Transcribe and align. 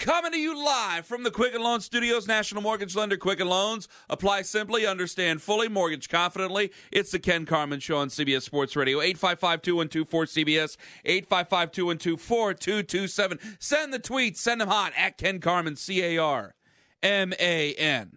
Coming 0.00 0.32
to 0.32 0.38
you 0.38 0.56
live 0.56 1.04
from 1.04 1.24
the 1.24 1.30
Quicken 1.30 1.60
Loan 1.60 1.82
Studios, 1.82 2.26
National 2.26 2.62
Mortgage 2.62 2.96
Lender 2.96 3.18
Quicken 3.18 3.46
Loans. 3.46 3.86
Apply 4.08 4.40
simply, 4.40 4.86
understand 4.86 5.42
fully, 5.42 5.68
mortgage 5.68 6.08
confidently. 6.08 6.72
It's 6.90 7.10
the 7.10 7.18
Ken 7.18 7.44
Carman 7.44 7.80
Show 7.80 7.98
on 7.98 8.08
CBS 8.08 8.40
Sports 8.40 8.74
Radio. 8.76 9.02
855 9.02 9.60
212 9.60 10.24
cbs 10.24 10.78
855 11.04 11.72
212 11.72 12.18
4227. 12.18 13.38
Send 13.58 13.92
the 13.92 13.98
tweets, 14.00 14.38
send 14.38 14.62
them 14.62 14.68
hot 14.68 14.94
at 14.96 15.18
Ken 15.18 15.38
Carman, 15.38 15.76
C 15.76 16.02
A 16.02 16.16
R 16.16 16.54
M 17.02 17.34
A 17.38 17.74
N. 17.74 18.16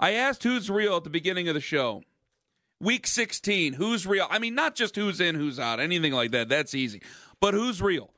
I 0.00 0.14
asked 0.14 0.42
who's 0.42 0.68
real 0.68 0.96
at 0.96 1.04
the 1.04 1.10
beginning 1.10 1.46
of 1.46 1.54
the 1.54 1.60
show. 1.60 2.02
Week 2.80 3.06
16, 3.06 3.74
who's 3.74 4.08
real? 4.08 4.26
I 4.28 4.40
mean, 4.40 4.56
not 4.56 4.74
just 4.74 4.96
who's 4.96 5.20
in, 5.20 5.36
who's 5.36 5.60
out, 5.60 5.78
anything 5.78 6.14
like 6.14 6.32
that. 6.32 6.48
That's 6.48 6.74
easy. 6.74 7.00
But 7.38 7.54
who's 7.54 7.80
real? 7.80 8.10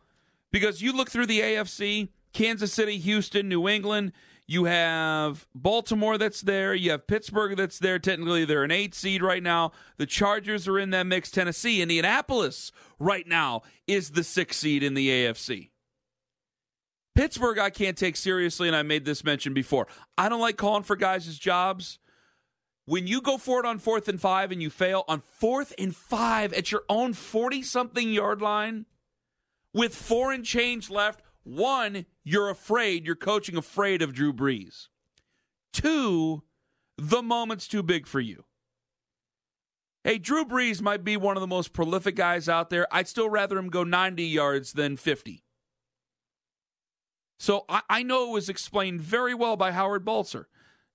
Because 0.51 0.80
you 0.80 0.95
look 0.95 1.10
through 1.10 1.27
the 1.27 1.41
AFC, 1.41 2.09
Kansas 2.34 2.73
City, 2.73 2.98
Houston, 2.98 3.48
New 3.48 3.66
England. 3.69 4.12
You 4.47 4.65
have 4.65 5.47
Baltimore 5.55 6.19
that's 6.19 6.43
there. 6.43 6.74
You 6.74 6.91
have 6.91 7.07
Pittsburgh 7.07 7.57
that's 7.57 7.79
there. 7.79 7.98
Technically, 7.98 8.45
they're 8.45 8.65
an 8.65 8.70
eight 8.70 8.95
seed 8.95 9.23
right 9.23 9.43
now. 9.43 9.73
The 9.97 10.05
Chargers 10.05 10.69
are 10.69 10.79
in 10.79 10.91
that 10.91 11.07
mix. 11.07 11.30
Tennessee, 11.30 11.80
Indianapolis 11.80 12.70
right 12.98 13.27
now 13.27 13.62
is 13.87 14.10
the 14.10 14.23
six 14.23 14.59
seed 14.59 14.83
in 14.83 14.93
the 14.93 15.09
AFC. 15.09 15.70
Pittsburgh, 17.15 17.59
I 17.59 17.70
can't 17.70 17.97
take 17.97 18.16
seriously, 18.16 18.66
and 18.69 18.77
I 18.77 18.82
made 18.82 19.05
this 19.05 19.24
mention 19.24 19.55
before. 19.55 19.87
I 20.19 20.29
don't 20.29 20.41
like 20.41 20.57
calling 20.57 20.82
for 20.82 20.96
guys' 20.96 21.38
jobs. 21.38 21.99
When 22.87 23.07
you 23.07 23.23
go 23.23 23.38
for 23.38 23.60
it 23.60 23.66
on 23.66 23.79
fourth 23.79 24.09
and 24.09 24.21
five 24.21 24.52
and 24.52 24.60
you 24.60 24.68
fail 24.68 25.05
on 25.09 25.23
fourth 25.23 25.73
and 25.79 25.96
five 25.96 26.52
at 26.52 26.71
your 26.71 26.82
own 26.88 27.15
40 27.15 27.62
something 27.62 28.12
yard 28.12 28.43
line 28.43 28.85
with 29.73 29.95
four 29.95 30.32
and 30.32 30.45
change 30.45 30.90
left, 30.90 31.23
one, 31.45 32.06
you're 32.24 32.50
afraid, 32.50 33.06
you're 33.06 33.14
coaching 33.14 33.56
afraid 33.56 34.02
of 34.02 34.12
Drew 34.12 34.32
Brees. 34.32 34.88
Two, 35.73 36.42
the 36.96 37.23
moment's 37.23 37.68
too 37.68 37.82
big 37.82 38.06
for 38.06 38.20
you. 38.20 38.45
Hey, 40.02 40.18
Drew 40.18 40.45
Brees 40.45 40.82
might 40.82 41.02
be 41.02 41.16
one 41.16 41.37
of 41.37 41.40
the 41.40 41.46
most 41.46 41.72
prolific 41.72 42.15
guys 42.16 42.48
out 42.48 42.68
there. 42.68 42.87
I'd 42.92 43.09
still 43.09 43.30
rather 43.30 43.56
him 43.56 43.68
go 43.70 43.84
90 43.84 44.22
yards 44.22 44.72
than 44.72 44.96
50. 44.96 45.45
So 47.38 47.65
I, 47.68 47.82
I 47.88 48.02
know 48.02 48.28
it 48.28 48.32
was 48.32 48.48
explained 48.48 49.00
very 49.00 49.34
well 49.34 49.56
by 49.56 49.72
Howard 49.72 50.04
Balzer. 50.04 50.48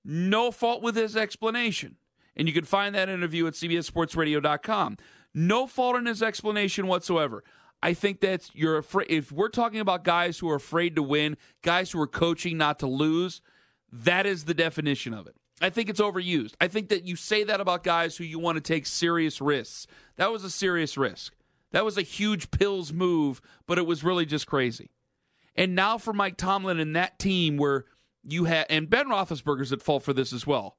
No 0.05 0.51
fault 0.51 0.81
with 0.81 0.95
his 0.95 1.17
explanation. 1.17 1.97
And 2.35 2.47
you 2.47 2.53
can 2.53 2.65
find 2.65 2.95
that 2.95 3.09
interview 3.09 3.47
at 3.47 3.53
CBSSportsRadio.com. 3.53 4.97
No 5.33 5.67
fault 5.67 5.95
in 5.97 6.05
his 6.05 6.23
explanation 6.23 6.87
whatsoever. 6.87 7.43
I 7.81 7.93
think 7.93 8.19
that's 8.19 8.51
you're 8.53 8.77
afraid. 8.77 9.07
If 9.09 9.31
we're 9.31 9.49
talking 9.49 9.79
about 9.79 10.03
guys 10.03 10.39
who 10.39 10.49
are 10.49 10.55
afraid 10.55 10.95
to 10.95 11.03
win, 11.03 11.37
guys 11.61 11.91
who 11.91 12.01
are 12.01 12.07
coaching 12.07 12.57
not 12.57 12.79
to 12.79 12.87
lose, 12.87 13.41
that 13.91 14.25
is 14.25 14.45
the 14.45 14.53
definition 14.53 15.13
of 15.13 15.27
it. 15.27 15.35
I 15.61 15.69
think 15.69 15.89
it's 15.89 15.99
overused. 15.99 16.53
I 16.61 16.67
think 16.67 16.89
that 16.89 17.05
you 17.05 17.15
say 17.15 17.43
that 17.43 17.59
about 17.61 17.83
guys 17.83 18.17
who 18.17 18.23
you 18.23 18.39
want 18.39 18.55
to 18.55 18.61
take 18.61 18.85
serious 18.85 19.41
risks. 19.41 19.87
That 20.15 20.31
was 20.31 20.43
a 20.43 20.49
serious 20.49 20.97
risk. 20.97 21.33
That 21.71 21.85
was 21.85 21.97
a 21.97 22.01
huge 22.01 22.51
pills 22.51 22.91
move, 22.93 23.41
but 23.67 23.77
it 23.77 23.85
was 23.85 24.03
really 24.03 24.25
just 24.25 24.47
crazy. 24.47 24.89
And 25.55 25.75
now 25.75 25.97
for 25.97 26.13
Mike 26.13 26.37
Tomlin 26.37 26.79
and 26.79 26.95
that 26.95 27.19
team 27.19 27.57
where 27.57 27.85
you 28.23 28.45
had, 28.45 28.65
and 28.69 28.89
Ben 28.89 29.07
Roethlisberger's 29.07 29.73
at 29.73 29.81
fault 29.81 30.03
for 30.03 30.13
this 30.13 30.33
as 30.33 30.47
well. 30.47 30.77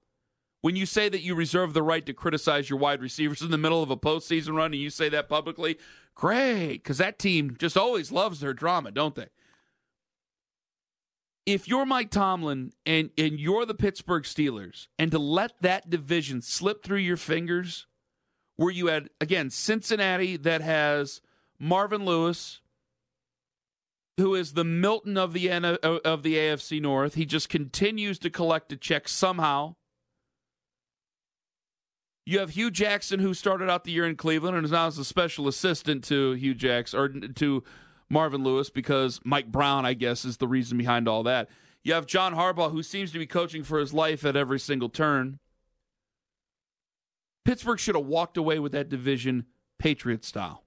When 0.62 0.76
you 0.76 0.84
say 0.84 1.08
that 1.08 1.22
you 1.22 1.34
reserve 1.34 1.72
the 1.72 1.82
right 1.82 2.04
to 2.04 2.12
criticize 2.12 2.68
your 2.68 2.78
wide 2.78 3.00
receivers 3.00 3.40
in 3.40 3.50
the 3.50 3.58
middle 3.58 3.82
of 3.82 3.90
a 3.90 3.96
postseason 3.96 4.54
run 4.54 4.72
and 4.72 4.80
you 4.80 4.90
say 4.90 5.08
that 5.08 5.28
publicly, 5.28 5.78
great, 6.14 6.78
because 6.78 6.98
that 6.98 7.18
team 7.18 7.56
just 7.58 7.76
always 7.76 8.12
loves 8.12 8.40
their 8.40 8.52
drama, 8.52 8.90
don't 8.90 9.14
they? 9.14 9.28
If 11.46 11.66
you're 11.66 11.86
Mike 11.86 12.10
Tomlin 12.10 12.72
and, 12.84 13.10
and 13.16 13.40
you're 13.40 13.64
the 13.64 13.74
Pittsburgh 13.74 14.24
Steelers, 14.24 14.88
and 14.98 15.10
to 15.10 15.18
let 15.18 15.52
that 15.62 15.88
division 15.88 16.42
slip 16.42 16.84
through 16.84 16.98
your 16.98 17.16
fingers, 17.16 17.86
where 18.56 18.70
you 18.70 18.88
had, 18.88 19.08
again, 19.22 19.48
Cincinnati 19.48 20.36
that 20.36 20.60
has 20.60 21.22
Marvin 21.58 22.04
Lewis, 22.04 22.60
who 24.18 24.34
is 24.34 24.52
the 24.52 24.64
Milton 24.64 25.16
of 25.16 25.32
the 25.32 25.50
of 25.50 26.22
the 26.22 26.34
AFC 26.34 26.80
North. 26.80 27.14
He 27.14 27.24
just 27.24 27.48
continues 27.48 28.18
to 28.18 28.28
collect 28.28 28.70
a 28.70 28.76
check 28.76 29.08
somehow. 29.08 29.76
You 32.26 32.38
have 32.40 32.50
Hue 32.50 32.70
Jackson, 32.70 33.20
who 33.20 33.34
started 33.34 33.68
out 33.68 33.84
the 33.84 33.92
year 33.92 34.06
in 34.06 34.16
Cleveland 34.16 34.56
and 34.56 34.64
is 34.64 34.72
now 34.72 34.86
as 34.86 34.98
a 34.98 35.04
special 35.04 35.48
assistant 35.48 36.04
to 36.04 36.32
Hue 36.32 36.54
Jackson 36.54 37.00
or 37.00 37.08
to 37.08 37.64
Marvin 38.08 38.44
Lewis 38.44 38.70
because 38.70 39.20
Mike 39.24 39.50
Brown, 39.50 39.86
I 39.86 39.94
guess, 39.94 40.24
is 40.24 40.36
the 40.36 40.48
reason 40.48 40.76
behind 40.78 41.08
all 41.08 41.22
that. 41.24 41.48
You 41.82 41.94
have 41.94 42.06
John 42.06 42.34
Harbaugh, 42.34 42.70
who 42.70 42.82
seems 42.82 43.10
to 43.12 43.18
be 43.18 43.26
coaching 43.26 43.64
for 43.64 43.78
his 43.78 43.94
life 43.94 44.24
at 44.24 44.36
every 44.36 44.60
single 44.60 44.90
turn. 44.90 45.38
Pittsburgh 47.44 47.78
should 47.78 47.94
have 47.94 48.04
walked 48.04 48.36
away 48.36 48.58
with 48.58 48.72
that 48.72 48.90
division 48.90 49.46
Patriot 49.78 50.24
style 50.24 50.62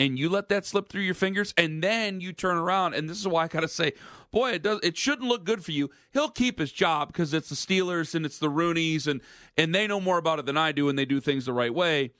and 0.00 0.18
you 0.18 0.30
let 0.30 0.48
that 0.48 0.64
slip 0.64 0.88
through 0.88 1.02
your 1.02 1.14
fingers 1.14 1.52
and 1.58 1.84
then 1.84 2.22
you 2.22 2.32
turn 2.32 2.56
around 2.56 2.94
and 2.94 3.08
this 3.08 3.20
is 3.20 3.28
why 3.28 3.44
I 3.44 3.48
got 3.48 3.60
to 3.60 3.68
say 3.68 3.92
boy 4.32 4.52
it 4.52 4.62
does 4.62 4.80
it 4.82 4.96
shouldn't 4.96 5.28
look 5.28 5.44
good 5.44 5.62
for 5.62 5.72
you. 5.72 5.90
He'll 6.12 6.30
keep 6.30 6.58
his 6.58 6.72
job 6.72 7.08
because 7.08 7.32
it's 7.34 7.50
the 7.50 7.54
Steelers 7.54 8.14
and 8.14 8.24
it's 8.26 8.38
the 8.38 8.48
Rooneys 8.48 9.06
and 9.06 9.20
and 9.56 9.72
they 9.72 9.86
know 9.86 10.00
more 10.00 10.18
about 10.18 10.40
it 10.40 10.46
than 10.46 10.56
I 10.56 10.72
do 10.72 10.88
and 10.88 10.98
they 10.98 11.04
do 11.04 11.20
things 11.20 11.44
the 11.44 11.52
right 11.52 11.72
way. 11.72 12.12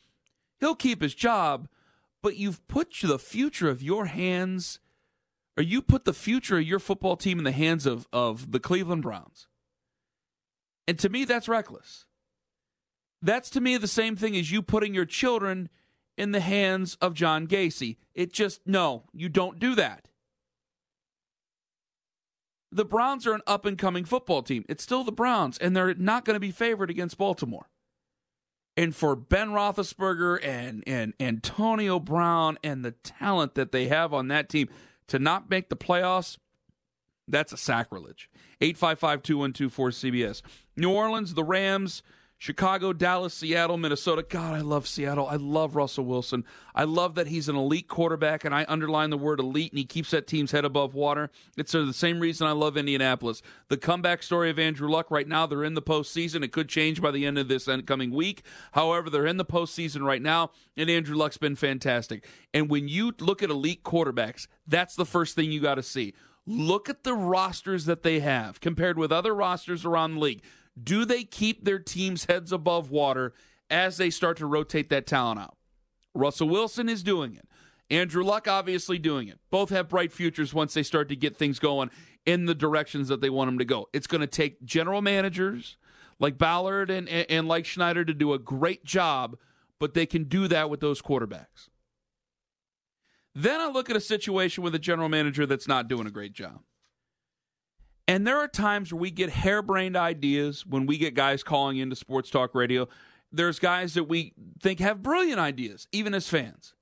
He'll 0.60 0.76
keep 0.76 1.02
his 1.02 1.14
job 1.14 1.68
but 2.22 2.36
you've 2.36 2.64
put 2.68 2.94
the 3.02 3.18
future 3.18 3.70
of 3.70 3.82
your 3.82 4.04
hands 4.04 4.78
or 5.56 5.62
you 5.62 5.80
put 5.80 6.04
the 6.04 6.12
future 6.12 6.58
of 6.58 6.64
your 6.64 6.78
football 6.78 7.16
team 7.16 7.38
in 7.38 7.44
the 7.44 7.50
hands 7.50 7.86
of 7.86 8.06
of 8.12 8.52
the 8.52 8.60
Cleveland 8.60 9.02
Browns. 9.02 9.48
And 10.86 10.98
to 10.98 11.08
me 11.08 11.24
that's 11.24 11.48
reckless. 11.48 12.04
That's 13.22 13.50
to 13.50 13.60
me 13.60 13.78
the 13.78 13.88
same 13.88 14.16
thing 14.16 14.36
as 14.36 14.50
you 14.50 14.60
putting 14.62 14.94
your 14.94 15.04
children 15.06 15.68
in 16.20 16.32
the 16.32 16.40
hands 16.40 16.98
of 17.00 17.14
John 17.14 17.46
Gacy. 17.46 17.96
It 18.14 18.30
just, 18.30 18.60
no, 18.66 19.04
you 19.14 19.30
don't 19.30 19.58
do 19.58 19.74
that. 19.74 20.08
The 22.70 22.84
Browns 22.84 23.26
are 23.26 23.32
an 23.32 23.40
up 23.46 23.64
and 23.64 23.78
coming 23.78 24.04
football 24.04 24.42
team. 24.42 24.66
It's 24.68 24.84
still 24.84 25.02
the 25.02 25.12
Browns, 25.12 25.56
and 25.56 25.74
they're 25.74 25.94
not 25.94 26.26
going 26.26 26.34
to 26.34 26.40
be 26.40 26.50
favored 26.50 26.90
against 26.90 27.16
Baltimore. 27.16 27.70
And 28.76 28.94
for 28.94 29.16
Ben 29.16 29.48
Roethlisberger 29.48 30.44
and, 30.44 30.84
and 30.86 31.14
Antonio 31.18 31.98
Brown 31.98 32.58
and 32.62 32.84
the 32.84 32.92
talent 32.92 33.54
that 33.54 33.72
they 33.72 33.88
have 33.88 34.12
on 34.12 34.28
that 34.28 34.50
team 34.50 34.68
to 35.08 35.18
not 35.18 35.48
make 35.48 35.70
the 35.70 35.76
playoffs, 35.76 36.36
that's 37.26 37.52
a 37.52 37.56
sacrilege. 37.56 38.28
855 38.60 39.22
212 39.22 39.72
cbs 39.94 40.42
New 40.76 40.90
Orleans, 40.90 41.32
the 41.32 41.44
Rams 41.44 42.02
Chicago, 42.40 42.94
Dallas, 42.94 43.34
Seattle, 43.34 43.76
Minnesota. 43.76 44.24
God, 44.26 44.54
I 44.54 44.62
love 44.62 44.88
Seattle. 44.88 45.26
I 45.26 45.36
love 45.36 45.76
Russell 45.76 46.06
Wilson. 46.06 46.46
I 46.74 46.84
love 46.84 47.14
that 47.16 47.26
he's 47.26 47.50
an 47.50 47.56
elite 47.56 47.86
quarterback, 47.86 48.46
and 48.46 48.54
I 48.54 48.64
underline 48.66 49.10
the 49.10 49.18
word 49.18 49.40
elite, 49.40 49.72
and 49.72 49.78
he 49.78 49.84
keeps 49.84 50.10
that 50.12 50.26
team's 50.26 50.52
head 50.52 50.64
above 50.64 50.94
water. 50.94 51.30
It's 51.58 51.74
uh, 51.74 51.84
the 51.84 51.92
same 51.92 52.18
reason 52.18 52.46
I 52.46 52.52
love 52.52 52.78
Indianapolis. 52.78 53.42
The 53.68 53.76
comeback 53.76 54.22
story 54.22 54.48
of 54.48 54.58
Andrew 54.58 54.88
Luck 54.88 55.10
right 55.10 55.28
now, 55.28 55.44
they're 55.44 55.62
in 55.62 55.74
the 55.74 55.82
postseason. 55.82 56.42
It 56.42 56.50
could 56.50 56.70
change 56.70 57.02
by 57.02 57.10
the 57.10 57.26
end 57.26 57.36
of 57.36 57.48
this 57.48 57.68
coming 57.84 58.10
week. 58.10 58.42
However, 58.72 59.10
they're 59.10 59.26
in 59.26 59.36
the 59.36 59.44
postseason 59.44 60.00
right 60.06 60.22
now, 60.22 60.50
and 60.78 60.88
Andrew 60.88 61.18
Luck's 61.18 61.36
been 61.36 61.56
fantastic. 61.56 62.26
And 62.54 62.70
when 62.70 62.88
you 62.88 63.12
look 63.20 63.42
at 63.42 63.50
elite 63.50 63.84
quarterbacks, 63.84 64.46
that's 64.66 64.96
the 64.96 65.04
first 65.04 65.36
thing 65.36 65.52
you 65.52 65.60
got 65.60 65.74
to 65.74 65.82
see. 65.82 66.14
Look 66.46 66.88
at 66.88 67.04
the 67.04 67.12
rosters 67.12 67.84
that 67.84 68.02
they 68.02 68.20
have 68.20 68.62
compared 68.62 68.96
with 68.96 69.12
other 69.12 69.34
rosters 69.34 69.84
around 69.84 70.14
the 70.14 70.20
league. 70.20 70.42
Do 70.82 71.04
they 71.04 71.24
keep 71.24 71.64
their 71.64 71.78
team's 71.78 72.24
heads 72.26 72.52
above 72.52 72.90
water 72.90 73.34
as 73.68 73.96
they 73.96 74.10
start 74.10 74.36
to 74.38 74.46
rotate 74.46 74.88
that 74.90 75.06
talent 75.06 75.40
out? 75.40 75.56
Russell 76.14 76.48
Wilson 76.48 76.88
is 76.88 77.02
doing 77.02 77.34
it. 77.34 77.46
Andrew 77.90 78.22
Luck 78.22 78.46
obviously 78.46 78.98
doing 78.98 79.28
it. 79.28 79.40
Both 79.50 79.70
have 79.70 79.88
bright 79.88 80.12
futures 80.12 80.54
once 80.54 80.74
they 80.74 80.82
start 80.82 81.08
to 81.08 81.16
get 81.16 81.36
things 81.36 81.58
going 81.58 81.90
in 82.24 82.46
the 82.46 82.54
directions 82.54 83.08
that 83.08 83.20
they 83.20 83.30
want 83.30 83.48
them 83.48 83.58
to 83.58 83.64
go. 83.64 83.88
It's 83.92 84.06
going 84.06 84.20
to 84.20 84.26
take 84.26 84.64
general 84.64 85.02
managers 85.02 85.76
like 86.20 86.38
Ballard 86.38 86.90
and, 86.90 87.08
and, 87.08 87.26
and 87.28 87.48
like 87.48 87.66
Schneider 87.66 88.04
to 88.04 88.14
do 88.14 88.32
a 88.32 88.38
great 88.38 88.84
job, 88.84 89.36
but 89.78 89.94
they 89.94 90.06
can 90.06 90.24
do 90.24 90.46
that 90.48 90.70
with 90.70 90.80
those 90.80 91.02
quarterbacks. 91.02 91.68
Then 93.34 93.60
I 93.60 93.68
look 93.68 93.90
at 93.90 93.96
a 93.96 94.00
situation 94.00 94.62
with 94.62 94.74
a 94.74 94.78
general 94.78 95.08
manager 95.08 95.46
that's 95.46 95.68
not 95.68 95.88
doing 95.88 96.06
a 96.06 96.10
great 96.10 96.32
job. 96.32 96.60
And 98.08 98.26
there 98.26 98.38
are 98.38 98.48
times 98.48 98.92
where 98.92 99.00
we 99.00 99.10
get 99.10 99.30
harebrained 99.30 99.96
ideas 99.96 100.66
when 100.66 100.86
we 100.86 100.98
get 100.98 101.14
guys 101.14 101.42
calling 101.42 101.78
into 101.78 101.94
sports 101.94 102.30
talk 102.30 102.54
radio. 102.54 102.88
There's 103.30 103.58
guys 103.58 103.94
that 103.94 104.04
we 104.04 104.34
think 104.60 104.80
have 104.80 105.02
brilliant 105.02 105.38
ideas, 105.38 105.86
even 105.92 106.14
as 106.14 106.28
fans. 106.28 106.74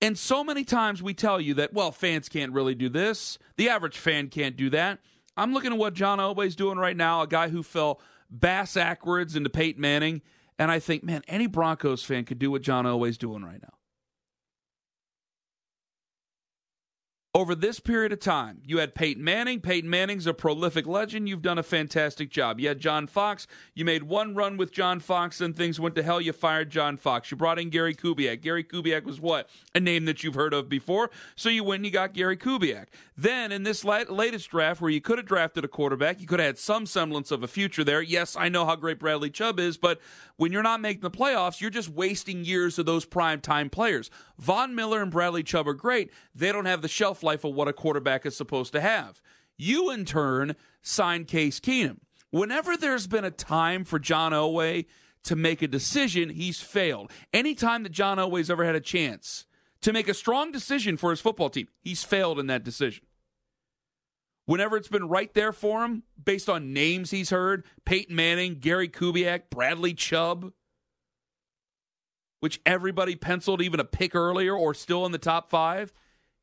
And 0.00 0.18
so 0.18 0.42
many 0.44 0.64
times 0.64 1.02
we 1.02 1.14
tell 1.14 1.40
you 1.40 1.54
that, 1.54 1.72
well, 1.72 1.92
fans 1.92 2.28
can't 2.28 2.52
really 2.52 2.74
do 2.74 2.88
this. 2.88 3.38
The 3.56 3.68
average 3.68 3.98
fan 3.98 4.28
can't 4.28 4.56
do 4.56 4.70
that. 4.70 5.00
I'm 5.36 5.52
looking 5.52 5.72
at 5.72 5.78
what 5.78 5.94
John 5.94 6.18
Elway's 6.18 6.56
doing 6.56 6.78
right 6.78 6.96
now, 6.96 7.22
a 7.22 7.26
guy 7.26 7.48
who 7.48 7.62
fell 7.62 8.00
bass 8.30 8.74
backwards 8.74 9.36
into 9.36 9.50
Peyton 9.50 9.80
Manning. 9.80 10.22
And 10.58 10.70
I 10.70 10.80
think, 10.80 11.04
man, 11.04 11.22
any 11.28 11.46
Broncos 11.46 12.02
fan 12.02 12.24
could 12.24 12.40
do 12.40 12.50
what 12.50 12.62
John 12.62 12.84
Elway's 12.84 13.18
doing 13.18 13.44
right 13.44 13.62
now. 13.62 13.77
Over 17.34 17.54
this 17.54 17.78
period 17.78 18.10
of 18.10 18.20
time, 18.20 18.62
you 18.64 18.78
had 18.78 18.94
Peyton 18.94 19.22
Manning. 19.22 19.60
Peyton 19.60 19.88
Manning's 19.88 20.26
a 20.26 20.32
prolific 20.32 20.86
legend. 20.86 21.28
You've 21.28 21.42
done 21.42 21.58
a 21.58 21.62
fantastic 21.62 22.30
job. 22.30 22.58
You 22.58 22.68
had 22.68 22.80
John 22.80 23.06
Fox. 23.06 23.46
You 23.74 23.84
made 23.84 24.04
one 24.04 24.34
run 24.34 24.56
with 24.56 24.72
John 24.72 24.98
Fox, 24.98 25.40
and 25.40 25.54
things 25.54 25.78
went 25.78 25.94
to 25.96 26.02
hell. 26.02 26.22
You 26.22 26.32
fired 26.32 26.70
John 26.70 26.96
Fox. 26.96 27.30
You 27.30 27.36
brought 27.36 27.58
in 27.58 27.68
Gary 27.68 27.94
Kubiak. 27.94 28.40
Gary 28.40 28.64
Kubiak 28.64 29.04
was 29.04 29.20
what? 29.20 29.48
A 29.74 29.80
name 29.80 30.06
that 30.06 30.24
you've 30.24 30.34
heard 30.34 30.54
of 30.54 30.70
before. 30.70 31.10
So 31.36 31.50
you 31.50 31.62
went 31.64 31.80
and 31.80 31.86
you 31.86 31.92
got 31.92 32.14
Gary 32.14 32.36
Kubiak. 32.36 32.86
Then 33.16 33.52
in 33.52 33.62
this 33.62 33.84
latest 33.84 34.48
draft, 34.50 34.80
where 34.80 34.90
you 34.90 35.00
could 35.00 35.18
have 35.18 35.26
drafted 35.26 35.64
a 35.64 35.68
quarterback, 35.68 36.20
you 36.20 36.26
could 36.26 36.40
have 36.40 36.46
had 36.46 36.58
some 36.58 36.86
semblance 36.86 37.30
of 37.30 37.42
a 37.42 37.48
future 37.48 37.84
there. 37.84 38.00
Yes, 38.00 38.36
I 38.36 38.48
know 38.48 38.64
how 38.64 38.74
great 38.74 38.98
Bradley 38.98 39.30
Chubb 39.30 39.60
is, 39.60 39.76
but 39.76 40.00
when 40.36 40.50
you're 40.50 40.62
not 40.62 40.80
making 40.80 41.02
the 41.02 41.10
playoffs, 41.10 41.60
you're 41.60 41.68
just 41.68 41.88
wasting 41.90 42.44
years 42.44 42.78
of 42.78 42.86
those 42.86 43.04
prime 43.04 43.40
time 43.40 43.68
players. 43.68 44.08
Von 44.38 44.74
Miller 44.74 45.02
and 45.02 45.10
Bradley 45.10 45.42
Chubb 45.42 45.68
are 45.68 45.74
great. 45.74 46.10
They 46.34 46.52
don't 46.52 46.64
have 46.64 46.80
the 46.80 46.88
shelf 46.88 47.17
life 47.22 47.44
of 47.44 47.54
what 47.54 47.68
a 47.68 47.72
quarterback 47.72 48.26
is 48.26 48.36
supposed 48.36 48.72
to 48.72 48.80
have. 48.80 49.20
You, 49.56 49.90
in 49.90 50.04
turn, 50.04 50.56
signed 50.82 51.26
Case 51.28 51.60
Keenum. 51.60 51.98
Whenever 52.30 52.76
there's 52.76 53.06
been 53.06 53.24
a 53.24 53.30
time 53.30 53.84
for 53.84 53.98
John 53.98 54.32
Elway 54.32 54.86
to 55.24 55.36
make 55.36 55.62
a 55.62 55.68
decision, 55.68 56.28
he's 56.28 56.60
failed. 56.60 57.10
Anytime 57.32 57.82
that 57.82 57.92
John 57.92 58.18
Elway's 58.18 58.50
ever 58.50 58.64
had 58.64 58.74
a 58.74 58.80
chance 58.80 59.46
to 59.80 59.92
make 59.92 60.08
a 60.08 60.14
strong 60.14 60.52
decision 60.52 60.96
for 60.96 61.10
his 61.10 61.20
football 61.20 61.50
team, 61.50 61.68
he's 61.80 62.04
failed 62.04 62.38
in 62.38 62.46
that 62.48 62.64
decision 62.64 63.04
whenever 64.48 64.78
it's 64.78 64.88
been 64.88 65.06
right 65.06 65.34
there 65.34 65.52
for 65.52 65.84
him, 65.84 66.02
based 66.24 66.48
on 66.48 66.72
names 66.72 67.10
he's 67.10 67.28
heard 67.28 67.66
Peyton 67.84 68.16
Manning, 68.16 68.54
Gary 68.54 68.88
Kubiak, 68.88 69.50
Bradley 69.50 69.92
Chubb, 69.92 70.52
which 72.40 72.58
everybody 72.64 73.14
penciled 73.14 73.60
even 73.60 73.78
a 73.78 73.84
pick 73.84 74.14
earlier 74.14 74.56
or 74.56 74.72
still 74.72 75.04
in 75.04 75.12
the 75.12 75.18
top 75.18 75.50
five, 75.50 75.92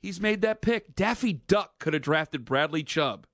he's 0.05 0.21
made 0.21 0.41
that 0.41 0.61
pick. 0.61 0.95
Daffy 0.95 1.33
Duck 1.33 1.79
could 1.79 1.93
have 1.93 2.03
drafted 2.03 2.45
Bradley 2.45 2.83
Chubb. 2.83 3.25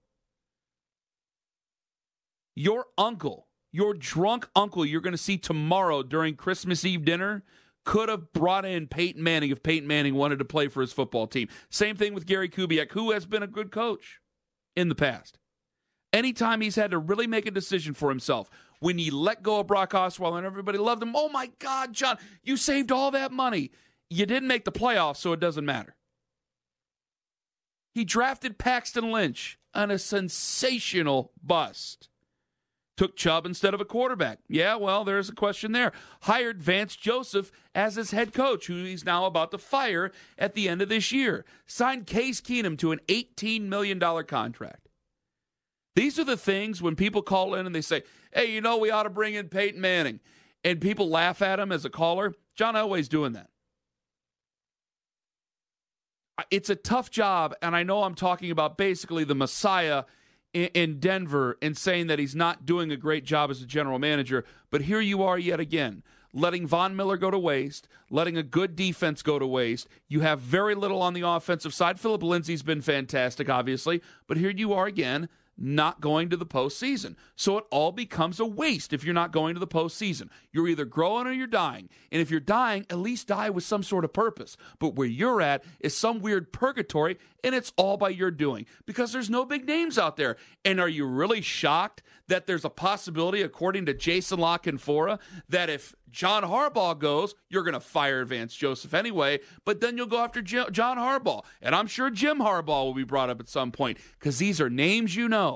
Your 2.56 2.86
uncle, 2.98 3.48
your 3.72 3.94
drunk 3.94 4.48
uncle 4.56 4.86
you're 4.86 5.02
going 5.02 5.14
to 5.14 5.18
see 5.18 5.38
tomorrow 5.38 6.02
during 6.04 6.36
Christmas 6.36 6.86
Eve 6.86 7.06
dinner 7.06 7.44
could 7.84 8.10
have 8.10 8.32
brought 8.34 8.66
in 8.66 8.88
Peyton 8.88 9.24
Manning 9.24 9.50
if 9.50 9.64
Peyton 9.64 9.88
Manning 9.88 10.16
wanted 10.16 10.40
to 10.40 10.46
play 10.46 10.68
for 10.68 10.82
his 10.82 10.94
football 10.94 11.28
team. 11.28 11.48
Same 11.70 11.96
thing 11.96 12.14
with 12.14 12.26
Gary 12.26 12.48
Kubiak, 12.48 12.92
who 12.92 13.12
has 13.12 13.26
been 13.26 13.44
a 13.44 13.48
good 13.48 13.72
coach 13.72 14.20
in 14.76 14.88
the 14.88 14.96
past. 14.96 15.40
Anytime 16.14 16.62
he's 16.62 16.76
had 16.76 16.92
to 16.92 16.98
really 16.98 17.28
make 17.28 17.46
a 17.46 17.52
decision 17.52 17.94
for 17.94 18.10
himself, 18.10 18.50
when 18.80 18.98
he 18.98 19.10
let 19.12 19.44
go 19.44 19.60
of 19.60 19.68
Brock 19.68 19.92
Osweiler 19.92 20.38
and 20.38 20.46
everybody 20.46 20.78
loved 20.78 21.02
him, 21.02 21.16
oh 21.16 21.30
my 21.30 21.52
God, 21.60 21.94
John, 21.94 22.18
you 22.44 22.58
saved 22.58 22.92
all 22.92 23.12
that 23.12 23.32
money. 23.32 23.72
You 24.10 24.26
didn't 24.26 24.48
make 24.48 24.66
the 24.66 24.72
playoffs, 24.72 25.18
so 25.18 25.34
it 25.34 25.40
doesn't 25.40 25.66
matter. 25.66 25.96
He 27.94 28.06
drafted 28.06 28.58
Paxton 28.58 29.12
Lynch 29.12 29.60
on 29.74 29.92
a 29.92 30.00
sensational 30.00 31.32
bust. 31.44 32.10
Took 32.98 33.16
Chubb 33.16 33.46
instead 33.46 33.74
of 33.74 33.82
a 33.82 33.86
quarterback. 33.86 34.40
Yeah, 34.48 34.76
well, 34.76 35.04
there's 35.04 35.30
a 35.30 35.34
question 35.34 35.72
there. 35.72 35.92
Hired 36.24 36.62
Vance 36.62 36.96
Joseph 36.96 37.52
as 37.74 37.96
his 37.96 38.12
head 38.12 38.34
coach, 38.34 38.68
who 38.68 38.84
he's 38.84 39.06
now 39.06 39.26
about 39.26 39.52
to 39.52 39.58
fire 39.58 40.12
at 40.38 40.54
the 40.54 40.70
end 40.70 40.82
of 40.82 40.90
this 40.90 41.12
year. 41.12 41.46
Signed 41.66 42.06
Case 42.06 42.42
Keenum 42.42 42.78
to 42.78 42.92
an 42.92 43.00
$18 43.08 43.64
million 43.64 44.00
contract. 44.00 44.90
These 45.96 46.20
are 46.20 46.24
the 46.24 46.38
things 46.38 46.82
when 46.82 46.96
people 46.96 47.22
call 47.22 47.56
in 47.56 47.66
and 47.66 47.76
they 47.76 47.82
say, 47.82 48.04
hey, 48.34 48.52
you 48.52 48.62
know, 48.62 48.78
we 48.78 48.92
ought 48.92 49.04
to 49.04 49.10
bring 49.10 49.34
in 49.34 49.50
Peyton 49.50 49.82
Manning. 49.82 50.20
And 50.64 50.80
people 50.80 51.10
laugh 51.10 51.42
at 51.42 51.60
him 51.60 51.72
as 51.72 51.86
a 51.86 51.90
caller. 51.90 52.34
John 52.56 52.76
Elway's 52.76 53.10
doing 53.10 53.34
that. 53.34 53.51
It's 56.50 56.70
a 56.70 56.76
tough 56.76 57.12
job, 57.12 57.54
and 57.62 57.76
I 57.76 57.84
know 57.84 58.04
I'm 58.04 58.16
talking 58.16 58.52
about 58.52 58.78
basically 58.78 59.24
the 59.24 59.36
Messiah 59.36 60.04
in 60.54 61.00
Denver 61.00 61.58
and 61.62 61.78
saying 61.78 62.08
that 62.08 62.20
he's 62.20 62.36
not 62.36 62.66
doing 62.66 62.92
a 62.92 62.98
great 62.98 63.24
job 63.24 63.50
as 63.52 63.62
a 63.62 63.66
general 63.66 64.00
manager. 64.00 64.44
But 64.70 64.82
here 64.82 65.00
you 65.00 65.24
are 65.24 65.38
yet 65.38 65.60
again, 65.60 66.04
letting 66.34 66.68
Von 66.68 66.96
Miller 66.96 67.18
go 67.18 67.32
to 67.32 67.40
waste, 67.40 67.88
letting 68.10 68.38
a 68.38 68.44
good 68.44 68.76
defense 68.76 69.22
go 69.22 69.40
to 69.40 69.48
waste. 69.48 69.88
You 70.08 70.22
have 70.22 70.40
very 70.40 70.76
little 70.76 71.02
on 71.02 71.14
the 71.14 71.22
offensive 71.22 71.74
side. 71.74 72.00
Phillip 72.00 72.24
Lindsay's 72.24 72.64
been 72.64 72.82
fantastic, 72.82 73.50
obviously, 73.50 74.02
but 74.28 74.38
here 74.38 74.50
you 74.50 74.74
are 74.74 74.88
again, 74.88 75.30
not 75.58 76.02
going 76.02 76.30
to 76.30 76.38
the 76.38 76.46
postseason. 76.46 77.16
So 77.36 77.58
it 77.58 77.66
all 77.70 77.92
becomes 77.92 78.40
a 78.40 78.46
waste 78.46 78.94
if 78.94 79.04
you're 79.04 79.14
not 79.14 79.32
going 79.32 79.54
to 79.54 79.60
the 79.60 79.68
postseason. 79.68 80.30
You're 80.52 80.68
either 80.68 80.86
growing 80.86 81.28
or 81.28 81.32
you're 81.32 81.48
dying. 81.48 81.90
And 82.12 82.22
if 82.22 82.32
you're 82.32 82.40
dying, 82.40 82.86
at 82.90 82.98
least 82.98 83.28
die 83.28 83.50
with 83.50 83.64
some 83.64 83.84
sort 83.84 84.06
of 84.06 84.14
purpose. 84.14 84.58
But 84.80 84.96
where 84.96 85.08
you're 85.08 85.42
at 85.42 85.64
is 85.80 85.96
some 85.96 86.20
weird 86.20 86.52
purgatory, 86.52 87.18
and 87.44 87.56
it's 87.56 87.74
all 87.78 87.98
by 87.98 88.10
your 88.10 88.32
doing 88.32 88.66
because 88.86 89.12
there's 89.12 89.30
no 89.30 89.46
big 89.46 89.66
names 89.66 89.98
out 89.98 90.18
there. 90.18 90.38
And 90.66 90.80
are 90.80 90.90
you 90.90 91.06
really 91.06 91.42
shocked 91.42 92.02
that 92.28 92.48
there's 92.48 92.66
a 92.66 92.70
possibility, 92.70 93.42
according 93.42 93.86
to 93.86 93.94
Jason 93.94 94.40
La 94.40 94.58
Canfora, 94.58 95.20
that 95.50 95.70
if 95.70 95.94
John 96.12 96.44
Harbaugh 96.44 96.98
goes, 96.98 97.36
you're 97.50 97.64
going 97.64 97.74
to 97.74 97.80
fire 97.80 98.26
Vance 98.26 98.56
Joseph 98.56 98.94
anyway, 98.94 99.40
but 99.66 99.82
then 99.82 99.98
you'll 99.98 100.08
go 100.08 100.20
after 100.20 100.42
John 100.42 100.98
Harbaugh. 100.98 101.44
And 101.62 101.74
I'm 101.74 101.88
sure 101.88 102.10
Jim 102.10 102.40
Harbaugh 102.40 102.86
will 102.86 102.94
be 102.94 103.04
brought 103.04 103.30
up 103.30 103.40
at 103.40 103.50
some 103.50 103.72
point 103.72 103.98
because 104.20 104.38
these 104.38 104.62
are 104.62 104.70
names 104.70 105.16
you 105.16 105.28
know. 105.30 105.51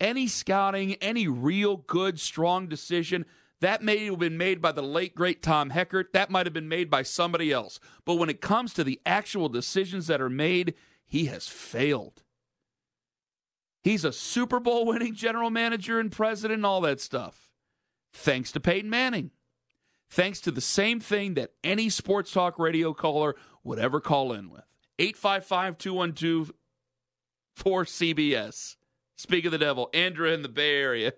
Any 0.00 0.26
scouting, 0.28 0.94
any 0.94 1.26
real 1.26 1.76
good, 1.76 2.20
strong 2.20 2.68
decision, 2.68 3.26
that 3.60 3.82
may 3.82 4.04
have 4.04 4.18
been 4.18 4.38
made 4.38 4.62
by 4.62 4.72
the 4.72 4.82
late, 4.82 5.14
great 5.14 5.42
Tom 5.42 5.70
Heckert. 5.70 6.12
That 6.12 6.30
might 6.30 6.46
have 6.46 6.52
been 6.52 6.68
made 6.68 6.88
by 6.88 7.02
somebody 7.02 7.52
else. 7.52 7.80
But 8.04 8.14
when 8.14 8.30
it 8.30 8.40
comes 8.40 8.72
to 8.74 8.84
the 8.84 9.00
actual 9.04 9.48
decisions 9.48 10.06
that 10.06 10.20
are 10.20 10.30
made, 10.30 10.74
he 11.04 11.26
has 11.26 11.48
failed. 11.48 12.22
He's 13.82 14.04
a 14.04 14.12
Super 14.12 14.60
Bowl 14.60 14.86
winning 14.86 15.14
general 15.14 15.50
manager 15.50 15.98
and 15.98 16.12
president 16.12 16.58
and 16.58 16.66
all 16.66 16.80
that 16.82 17.00
stuff 17.00 17.48
thanks 18.12 18.52
to 18.52 18.60
Peyton 18.60 18.90
Manning. 18.90 19.30
Thanks 20.10 20.40
to 20.42 20.50
the 20.50 20.60
same 20.60 21.00
thing 21.00 21.34
that 21.34 21.52
any 21.62 21.88
sports 21.90 22.32
talk 22.32 22.58
radio 22.58 22.94
caller 22.94 23.36
would 23.62 23.78
ever 23.78 24.00
call 24.00 24.32
in 24.32 24.50
with 24.50 24.64
855 24.98 25.78
212 25.78 26.52
4CBS. 27.58 28.76
Speak 29.18 29.44
of 29.44 29.50
the 29.50 29.58
devil, 29.58 29.90
Andrea 29.92 30.32
in 30.32 30.42
the 30.42 30.48
Bay 30.48 30.76
Area. 30.76 31.12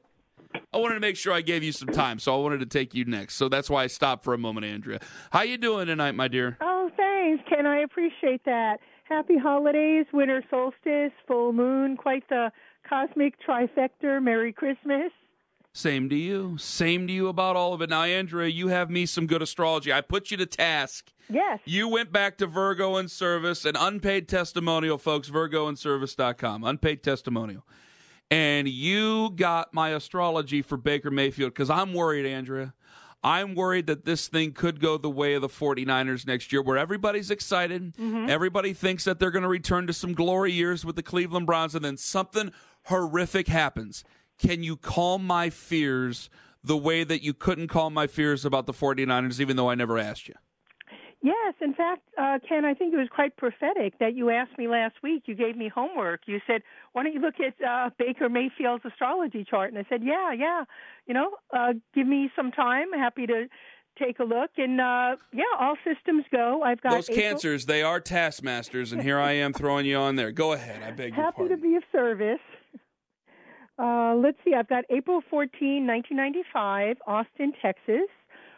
I 0.73 0.78
wanted 0.78 0.95
to 0.95 1.00
make 1.00 1.16
sure 1.16 1.35
I 1.35 1.42
gave 1.42 1.62
you 1.62 1.71
some 1.71 1.88
time, 1.88 2.19
so 2.19 2.35
I 2.35 2.42
wanted 2.42 2.61
to 2.61 2.66
take 2.66 2.95
you 2.95 3.04
next. 3.04 3.35
So 3.35 3.50
that's 3.50 3.69
why 3.69 3.85
I 3.85 3.88
stopped 3.88 4.25
for 4.25 4.33
a 4.33 4.38
moment, 4.38 4.64
Andrea. 4.64 5.00
How 5.30 5.42
you 5.42 5.59
doing 5.59 5.87
tonight, 5.87 6.12
my 6.12 6.26
dear? 6.26 6.57
Oh, 6.62 6.90
thanks, 6.97 7.45
Ken. 7.47 7.66
I 7.66 7.80
appreciate 7.80 8.42
that. 8.47 8.78
Happy 9.04 9.37
holidays, 9.37 10.07
winter 10.14 10.42
solstice, 10.49 11.12
full 11.28 11.52
moon, 11.52 11.99
quite 11.99 12.26
the 12.30 12.50
cosmic 12.88 13.35
trifecta. 13.47 14.23
Merry 14.23 14.54
Christmas. 14.54 15.12
Same 15.75 16.09
to 16.09 16.16
you. 16.16 16.57
Same 16.57 17.07
to 17.07 17.12
you 17.12 17.28
about 17.28 17.54
all 17.54 17.75
of 17.75 17.83
it. 17.83 17.90
Now, 17.90 18.04
Andrea, 18.04 18.49
you 18.49 18.69
have 18.69 18.88
me 18.88 19.04
some 19.04 19.26
good 19.26 19.42
astrology. 19.42 19.92
I 19.92 20.00
put 20.00 20.30
you 20.30 20.38
to 20.38 20.47
task. 20.47 21.12
Yes. 21.28 21.61
You 21.66 21.87
went 21.87 22.11
back 22.11 22.38
to 22.38 22.47
Virgo 22.47 22.97
in 22.97 23.09
Service, 23.09 23.66
an 23.66 23.76
unpaid 23.76 24.26
testimonial, 24.26 24.97
folks, 24.97 25.28
virgoinservice.com, 25.28 26.64
unpaid 26.64 27.02
testimonial. 27.02 27.64
And 28.31 28.69
you 28.69 29.31
got 29.31 29.75
my 29.75 29.91
astrology 29.91 30.63
for 30.63 30.77
Baker 30.77 31.11
Mayfield 31.11 31.53
because 31.53 31.71
I'm 31.71 31.93
worried, 31.93 32.27
Andrea. 32.27 32.75
I'm 33.23 33.55
worried 33.55 33.87
that 33.89 34.05
this 34.05 34.29
thing 34.29 34.53
could 34.53 34.81
go 34.81 34.97
the 34.97 35.11
way 35.11 35.35
of 35.35 35.43
the 35.43 35.49
49ers 35.49 36.27
next 36.27 36.53
year, 36.53 36.63
where 36.63 36.79
everybody's 36.79 37.31
excited. 37.31 37.95
Mm-hmm. 37.97 38.31
Everybody 38.31 38.73
thinks 38.73 39.05
that 39.05 39.19
they're 39.19 39.31
going 39.31 39.43
to 39.43 39.49
return 39.49 39.87
to 39.89 39.93
some 39.93 40.15
glory 40.15 40.53
years 40.53 40.85
with 40.85 40.97
the 40.97 41.03
Cleveland 41.03 41.47
Browns, 41.47 41.75
and 41.75 41.85
then 41.85 41.97
something 41.97 42.53
horrific 42.85 43.49
happens 43.49 44.05
can 44.41 44.63
you 44.63 44.77
calm 44.77 45.27
my 45.27 45.51
fears 45.51 46.31
the 46.65 46.77
way 46.77 47.05
that 47.05 47.23
you 47.23 47.35
couldn't 47.35 47.69
calm 47.69 47.93
my 47.93 48.07
fears 48.07 48.45
about 48.45 48.67
the 48.67 48.73
49ers, 48.73 49.39
even 49.39 49.57
though 49.57 49.69
I 49.69 49.75
never 49.75 49.99
asked 49.99 50.29
you? 50.29 50.35
Yes, 51.23 51.55
in 51.61 51.75
fact, 51.75 52.03
uh, 52.17 52.39
Ken, 52.49 52.65
I 52.65 52.73
think 52.73 52.95
it 52.95 52.97
was 52.97 53.09
quite 53.15 53.37
prophetic 53.37 53.99
that 53.99 54.15
you 54.15 54.31
asked 54.31 54.57
me 54.57 54.69
last 54.69 54.95
week. 55.03 55.25
You 55.27 55.35
gave 55.35 55.55
me 55.55 55.69
homework. 55.69 56.23
You 56.25 56.41
said, 56.47 56.62
"Why 56.93 57.03
don't 57.03 57.12
you 57.12 57.21
look 57.21 57.35
at 57.41 57.62
uh, 57.62 57.91
Baker 57.99 58.31
Mayfield's 58.31 58.85
astrology 58.87 59.45
chart?" 59.45 59.71
And 59.71 59.79
I 59.79 59.85
said, 59.91 60.03
"Yeah, 60.03 60.33
yeah. 60.33 60.65
You 61.07 61.12
know, 61.12 61.37
uh, 61.53 61.75
give 61.95 62.07
me 62.07 62.31
some 62.35 62.50
time. 62.50 62.93
Happy 62.95 63.27
to 63.27 63.49
take 63.99 64.19
a 64.19 64.25
look." 64.25 64.53
And 64.57 64.81
uh, 64.81 65.17
yeah, 65.35 65.45
all 65.59 65.75
systems 65.85 66.25
go. 66.33 66.62
I've 66.62 66.81
got 66.81 66.93
those 66.93 67.11
April- 67.11 67.23
cancers. 67.23 67.67
They 67.67 67.83
are 67.83 68.00
taskmasters, 68.00 68.93
and 68.93 69.03
here 69.03 69.19
I 69.19 69.33
am 69.33 69.53
throwing 69.53 69.85
you 69.85 69.99
on 69.99 70.17
there. 70.17 70.33
Go 70.33 70.53
ahead. 70.53 70.83
I 70.83 70.91
beg 70.91 71.12
Happy 71.12 71.21
your 71.21 71.33
pardon. 71.33 71.50
Happy 71.50 71.62
to 71.62 71.69
be 71.69 71.77
of 71.77 71.83
service. 71.93 72.41
Uh, 73.79 74.15
let's 74.15 74.39
see. 74.45 74.55
I've 74.55 74.69
got 74.69 74.85
April 74.91 75.23
14, 75.31 75.87
1995, 75.87 76.97
Austin, 77.07 77.53
Texas, 77.61 78.09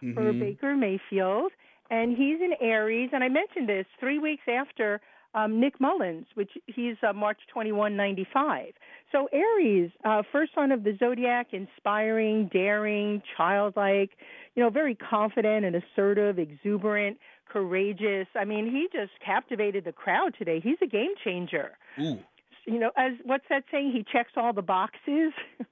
mm-hmm. 0.02 0.14
for 0.14 0.32
Baker 0.32 0.76
Mayfield. 0.76 1.52
And 1.92 2.16
he's 2.16 2.40
in 2.40 2.54
Aries. 2.58 3.10
And 3.12 3.22
I 3.22 3.28
mentioned 3.28 3.68
this 3.68 3.84
three 4.00 4.18
weeks 4.18 4.44
after 4.48 4.98
um, 5.34 5.60
Nick 5.60 5.78
Mullens, 5.78 6.24
which 6.34 6.50
he's 6.66 6.96
uh, 7.06 7.12
March 7.12 7.38
21, 7.52 7.94
95. 7.94 8.68
So 9.12 9.28
Aries, 9.30 9.90
uh, 10.02 10.22
first 10.32 10.54
sign 10.54 10.72
of 10.72 10.84
the 10.84 10.96
zodiac, 10.98 11.48
inspiring, 11.52 12.48
daring, 12.50 13.22
childlike, 13.36 14.12
you 14.54 14.62
know, 14.62 14.70
very 14.70 14.94
confident 14.94 15.66
and 15.66 15.76
assertive, 15.76 16.38
exuberant, 16.38 17.18
courageous. 17.46 18.26
I 18.34 18.46
mean, 18.46 18.70
he 18.70 18.88
just 18.90 19.12
captivated 19.24 19.84
the 19.84 19.92
crowd 19.92 20.34
today. 20.38 20.60
He's 20.64 20.78
a 20.82 20.86
game 20.86 21.12
changer. 21.22 21.72
Ooh. 22.00 22.18
You 22.66 22.78
know, 22.78 22.90
as 22.96 23.12
what's 23.24 23.44
that 23.50 23.64
saying? 23.70 23.92
He 23.92 24.02
checks 24.10 24.32
all 24.36 24.54
the 24.54 24.62
boxes. 24.62 25.34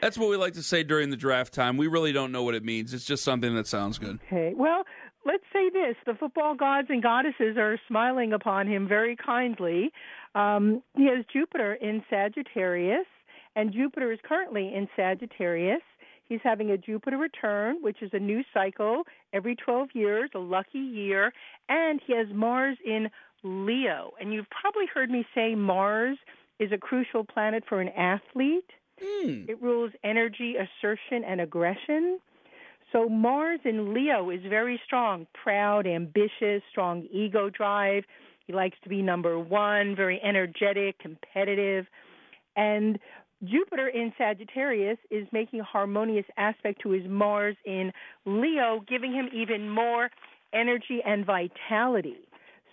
That's 0.00 0.18
what 0.18 0.28
we 0.28 0.36
like 0.36 0.52
to 0.54 0.62
say 0.62 0.82
during 0.82 1.10
the 1.10 1.16
draft 1.16 1.54
time. 1.54 1.76
We 1.76 1.86
really 1.86 2.12
don't 2.12 2.30
know 2.30 2.42
what 2.42 2.54
it 2.54 2.62
means. 2.62 2.92
It's 2.92 3.04
just 3.04 3.24
something 3.24 3.54
that 3.54 3.66
sounds 3.66 3.98
good. 3.98 4.20
Okay. 4.26 4.52
Well, 4.54 4.84
let's 5.26 5.44
say 5.52 5.68
this 5.70 5.96
the 6.06 6.14
football 6.14 6.54
gods 6.54 6.88
and 6.90 7.02
goddesses 7.02 7.56
are 7.56 7.78
smiling 7.88 8.32
upon 8.32 8.66
him 8.66 8.88
very 8.88 9.16
kindly. 9.16 9.90
Um, 10.34 10.82
he 10.96 11.06
has 11.06 11.24
Jupiter 11.32 11.74
in 11.74 12.02
Sagittarius, 12.08 13.06
and 13.56 13.72
Jupiter 13.72 14.12
is 14.12 14.18
currently 14.22 14.72
in 14.74 14.88
Sagittarius. 14.96 15.82
He's 16.28 16.40
having 16.42 16.70
a 16.70 16.78
Jupiter 16.78 17.18
return, 17.18 17.78
which 17.82 18.02
is 18.02 18.10
a 18.12 18.18
new 18.18 18.42
cycle 18.52 19.04
every 19.32 19.54
12 19.54 19.90
years, 19.94 20.30
a 20.34 20.38
lucky 20.38 20.78
year, 20.78 21.32
and 21.68 22.00
he 22.04 22.16
has 22.16 22.26
Mars 22.32 22.76
in 22.84 23.08
Leo. 23.42 24.12
And 24.20 24.32
you've 24.32 24.50
probably 24.50 24.86
heard 24.92 25.10
me 25.10 25.24
say 25.34 25.54
Mars 25.54 26.18
is 26.58 26.72
a 26.72 26.78
crucial 26.78 27.24
planet 27.24 27.64
for 27.68 27.80
an 27.80 27.88
athlete. 27.90 28.70
Mm. 29.02 29.48
It 29.48 29.62
rules 29.62 29.92
energy, 30.02 30.56
assertion, 30.56 31.22
and 31.24 31.40
aggression. 31.40 32.18
So 32.96 33.10
Mars 33.10 33.60
in 33.66 33.92
Leo 33.92 34.30
is 34.30 34.40
very 34.48 34.80
strong, 34.86 35.26
proud, 35.34 35.86
ambitious, 35.86 36.62
strong 36.70 37.06
ego 37.12 37.50
drive. 37.50 38.04
He 38.46 38.54
likes 38.54 38.78
to 38.84 38.88
be 38.88 39.02
number 39.02 39.38
one, 39.38 39.94
very 39.94 40.18
energetic, 40.22 40.98
competitive. 40.98 41.84
And 42.56 42.98
Jupiter 43.44 43.88
in 43.88 44.14
Sagittarius 44.16 44.96
is 45.10 45.26
making 45.30 45.60
a 45.60 45.64
harmonious 45.64 46.24
aspect 46.38 46.80
to 46.84 46.90
his 46.90 47.06
Mars 47.06 47.56
in 47.66 47.92
Leo, 48.24 48.82
giving 48.88 49.12
him 49.12 49.28
even 49.30 49.68
more 49.68 50.08
energy 50.54 51.02
and 51.04 51.26
vitality. 51.26 52.16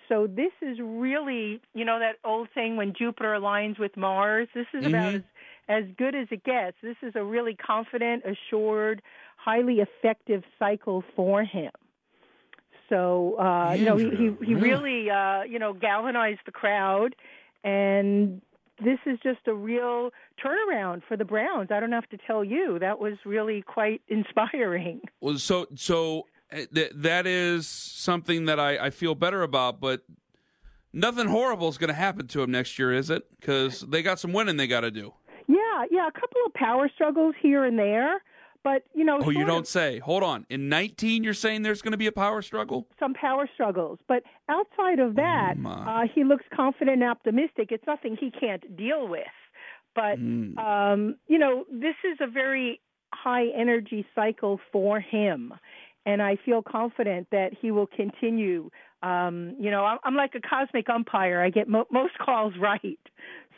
So 0.07 0.27
this 0.27 0.53
is 0.61 0.77
really, 0.81 1.59
you 1.73 1.83
know, 1.83 1.99
that 1.99 2.15
old 2.23 2.47
saying 2.55 2.77
when 2.77 2.93
Jupiter 2.97 3.33
aligns 3.33 3.77
with 3.77 3.97
Mars. 3.97 4.47
This 4.55 4.67
is 4.73 4.85
mm-hmm. 4.85 4.93
about 4.93 5.15
as, 5.15 5.21
as 5.67 5.83
good 5.97 6.15
as 6.15 6.27
it 6.31 6.43
gets. 6.43 6.77
This 6.81 6.97
is 7.01 7.13
a 7.15 7.23
really 7.23 7.55
confident, 7.55 8.23
assured, 8.25 9.01
highly 9.37 9.79
effective 9.79 10.43
cycle 10.59 11.03
for 11.15 11.43
him. 11.43 11.71
So 12.89 13.39
uh, 13.39 13.73
you 13.73 13.85
know 13.85 13.97
he 13.97 14.09
he, 14.09 14.45
he 14.45 14.55
really 14.55 15.09
uh, 15.09 15.43
you 15.43 15.57
know 15.57 15.73
galvanized 15.73 16.41
the 16.45 16.51
crowd, 16.51 17.15
and 17.63 18.41
this 18.83 18.99
is 19.05 19.19
just 19.23 19.39
a 19.47 19.53
real 19.53 20.11
turnaround 20.43 21.01
for 21.07 21.17
the 21.17 21.25
Browns. 21.25 21.69
I 21.71 21.79
don't 21.79 21.91
have 21.91 22.09
to 22.09 22.17
tell 22.17 22.43
you 22.43 22.77
that 22.79 22.99
was 22.99 23.13
really 23.25 23.61
quite 23.61 24.01
inspiring. 24.07 25.01
Well, 25.21 25.37
so 25.37 25.67
so 25.75 26.27
eh, 26.51 26.65
th- 26.73 26.91
that 26.95 27.25
is 27.25 27.67
something 27.67 28.45
that 28.45 28.59
I, 28.59 28.77
I 28.77 28.89
feel 28.89 29.15
better 29.15 29.43
about, 29.43 29.79
but 29.79 30.01
nothing 30.91 31.27
horrible 31.27 31.69
is 31.69 31.77
going 31.77 31.89
to 31.89 31.95
happen 31.95 32.27
to 32.27 32.43
him 32.43 32.51
next 32.51 32.77
year, 32.77 32.93
is 32.93 33.09
it? 33.09 33.23
Because 33.39 33.81
they 33.81 34.01
got 34.01 34.19
some 34.19 34.33
winning 34.33 34.57
they 34.57 34.67
got 34.67 34.81
to 34.81 34.91
do. 34.91 35.13
Yeah, 35.47 35.85
yeah, 35.91 36.07
a 36.07 36.11
couple 36.11 36.41
of 36.45 36.53
power 36.53 36.89
struggles 36.93 37.35
here 37.41 37.63
and 37.63 37.77
there. 37.77 38.21
But 38.63 38.83
you 38.93 39.03
know, 39.03 39.19
oh, 39.21 39.29
you 39.29 39.45
don't 39.45 39.59
of, 39.59 39.67
say. 39.67 39.99
Hold 39.99 40.23
on. 40.23 40.45
In 40.49 40.69
19, 40.69 41.23
you're 41.23 41.33
saying 41.33 41.63
there's 41.63 41.81
going 41.81 41.91
to 41.91 41.97
be 41.97 42.07
a 42.07 42.13
power 42.13 42.41
struggle. 42.41 42.87
Some 42.97 43.13
power 43.13 43.49
struggles, 43.53 43.99
but 44.07 44.23
outside 44.47 44.99
of 44.99 45.15
that, 45.15 45.55
oh 45.63 45.69
uh, 45.69 46.01
he 46.13 46.23
looks 46.23 46.45
confident 46.55 47.01
and 47.01 47.11
optimistic. 47.11 47.71
It's 47.71 47.85
nothing 47.85 48.15
he 48.17 48.31
can't 48.31 48.77
deal 48.77 49.07
with. 49.07 49.23
But 49.95 50.17
mm. 50.17 50.57
um, 50.57 51.17
you 51.27 51.37
know, 51.37 51.65
this 51.69 51.95
is 52.09 52.19
a 52.21 52.27
very 52.27 52.79
high 53.13 53.47
energy 53.55 54.05
cycle 54.15 54.61
for 54.71 55.01
him, 55.01 55.53
and 56.05 56.21
I 56.21 56.37
feel 56.45 56.61
confident 56.61 57.27
that 57.31 57.51
he 57.59 57.71
will 57.71 57.87
continue. 57.87 58.69
Um, 59.01 59.57
you 59.59 59.69
know, 59.71 59.83
I'm, 59.83 59.97
I'm 60.05 60.15
like 60.15 60.35
a 60.35 60.39
cosmic 60.39 60.89
umpire. 60.89 61.41
I 61.41 61.49
get 61.49 61.67
mo- 61.67 61.87
most 61.91 62.17
calls 62.17 62.53
right. 62.61 62.99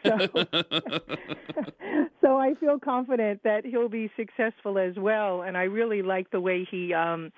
So, 0.35 0.45
so 2.21 2.38
I 2.38 2.53
feel 2.59 2.79
confident 2.79 3.41
that 3.43 3.65
he'll 3.65 3.89
be 3.89 4.12
successful 4.15 4.77
as 4.77 4.95
well. 4.97 5.41
And 5.41 5.57
I 5.57 5.63
really 5.63 6.01
like 6.01 6.31
the 6.31 6.39
way 6.39 6.67
he, 6.69 6.93
um, 6.93 7.31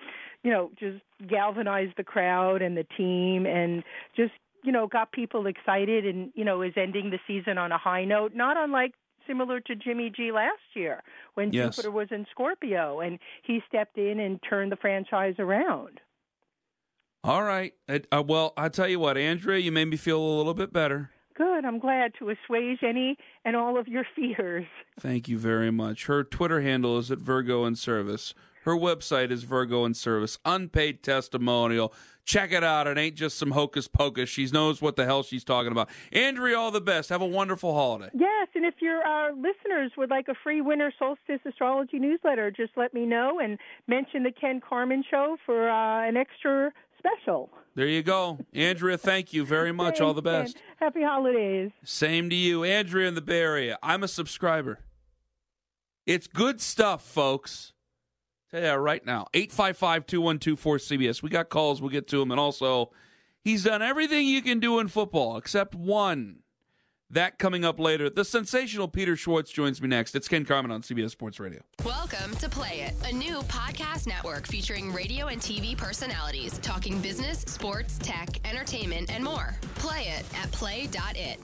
you 0.43 0.51
know, 0.51 0.71
just 0.79 0.97
galvanized 1.27 1.93
the 1.97 2.03
crowd 2.03 2.61
and 2.61 2.77
the 2.77 2.85
team, 2.97 3.45
and 3.45 3.83
just 4.15 4.33
you 4.63 4.71
know 4.71 4.87
got 4.87 5.11
people 5.11 5.47
excited, 5.47 6.05
and 6.05 6.31
you 6.35 6.45
know 6.45 6.61
is 6.61 6.73
ending 6.75 7.09
the 7.09 7.19
season 7.27 7.57
on 7.57 7.71
a 7.71 7.77
high 7.77 8.05
note. 8.05 8.33
Not 8.35 8.57
unlike 8.57 8.93
similar 9.27 9.59
to 9.61 9.75
Jimmy 9.75 10.11
G 10.15 10.31
last 10.31 10.61
year 10.73 11.03
when 11.35 11.51
yes. 11.51 11.75
Jupiter 11.75 11.91
was 11.91 12.07
in 12.11 12.25
Scorpio, 12.31 13.01
and 13.01 13.19
he 13.43 13.61
stepped 13.67 13.97
in 13.97 14.19
and 14.19 14.39
turned 14.47 14.71
the 14.71 14.77
franchise 14.77 15.35
around. 15.39 15.99
All 17.23 17.43
right. 17.43 17.73
Uh, 17.89 18.23
well, 18.25 18.53
I 18.55 18.69
tell 18.69 18.87
you 18.87 18.99
what, 18.99 19.17
Andrea, 19.17 19.59
you 19.59 19.71
made 19.71 19.89
me 19.89 19.97
feel 19.97 20.19
a 20.19 20.35
little 20.37 20.53
bit 20.53 20.71
better. 20.71 21.11
Good. 21.37 21.65
I'm 21.65 21.77
glad 21.77 22.13
to 22.17 22.31
assuage 22.31 22.79
any 22.81 23.15
and 23.45 23.55
all 23.55 23.77
of 23.77 23.87
your 23.87 24.05
fears. 24.15 24.65
Thank 24.99 25.27
you 25.27 25.37
very 25.37 25.71
much. 25.71 26.07
Her 26.07 26.23
Twitter 26.23 26.61
handle 26.61 26.97
is 26.97 27.11
at 27.11 27.19
Virgo 27.19 27.63
in 27.65 27.75
Service. 27.75 28.33
Her 28.63 28.75
website 28.75 29.31
is 29.31 29.43
Virgo 29.43 29.85
in 29.85 29.93
Service. 29.93 30.39
Unpaid 30.43 31.03
testimonial. 31.03 31.93
Check 32.25 32.51
it 32.51 32.63
out. 32.63 32.87
It 32.87 32.97
ain't 32.97 33.15
just 33.15 33.37
some 33.37 33.51
hocus 33.51 33.87
pocus. 33.87 34.29
She 34.29 34.45
knows 34.47 34.81
what 34.81 34.97
the 34.97 35.05
hell 35.05 35.23
she's 35.23 35.45
talking 35.45 35.71
about. 35.71 35.89
Andrea, 36.11 36.57
all 36.57 36.71
the 36.71 36.81
best. 36.81 37.09
Have 37.09 37.21
a 37.21 37.25
wonderful 37.25 37.73
holiday. 37.73 38.09
Yes, 38.13 38.49
and 38.55 38.65
if 38.65 38.73
your 38.81 39.01
uh, 39.05 39.31
listeners 39.31 39.91
would 39.95 40.09
like 40.09 40.27
a 40.27 40.33
free 40.43 40.59
winter 40.59 40.91
solstice 40.99 41.39
astrology 41.45 41.99
newsletter, 41.99 42.51
just 42.51 42.73
let 42.75 42.93
me 42.93 43.05
know 43.05 43.39
and 43.39 43.57
mention 43.87 44.23
the 44.23 44.31
Ken 44.31 44.59
Carman 44.59 45.03
Show 45.09 45.37
for 45.45 45.69
uh, 45.69 46.05
an 46.05 46.17
extra 46.17 46.73
special. 46.97 47.49
There 47.75 47.87
you 47.87 48.01
go. 48.01 48.39
Andrea, 48.53 48.97
thank 48.97 49.33
you 49.33 49.45
very 49.45 49.71
much. 49.71 49.95
Thanks, 49.95 50.01
All 50.01 50.13
the 50.13 50.21
best. 50.21 50.57
Happy 50.77 51.03
holidays. 51.03 51.71
Same 51.83 52.29
to 52.29 52.35
you. 52.35 52.63
Andrea 52.63 53.07
in 53.07 53.15
the 53.15 53.21
Bay 53.21 53.41
Area. 53.41 53.77
I'm 53.83 54.03
a 54.03 54.07
subscriber. 54.07 54.79
It's 56.05 56.25
good 56.25 56.59
stuff, 56.61 57.03
folks. 57.03 57.73
Tell 58.49 58.63
you 58.63 58.73
right 58.73 59.05
now. 59.05 59.27
855 59.33 60.07
212 60.07 60.57
cbs 60.81 61.21
We 61.21 61.29
got 61.29 61.49
calls. 61.49 61.81
We'll 61.81 61.91
get 61.91 62.07
to 62.07 62.19
them. 62.19 62.31
And 62.31 62.39
also, 62.39 62.91
he's 63.43 63.65
done 63.65 63.81
everything 63.81 64.25
you 64.25 64.41
can 64.41 64.59
do 64.59 64.79
in 64.79 64.87
football 64.87 65.37
except 65.37 65.75
one. 65.75 66.39
That 67.09 67.39
coming 67.39 67.63
up 67.63 67.79
later. 67.79 68.09
The 68.09 68.25
sensational 68.25 68.89
Peter 68.89 69.15
Schwartz 69.15 69.49
joins 69.49 69.81
me 69.81 69.87
next. 69.87 70.13
It's 70.13 70.27
Ken 70.27 70.43
Carman 70.43 70.71
on 70.71 70.81
CBS 70.81 71.11
Sports 71.11 71.39
Radio. 71.39 71.61
Welcome 71.85 72.35
to 72.35 72.49
Play 72.49 72.81
It, 72.81 72.95
a 73.09 73.13
new 73.15 73.37
podcast 73.43 74.07
network 74.07 74.45
featuring 74.45 74.91
radio 74.91 75.27
and 75.27 75.39
TV 75.41 75.77
personalities 75.77 76.57
talking 76.59 76.99
business, 76.99 77.39
sports, 77.47 77.97
tech, 77.99 78.45
entertainment, 78.45 79.09
and 79.09 79.23
more. 79.23 79.55
Play 79.75 80.07
it 80.17 80.25
at 80.37 80.51
play.it. 80.51 81.39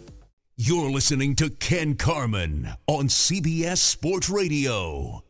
You're 0.57 0.91
listening 0.91 1.33
to 1.37 1.49
Ken 1.49 1.95
Carman 1.95 2.73
on 2.85 3.07
CBS 3.07 3.77
Sports 3.77 4.29
Radio. 4.29 5.23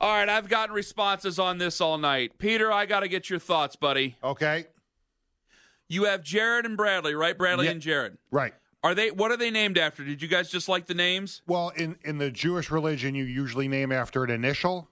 All 0.00 0.14
right, 0.14 0.28
I've 0.28 0.48
gotten 0.48 0.76
responses 0.76 1.40
on 1.40 1.58
this 1.58 1.80
all 1.80 1.98
night. 1.98 2.38
Peter, 2.38 2.70
I 2.70 2.86
got 2.86 3.00
to 3.00 3.08
get 3.08 3.28
your 3.28 3.38
thoughts, 3.40 3.74
buddy. 3.74 4.16
Okay. 4.22 4.66
You 5.88 6.04
have 6.04 6.22
Jared 6.22 6.66
and 6.66 6.76
Bradley, 6.76 7.14
right? 7.16 7.36
Bradley 7.36 7.64
Yeah. 7.66 7.72
and 7.72 7.80
Jared. 7.80 8.16
Right. 8.30 8.54
Are 8.86 8.94
they 8.94 9.10
what 9.10 9.32
are 9.32 9.36
they 9.36 9.50
named 9.50 9.78
after? 9.78 10.04
Did 10.04 10.22
you 10.22 10.28
guys 10.28 10.48
just 10.48 10.68
like 10.68 10.86
the 10.86 10.94
names? 10.94 11.42
Well, 11.44 11.70
in 11.70 11.98
in 12.04 12.18
the 12.18 12.30
Jewish 12.30 12.70
religion, 12.70 13.16
you 13.16 13.24
usually 13.24 13.66
name 13.66 13.90
after 13.90 14.22
an 14.22 14.30
initial. 14.30 14.88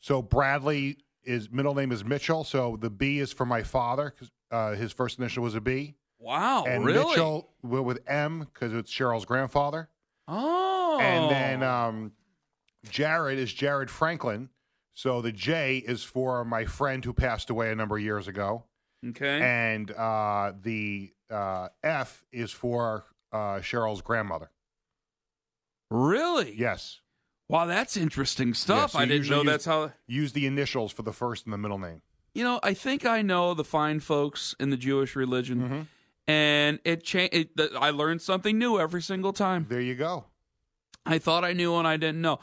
So 0.00 0.22
Bradley 0.22 0.96
is 1.22 1.50
middle 1.50 1.74
name 1.74 1.92
is 1.92 2.02
Mitchell. 2.02 2.44
So 2.44 2.78
the 2.80 2.88
B 2.88 3.18
is 3.18 3.34
for 3.34 3.44
my 3.44 3.62
father 3.62 4.14
because 4.14 4.32
uh, 4.50 4.72
his 4.72 4.90
first 4.90 5.18
initial 5.18 5.42
was 5.42 5.54
a 5.54 5.60
B. 5.60 5.96
Wow, 6.18 6.64
and 6.64 6.82
really? 6.82 7.04
Mitchell 7.04 7.50
with 7.62 7.98
M 8.06 8.48
because 8.54 8.72
it's 8.72 8.90
Cheryl's 8.90 9.26
grandfather. 9.26 9.90
Oh. 10.26 10.98
And 10.98 11.30
then 11.30 11.62
um, 11.62 12.12
Jared 12.88 13.38
is 13.38 13.52
Jared 13.52 13.90
Franklin. 13.90 14.48
So 14.94 15.20
the 15.20 15.30
J 15.30 15.76
is 15.86 16.02
for 16.02 16.42
my 16.42 16.64
friend 16.64 17.04
who 17.04 17.12
passed 17.12 17.50
away 17.50 17.70
a 17.70 17.74
number 17.74 17.98
of 17.98 18.02
years 18.02 18.28
ago. 18.28 18.64
Okay. 19.06 19.42
And 19.42 19.90
uh, 19.90 20.54
the 20.62 21.12
uh, 21.30 21.68
F 21.82 22.24
is 22.32 22.50
for 22.50 23.04
uh, 23.32 23.56
Cheryl's 23.60 24.02
grandmother. 24.02 24.50
really? 25.90 26.54
Yes. 26.56 27.00
Wow, 27.48 27.66
that's 27.66 27.96
interesting 27.96 28.54
stuff. 28.54 28.92
so 28.92 28.98
I 28.98 29.02
didn't 29.02 29.28
know 29.28 29.36
usually 29.36 29.46
that's 29.46 29.64
how 29.64 29.92
Use 30.08 30.32
the 30.32 30.46
initials 30.46 30.90
for 30.90 31.02
the 31.02 31.12
first 31.12 31.44
and 31.44 31.52
the 31.52 31.58
middle 31.58 31.78
name. 31.78 32.02
You 32.34 32.42
know, 32.42 32.58
I 32.62 32.74
think 32.74 33.06
I 33.06 33.22
know 33.22 33.54
the 33.54 33.64
fine 33.64 34.00
folks 34.00 34.54
in 34.58 34.70
the 34.70 34.76
Jewish 34.76 35.14
religion. 35.14 35.60
Mm-hmm. 35.60 35.80
And 36.28 36.80
it 36.84 37.04
changed. 37.04 37.60
I 37.78 37.90
learned 37.90 38.20
something 38.20 38.58
new 38.58 38.80
every 38.80 39.00
single 39.00 39.32
time. 39.32 39.66
There 39.68 39.80
you 39.80 39.94
go. 39.94 40.24
I 41.06 41.18
thought 41.18 41.44
I 41.44 41.52
knew 41.52 41.76
and 41.76 41.86
I 41.86 41.96
didn't 41.96 42.20
know. 42.20 42.40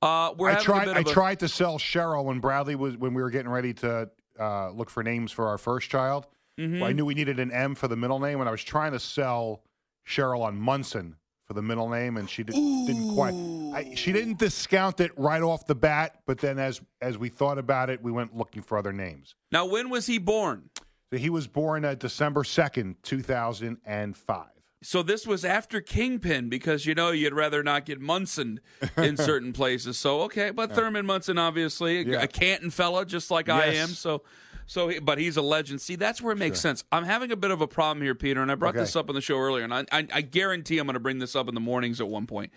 Uh, 0.00 0.32
we're 0.36 0.50
I 0.50 0.54
tried. 0.56 0.88
a 0.88 0.96
I 0.96 1.02
tried 1.02 1.40
to 1.40 1.48
sell 1.48 1.78
Cheryl 1.78 2.24
when 2.24 2.40
Bradley 2.40 2.76
was 2.76 2.96
when 2.96 3.12
we 3.12 3.22
were 3.22 3.28
getting 3.30 3.50
ready 3.50 3.74
to 3.74 4.10
uh, 4.40 4.70
look 4.70 4.88
for 4.88 5.02
names 5.02 5.32
for 5.32 5.48
our 5.48 5.58
first 5.58 5.90
child. 5.90 6.26
Mm-hmm. 6.58 6.80
Well, 6.80 6.88
I 6.88 6.92
knew 6.92 7.04
we 7.04 7.14
needed 7.14 7.38
an 7.38 7.52
M 7.52 7.74
for 7.74 7.88
the 7.88 7.96
middle 7.96 8.18
name, 8.18 8.40
and 8.40 8.48
I 8.48 8.52
was 8.52 8.64
trying 8.64 8.92
to 8.92 9.00
sell 9.00 9.62
Cheryl 10.06 10.42
on 10.42 10.56
Munson 10.56 11.16
for 11.46 11.54
the 11.54 11.62
middle 11.62 11.88
name, 11.88 12.16
and 12.16 12.28
she 12.28 12.42
did, 12.42 12.54
didn't 12.54 13.14
quite. 13.14 13.34
I, 13.74 13.94
she 13.94 14.12
didn't 14.12 14.38
discount 14.38 15.00
it 15.00 15.12
right 15.16 15.42
off 15.42 15.66
the 15.66 15.74
bat, 15.74 16.20
but 16.26 16.38
then 16.38 16.58
as 16.58 16.80
as 17.00 17.18
we 17.18 17.28
thought 17.28 17.58
about 17.58 17.90
it, 17.90 18.02
we 18.02 18.10
went 18.12 18.36
looking 18.36 18.62
for 18.62 18.78
other 18.78 18.92
names. 18.92 19.34
Now, 19.52 19.66
when 19.66 19.90
was 19.90 20.06
he 20.06 20.18
born? 20.18 20.70
So 21.12 21.18
he 21.18 21.30
was 21.30 21.46
born 21.46 21.84
uh, 21.84 21.94
December 21.94 22.42
second, 22.44 22.96
two 23.02 23.22
thousand 23.22 23.78
and 23.84 24.16
five. 24.16 24.48
So 24.82 25.02
this 25.02 25.26
was 25.26 25.44
after 25.44 25.80
Kingpin 25.80 26.48
because 26.48 26.84
you 26.86 26.94
know 26.94 27.10
you'd 27.10 27.32
rather 27.32 27.62
not 27.62 27.86
get 27.86 28.00
Munson 28.00 28.60
in 28.96 29.16
certain 29.16 29.52
places. 29.52 29.98
So 29.98 30.22
okay, 30.22 30.50
but 30.50 30.72
Thurman 30.74 31.06
Munson 31.06 31.38
obviously 31.38 32.02
Yeah. 32.08 32.22
a 32.22 32.26
Canton 32.28 32.70
fella 32.70 33.04
just 33.06 33.30
like 33.30 33.48
I 33.48 33.66
am. 33.74 33.88
So 33.88 34.22
so 34.66 34.92
but 35.00 35.18
he's 35.18 35.36
a 35.36 35.42
legend. 35.42 35.80
See, 35.80 35.96
that's 35.96 36.20
where 36.20 36.32
it 36.32 36.38
makes 36.38 36.60
sense. 36.60 36.84
I'm 36.92 37.04
having 37.04 37.30
a 37.32 37.36
bit 37.36 37.50
of 37.50 37.60
a 37.60 37.66
problem 37.68 38.02
here, 38.02 38.14
Peter, 38.14 38.42
and 38.42 38.50
I 38.50 38.54
brought 38.56 38.74
Okay. 38.74 38.80
this 38.80 38.96
up 38.96 39.08
on 39.08 39.14
the 39.14 39.20
show 39.20 39.38
earlier, 39.38 39.64
and 39.64 39.72
I, 39.74 39.84
I, 39.92 40.06
I 40.12 40.20
guarantee 40.20 40.78
I'm 40.78 40.86
going 40.86 40.94
to 40.94 41.00
bring 41.00 41.18
this 41.18 41.34
up 41.36 41.48
in 41.48 41.54
the 41.54 41.60
mornings 41.60 42.00
at 42.00 42.08
one 42.08 42.26
point. 42.26 42.52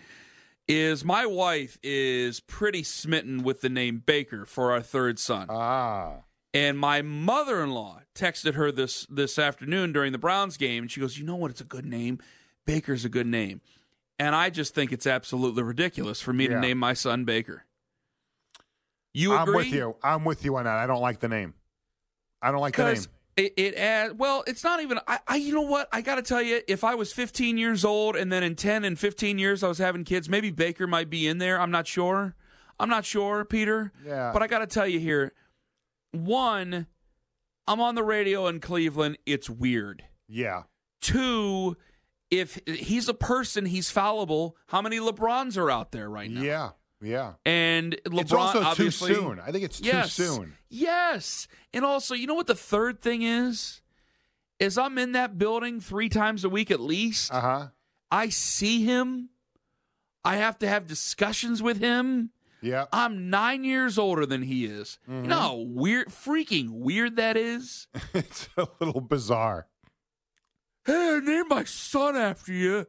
Is 0.68 1.04
my 1.04 1.26
wife 1.26 1.78
is 1.82 2.38
pretty 2.40 2.82
smitten 2.84 3.42
with 3.42 3.60
the 3.60 3.68
name 3.68 4.02
Baker 4.04 4.44
for 4.44 4.70
our 4.70 4.80
third 4.80 5.18
son. 5.18 5.48
Ah, 5.50 6.18
And 6.54 6.78
my 6.78 7.02
mother-in-law 7.02 8.02
texted 8.14 8.54
her 8.54 8.70
this 8.70 9.04
this 9.10 9.36
afternoon 9.38 9.92
during 9.92 10.12
the 10.12 10.18
Browns 10.18 10.56
game, 10.56 10.84
and 10.84 10.90
she 10.90 11.00
goes, 11.00 11.18
"You 11.18 11.24
know 11.24 11.34
what? 11.36 11.50
It's 11.50 11.60
a 11.60 11.64
good 11.64 11.86
name. 11.86 12.18
Baker's 12.66 13.04
a 13.04 13.08
good 13.08 13.26
name." 13.26 13.60
And 14.18 14.34
I 14.34 14.50
just 14.50 14.74
think 14.74 14.92
it's 14.92 15.06
absolutely 15.06 15.62
ridiculous 15.62 16.20
for 16.20 16.32
me 16.32 16.46
to 16.46 16.60
name 16.60 16.78
my 16.78 16.92
son 16.92 17.24
Baker. 17.24 17.64
You 19.12 19.32
agree? 19.36 19.54
I'm 19.54 19.56
with 19.56 19.66
you. 19.72 19.96
I'm 20.04 20.24
with 20.24 20.44
you 20.44 20.56
on 20.56 20.64
that. 20.64 20.76
I 20.76 20.86
don't 20.86 21.00
like 21.00 21.18
the 21.20 21.28
name. 21.28 21.54
I 22.42 22.50
don't 22.50 22.60
like 22.60 22.76
the 22.76 22.94
name. 22.94 23.02
It, 23.36 23.54
it 23.56 23.74
adds, 23.74 24.14
well, 24.14 24.44
it's 24.46 24.64
not 24.64 24.82
even. 24.82 24.98
I, 25.06 25.18
I, 25.26 25.36
you 25.36 25.54
know 25.54 25.62
what? 25.62 25.88
I 25.92 26.00
got 26.02 26.16
to 26.16 26.22
tell 26.22 26.42
you, 26.42 26.60
if 26.68 26.84
I 26.84 26.94
was 26.94 27.12
15 27.12 27.56
years 27.58 27.84
old 27.84 28.16
and 28.16 28.30
then 28.30 28.42
in 28.42 28.56
10 28.56 28.84
and 28.84 28.98
15 28.98 29.38
years 29.38 29.62
I 29.62 29.68
was 29.68 29.78
having 29.78 30.04
kids, 30.04 30.28
maybe 30.28 30.50
Baker 30.50 30.86
might 30.86 31.08
be 31.08 31.26
in 31.26 31.38
there. 31.38 31.60
I'm 31.60 31.70
not 31.70 31.86
sure. 31.86 32.34
I'm 32.78 32.88
not 32.88 33.04
sure, 33.04 33.44
Peter. 33.44 33.92
Yeah. 34.04 34.30
But 34.32 34.42
I 34.42 34.46
got 34.46 34.58
to 34.60 34.66
tell 34.66 34.86
you 34.86 34.98
here, 34.98 35.32
one, 36.12 36.86
I'm 37.66 37.80
on 37.80 37.94
the 37.94 38.02
radio 38.02 38.46
in 38.48 38.60
Cleveland. 38.60 39.18
It's 39.26 39.48
weird. 39.48 40.04
Yeah. 40.28 40.64
Two, 41.00 41.76
if 42.30 42.58
he's 42.66 43.08
a 43.08 43.14
person, 43.14 43.66
he's 43.66 43.90
fallible. 43.90 44.56
How 44.66 44.82
many 44.82 44.98
LeBrons 44.98 45.56
are 45.56 45.70
out 45.70 45.92
there 45.92 46.10
right 46.10 46.30
now? 46.30 46.42
Yeah. 46.42 46.70
Yeah. 47.00 47.34
And 47.44 47.96
LeBron 48.06 48.20
it's 48.20 48.32
also 48.32 48.60
too 48.60 48.66
obviously 48.66 49.14
soon. 49.14 49.40
I 49.40 49.52
think 49.52 49.64
it's 49.64 49.80
yes, 49.80 50.16
too 50.16 50.24
soon. 50.24 50.56
Yes. 50.68 51.48
And 51.72 51.84
also, 51.84 52.14
you 52.14 52.26
know 52.26 52.34
what 52.34 52.46
the 52.46 52.54
third 52.54 53.00
thing 53.00 53.22
is? 53.22 53.80
Is 54.58 54.76
I'm 54.76 54.98
in 54.98 55.12
that 55.12 55.38
building 55.38 55.80
three 55.80 56.10
times 56.10 56.44
a 56.44 56.50
week 56.50 56.70
at 56.70 56.80
least. 56.80 57.32
Uh 57.32 57.40
huh. 57.40 57.66
I 58.10 58.28
see 58.28 58.84
him. 58.84 59.30
I 60.24 60.36
have 60.36 60.58
to 60.58 60.68
have 60.68 60.86
discussions 60.86 61.62
with 61.62 61.78
him. 61.78 62.30
Yeah. 62.60 62.84
I'm 62.92 63.30
nine 63.30 63.64
years 63.64 63.96
older 63.96 64.26
than 64.26 64.42
he 64.42 64.66
is. 64.66 64.98
Mm-hmm. 65.08 65.24
You 65.24 65.30
know 65.30 65.38
how 65.38 65.56
weird, 65.56 66.08
freaking 66.08 66.70
weird 66.70 67.16
that 67.16 67.38
is? 67.38 67.88
it's 68.14 68.50
a 68.58 68.68
little 68.80 69.00
bizarre. 69.00 69.66
Hey, 70.84 71.16
I 71.16 71.20
named 71.20 71.48
my 71.48 71.64
son 71.64 72.16
after 72.16 72.52
you. 72.52 72.86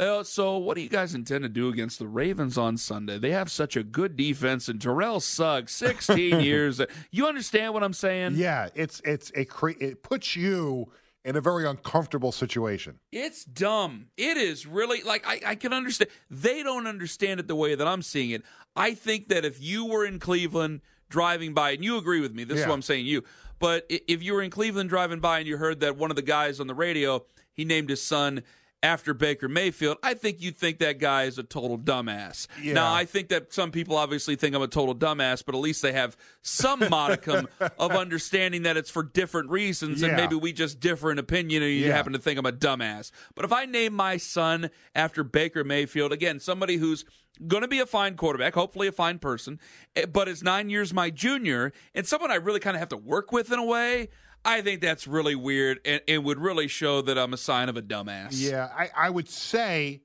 Uh, 0.00 0.24
so, 0.24 0.56
what 0.56 0.76
do 0.76 0.80
you 0.80 0.88
guys 0.88 1.14
intend 1.14 1.42
to 1.42 1.48
do 1.48 1.68
against 1.68 1.98
the 1.98 2.08
Ravens 2.08 2.56
on 2.56 2.78
Sunday? 2.78 3.18
They 3.18 3.32
have 3.32 3.50
such 3.50 3.76
a 3.76 3.82
good 3.82 4.16
defense, 4.16 4.66
and 4.66 4.80
Terrell 4.80 5.20
Suggs, 5.20 5.72
16 5.72 6.40
years. 6.40 6.80
You 7.10 7.26
understand 7.26 7.74
what 7.74 7.82
I'm 7.82 7.92
saying? 7.92 8.32
Yeah. 8.36 8.70
It's 8.74 9.02
it's 9.04 9.30
a 9.34 9.44
cre- 9.44 9.78
it 9.78 10.02
puts 10.02 10.34
you 10.34 10.90
in 11.22 11.36
a 11.36 11.40
very 11.42 11.66
uncomfortable 11.66 12.32
situation. 12.32 12.98
It's 13.12 13.44
dumb. 13.44 14.06
It 14.16 14.38
is 14.38 14.66
really 14.66 15.02
like 15.02 15.26
I, 15.26 15.40
I 15.44 15.54
can 15.54 15.74
understand. 15.74 16.10
They 16.30 16.62
don't 16.62 16.86
understand 16.86 17.38
it 17.38 17.46
the 17.46 17.54
way 17.54 17.74
that 17.74 17.86
I'm 17.86 18.00
seeing 18.00 18.30
it. 18.30 18.42
I 18.74 18.94
think 18.94 19.28
that 19.28 19.44
if 19.44 19.62
you 19.62 19.84
were 19.84 20.06
in 20.06 20.18
Cleveland 20.18 20.80
driving 21.10 21.52
by, 21.52 21.72
and 21.72 21.84
you 21.84 21.98
agree 21.98 22.20
with 22.20 22.34
me, 22.34 22.44
this 22.44 22.60
is 22.60 22.66
what 22.66 22.72
I'm 22.72 22.82
saying 22.82 23.04
to 23.04 23.10
you. 23.10 23.24
But 23.58 23.84
if 23.90 24.22
you 24.22 24.32
were 24.32 24.40
in 24.40 24.50
Cleveland 24.50 24.88
driving 24.88 25.20
by 25.20 25.40
and 25.40 25.46
you 25.46 25.58
heard 25.58 25.80
that 25.80 25.98
one 25.98 26.08
of 26.08 26.16
the 26.16 26.22
guys 26.22 26.58
on 26.58 26.68
the 26.68 26.74
radio 26.74 27.22
he 27.52 27.64
named 27.66 27.90
his 27.90 28.02
son 28.02 28.42
after 28.82 29.12
Baker 29.12 29.48
Mayfield, 29.48 29.98
I 30.02 30.14
think 30.14 30.40
you'd 30.40 30.56
think 30.56 30.78
that 30.78 30.98
guy 30.98 31.24
is 31.24 31.36
a 31.38 31.42
total 31.42 31.78
dumbass. 31.78 32.46
Yeah. 32.62 32.72
Now, 32.74 32.94
I 32.94 33.04
think 33.04 33.28
that 33.28 33.52
some 33.52 33.70
people 33.70 33.96
obviously 33.96 34.36
think 34.36 34.54
I'm 34.54 34.62
a 34.62 34.68
total 34.68 34.94
dumbass, 34.94 35.44
but 35.44 35.54
at 35.54 35.58
least 35.60 35.82
they 35.82 35.92
have 35.92 36.16
some 36.42 36.88
modicum 36.88 37.46
of 37.78 37.90
understanding 37.92 38.62
that 38.62 38.76
it's 38.78 38.90
for 38.90 39.02
different 39.02 39.50
reasons, 39.50 40.02
and 40.02 40.16
maybe 40.16 40.34
we 40.34 40.52
just 40.54 40.80
differ 40.80 41.10
in 41.12 41.18
opinion, 41.18 41.62
and 41.62 41.70
you 41.72 41.86
Yeah. 41.86 41.94
happen 41.94 42.12
to 42.14 42.18
think 42.18 42.38
I'm 42.38 42.46
a 42.46 42.52
dumbass. 42.52 43.10
But 43.34 43.44
if 43.44 43.52
I 43.52 43.66
name 43.66 43.92
my 43.92 44.16
son 44.16 44.70
after 44.94 45.22
Baker 45.24 45.62
Mayfield, 45.62 46.12
again, 46.12 46.40
somebody 46.40 46.76
who's 46.76 47.04
going 47.46 47.62
to 47.62 47.68
be 47.68 47.80
a 47.80 47.86
fine 47.86 48.16
quarterback, 48.16 48.54
hopefully 48.54 48.86
a 48.88 48.92
fine 48.92 49.18
person, 49.18 49.58
eh, 49.96 50.06
but 50.06 50.28
is 50.28 50.42
nine 50.42 50.70
years 50.70 50.92
my 50.94 51.10
junior, 51.10 51.72
and 51.94 52.06
someone 52.06 52.30
I 52.30 52.36
really 52.36 52.60
kind 52.60 52.76
of 52.76 52.80
have 52.80 52.88
to 52.90 52.96
work 52.96 53.30
with 53.32 53.52
in 53.52 53.58
a 53.58 53.64
way, 53.64 54.08
I 54.44 54.62
think 54.62 54.80
that's 54.80 55.06
really 55.06 55.34
weird, 55.34 55.80
and 55.84 56.00
it 56.06 56.22
would 56.22 56.38
really 56.38 56.68
show 56.68 57.02
that 57.02 57.18
I'm 57.18 57.32
a 57.32 57.36
sign 57.36 57.68
of 57.68 57.76
a 57.76 57.82
dumbass. 57.82 58.30
Yeah, 58.32 58.68
I, 58.74 58.88
I 58.96 59.10
would 59.10 59.28
say 59.28 60.02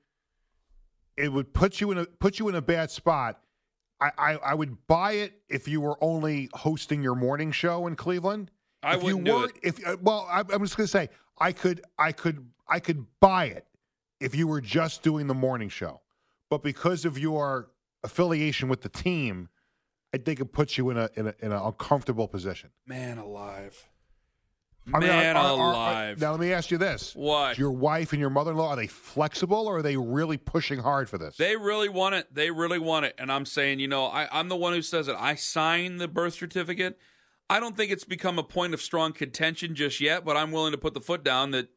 it 1.16 1.32
would 1.32 1.54
put 1.54 1.80
you 1.80 1.90
in 1.90 1.98
a 1.98 2.06
put 2.06 2.38
you 2.38 2.48
in 2.48 2.54
a 2.54 2.62
bad 2.62 2.90
spot. 2.90 3.40
I, 4.00 4.10
I, 4.18 4.32
I 4.36 4.54
would 4.54 4.86
buy 4.86 5.12
it 5.12 5.40
if 5.48 5.66
you 5.66 5.80
were 5.80 5.96
only 6.04 6.50
hosting 6.52 7.02
your 7.02 7.14
morning 7.14 7.50
show 7.50 7.86
in 7.86 7.96
Cleveland. 7.96 8.50
I 8.82 8.96
if 8.96 9.02
wouldn't 9.02 9.20
you 9.20 9.32
do 9.32 9.38
weren't, 9.38 9.52
If 9.62 9.86
uh, 9.86 9.96
well, 10.02 10.28
I, 10.30 10.40
I'm 10.40 10.62
just 10.62 10.76
going 10.76 10.86
to 10.86 10.88
say 10.88 11.08
I 11.38 11.52
could 11.52 11.82
I 11.98 12.12
could 12.12 12.46
I 12.68 12.78
could 12.78 13.06
buy 13.20 13.46
it 13.46 13.66
if 14.20 14.34
you 14.34 14.46
were 14.46 14.60
just 14.60 15.02
doing 15.02 15.26
the 15.26 15.34
morning 15.34 15.70
show, 15.70 16.02
but 16.50 16.62
because 16.62 17.04
of 17.04 17.18
your 17.18 17.70
affiliation 18.04 18.68
with 18.68 18.82
the 18.82 18.88
team, 18.90 19.48
I 20.14 20.18
think 20.18 20.40
it 20.40 20.52
puts 20.52 20.76
you 20.76 20.90
in 20.90 20.98
a 20.98 21.08
in 21.14 21.28
a 21.28 21.34
in 21.40 21.52
an 21.52 21.58
uncomfortable 21.62 22.28
position. 22.28 22.70
Man 22.86 23.16
alive. 23.16 23.88
I 24.94 24.98
mean, 25.00 25.10
are- 25.10 25.12
Man 25.12 25.36
are- 25.36 25.40
are- 25.44 25.58
are- 25.60 25.72
alive. 25.72 26.20
now 26.20 26.30
let 26.30 26.40
me 26.40 26.52
ask 26.52 26.70
you 26.70 26.78
this: 26.78 27.12
What? 27.14 27.58
Your 27.58 27.72
wife 27.72 28.12
and 28.12 28.20
your 28.20 28.30
mother-in-law 28.30 28.68
are 28.70 28.76
they 28.76 28.86
flexible, 28.86 29.66
or 29.66 29.78
are 29.78 29.82
they 29.82 29.96
really 29.96 30.36
pushing 30.36 30.78
hard 30.78 31.08
for 31.10 31.18
this? 31.18 31.36
They 31.36 31.56
really 31.56 31.88
want 31.88 32.14
it. 32.14 32.32
They 32.32 32.50
really 32.50 32.78
want 32.78 33.04
it. 33.06 33.14
And 33.18 33.32
I'm 33.32 33.46
saying, 33.46 33.80
you 33.80 33.88
know, 33.88 34.06
I, 34.06 34.28
I'm 34.30 34.48
the 34.48 34.56
one 34.56 34.72
who 34.72 34.82
says 34.82 35.08
it. 35.08 35.16
I 35.18 35.34
signed 35.34 36.00
the 36.00 36.08
birth 36.08 36.34
certificate. 36.34 36.98
I 37.48 37.60
don't 37.60 37.76
think 37.76 37.92
it's 37.92 38.04
become 38.04 38.38
a 38.38 38.42
point 38.42 38.74
of 38.74 38.80
strong 38.82 39.12
contention 39.12 39.74
just 39.74 40.00
yet, 40.00 40.24
but 40.24 40.36
I'm 40.36 40.50
willing 40.52 40.72
to 40.72 40.78
put 40.78 40.94
the 40.94 41.00
foot 41.00 41.22
down 41.22 41.52
that, 41.52 41.68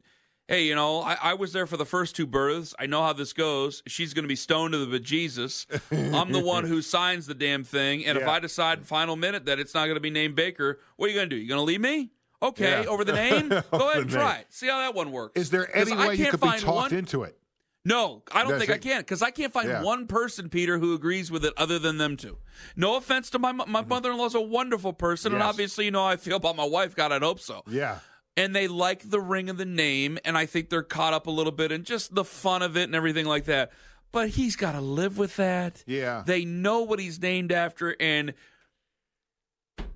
hey, 0.48 0.64
you 0.64 0.74
know, 0.74 1.00
I, 1.00 1.16
I 1.22 1.34
was 1.34 1.52
there 1.52 1.66
for 1.66 1.76
the 1.76 1.86
first 1.86 2.16
two 2.16 2.26
births. 2.26 2.74
I 2.76 2.86
know 2.86 3.02
how 3.02 3.12
this 3.12 3.32
goes. 3.32 3.80
She's 3.86 4.12
going 4.12 4.24
to 4.24 4.28
be 4.28 4.34
stoned 4.34 4.72
to 4.72 4.84
the 4.84 4.98
bejesus. 4.98 5.66
I'm 6.12 6.32
the 6.32 6.40
one 6.42 6.64
who 6.64 6.82
signs 6.96 7.26
the 7.26 7.34
damn 7.34 7.62
thing. 7.62 8.04
And 8.04 8.18
if 8.18 8.26
I 8.26 8.40
decide 8.40 8.84
final 8.84 9.14
minute 9.14 9.44
that 9.44 9.60
it's 9.60 9.72
not 9.74 9.84
going 9.84 9.94
to 9.94 10.00
be 10.00 10.10
named 10.10 10.34
Baker, 10.34 10.80
what 10.96 11.06
are 11.06 11.08
you 11.10 11.14
going 11.16 11.30
to 11.30 11.36
do? 11.36 11.40
You 11.40 11.46
going 11.48 11.58
to 11.60 11.64
leave 11.64 11.80
me? 11.80 12.10
Okay, 12.42 12.82
Yeah. 12.82 12.88
over 12.88 13.04
the 13.04 13.12
name? 13.24 13.48
Go 13.48 13.62
ahead 13.90 14.02
and 14.02 14.10
try 14.10 14.38
it. 14.38 14.46
See 14.50 14.66
how 14.68 14.78
that 14.78 14.94
one 14.94 15.12
works. 15.12 15.38
Is 15.40 15.50
there 15.50 15.74
any 15.76 15.92
I 15.92 16.08
way 16.08 16.14
you 16.14 16.26
could 16.30 16.40
be 16.40 16.46
talked 16.58 16.64
one- 16.92 16.94
into 16.94 17.22
it? 17.24 17.36
no, 17.84 18.22
I 18.32 18.42
don't 18.42 18.52
That's 18.52 18.66
think 18.66 18.70
I 18.72 18.78
can 18.78 19.00
because 19.00 19.22
I 19.22 19.30
can't 19.30 19.52
find 19.52 19.68
Yeah. 19.68 19.82
one 19.82 20.06
person, 20.06 20.48
Peter, 20.50 20.78
who 20.78 20.94
agrees 20.94 21.30
with 21.30 21.44
it 21.44 21.54
other 21.56 21.78
than 21.78 21.96
them 21.98 22.16
two. 22.16 22.36
No 22.76 22.96
offense 22.96 23.30
to 23.30 23.38
my 23.38 23.52
my 23.52 23.82
mother-in-law's 23.82 24.34
a 24.34 24.40
wonderful 24.40 24.92
person, 24.92 25.32
and 25.32 25.40
Mm-hmm. 25.40 25.48
Obviously, 25.48 25.84
you 25.86 25.90
know, 25.90 26.00
how 26.00 26.06
I 26.10 26.16
feel 26.16 26.36
about 26.36 26.56
my 26.56 26.64
wife. 26.64 26.94
God, 26.94 27.10
I'd 27.12 27.22
hope 27.22 27.40
so. 27.40 27.62
Yeah, 27.66 27.98
And 28.36 28.54
they 28.54 28.68
like 28.68 29.08
the 29.10 29.20
ring 29.20 29.48
of 29.50 29.56
the 29.56 29.64
name, 29.66 30.18
and 30.24 30.36
I 30.38 30.44
think 30.46 30.68
they're 30.70 30.82
caught 30.82 31.12
up 31.14 31.26
a 31.26 31.30
little 31.30 31.52
bit 31.52 31.72
in 31.72 31.84
just 31.84 32.14
the 32.14 32.24
fun 32.24 32.62
of 32.62 32.76
it 32.76 32.84
and 32.84 32.94
everything 32.94 33.26
like 33.26 33.46
that. 33.46 33.70
But 34.12 34.30
he's 34.30 34.56
got 34.56 34.72
to 34.72 34.80
live 34.80 35.16
with 35.18 35.36
that. 35.36 35.82
yeah. 35.86 36.22
They 36.26 36.44
know 36.44 36.80
what 36.80 36.98
he's 36.98 37.20
named 37.20 37.50
after, 37.52 37.96
and 38.00 38.34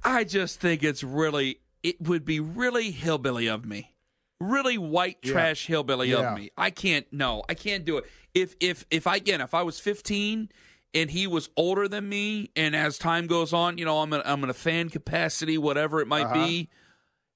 I 0.02 0.24
just 0.24 0.60
think 0.60 0.82
it's 0.82 1.02
really, 1.02 1.60
it 1.84 2.00
would 2.00 2.24
be 2.24 2.40
really 2.40 2.90
hillbilly 2.90 3.46
of 3.46 3.64
me, 3.64 3.94
really 4.40 4.76
white 4.78 5.18
Yeah. 5.22 5.32
trash 5.32 5.66
hillbilly 5.66 6.10
Yeah. 6.10 6.32
of 6.32 6.38
me. 6.38 6.50
I 6.56 6.70
can't, 6.70 7.06
no, 7.12 7.44
I 7.48 7.54
can't 7.54 7.84
do 7.84 7.98
it. 7.98 8.06
If 8.34 8.56
if 8.58 8.84
if 8.90 9.06
I 9.06 9.16
again, 9.16 9.40
if 9.40 9.54
I 9.54 9.62
was 9.62 9.78
15 9.78 10.48
and 10.92 11.10
he 11.10 11.26
was 11.28 11.48
older 11.56 11.86
than 11.86 12.08
me, 12.08 12.50
and 12.56 12.74
as 12.74 12.98
time 12.98 13.26
goes 13.28 13.52
on, 13.52 13.78
you 13.78 13.84
know, 13.84 13.98
I'm 14.00 14.12
in, 14.12 14.22
I'm 14.24 14.42
in 14.42 14.50
a 14.50 14.54
fan 14.54 14.90
capacity, 14.90 15.56
whatever 15.58 16.00
it 16.00 16.08
might 16.08 16.24
Uh-huh. 16.26 16.34
be. 16.46 16.70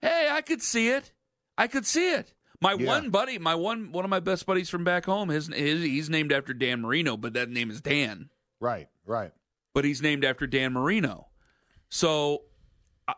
Hey, 0.01 0.29
I 0.31 0.41
could 0.41 0.63
see 0.63 0.89
it. 0.89 1.13
I 1.57 1.67
could 1.67 1.85
see 1.87 2.11
it. 2.13 2.35
My 2.61 2.73
Yeah. 2.75 2.87
one 2.87 3.11
buddy, 3.11 3.39
my 3.39 3.55
one 3.55 3.93
one 3.93 4.05
of 4.05 4.11
my 4.11 4.21
best 4.21 4.47
buddies 4.47 4.69
from 4.71 4.83
back 4.83 5.05
home, 5.07 5.29
his, 5.29 5.47
his 5.49 5.83
he's 5.83 6.09
named 6.11 6.33
after 6.33 6.53
Dan 6.55 6.81
Marino, 6.83 7.17
but 7.17 7.35
that 7.35 7.49
name 7.51 7.71
is 7.71 7.81
Dan 7.81 8.31
right, 8.61 8.89
right. 9.05 9.33
but 9.75 9.85
he's 9.85 10.01
named 10.03 10.25
after 10.25 10.47
Dan 10.47 10.73
Marino. 10.73 11.29
So, 11.91 12.43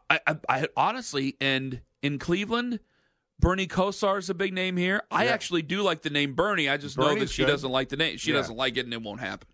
I, 0.09 0.21
I, 0.27 0.37
I 0.49 0.69
honestly, 0.77 1.37
and 1.41 1.81
in 2.03 2.19
Cleveland, 2.19 2.81
Bernie 3.39 3.67
Kosar 3.67 4.19
is 4.19 4.31
a 4.31 4.35
big 4.35 4.53
name 4.53 4.77
here. 4.77 5.03
I 5.11 5.25
Yeah. 5.25 5.33
actually 5.33 5.63
do 5.63 5.83
like 5.83 6.03
the 6.03 6.11
name 6.11 6.35
Bernie. 6.35 6.69
I 6.69 6.77
just 6.77 6.97
know 6.99 7.15
that 7.19 7.31
she 7.31 7.43
good. 7.43 7.49
doesn't 7.49 7.71
like 7.71 7.89
the 7.89 7.97
name. 7.97 8.17
She 8.19 8.31
Yeah. 8.31 8.37
doesn't 8.39 8.57
like 8.57 8.77
it, 8.77 8.85
and 8.85 8.93
it 8.95 9.03
won't 9.03 9.21
happen. 9.21 9.49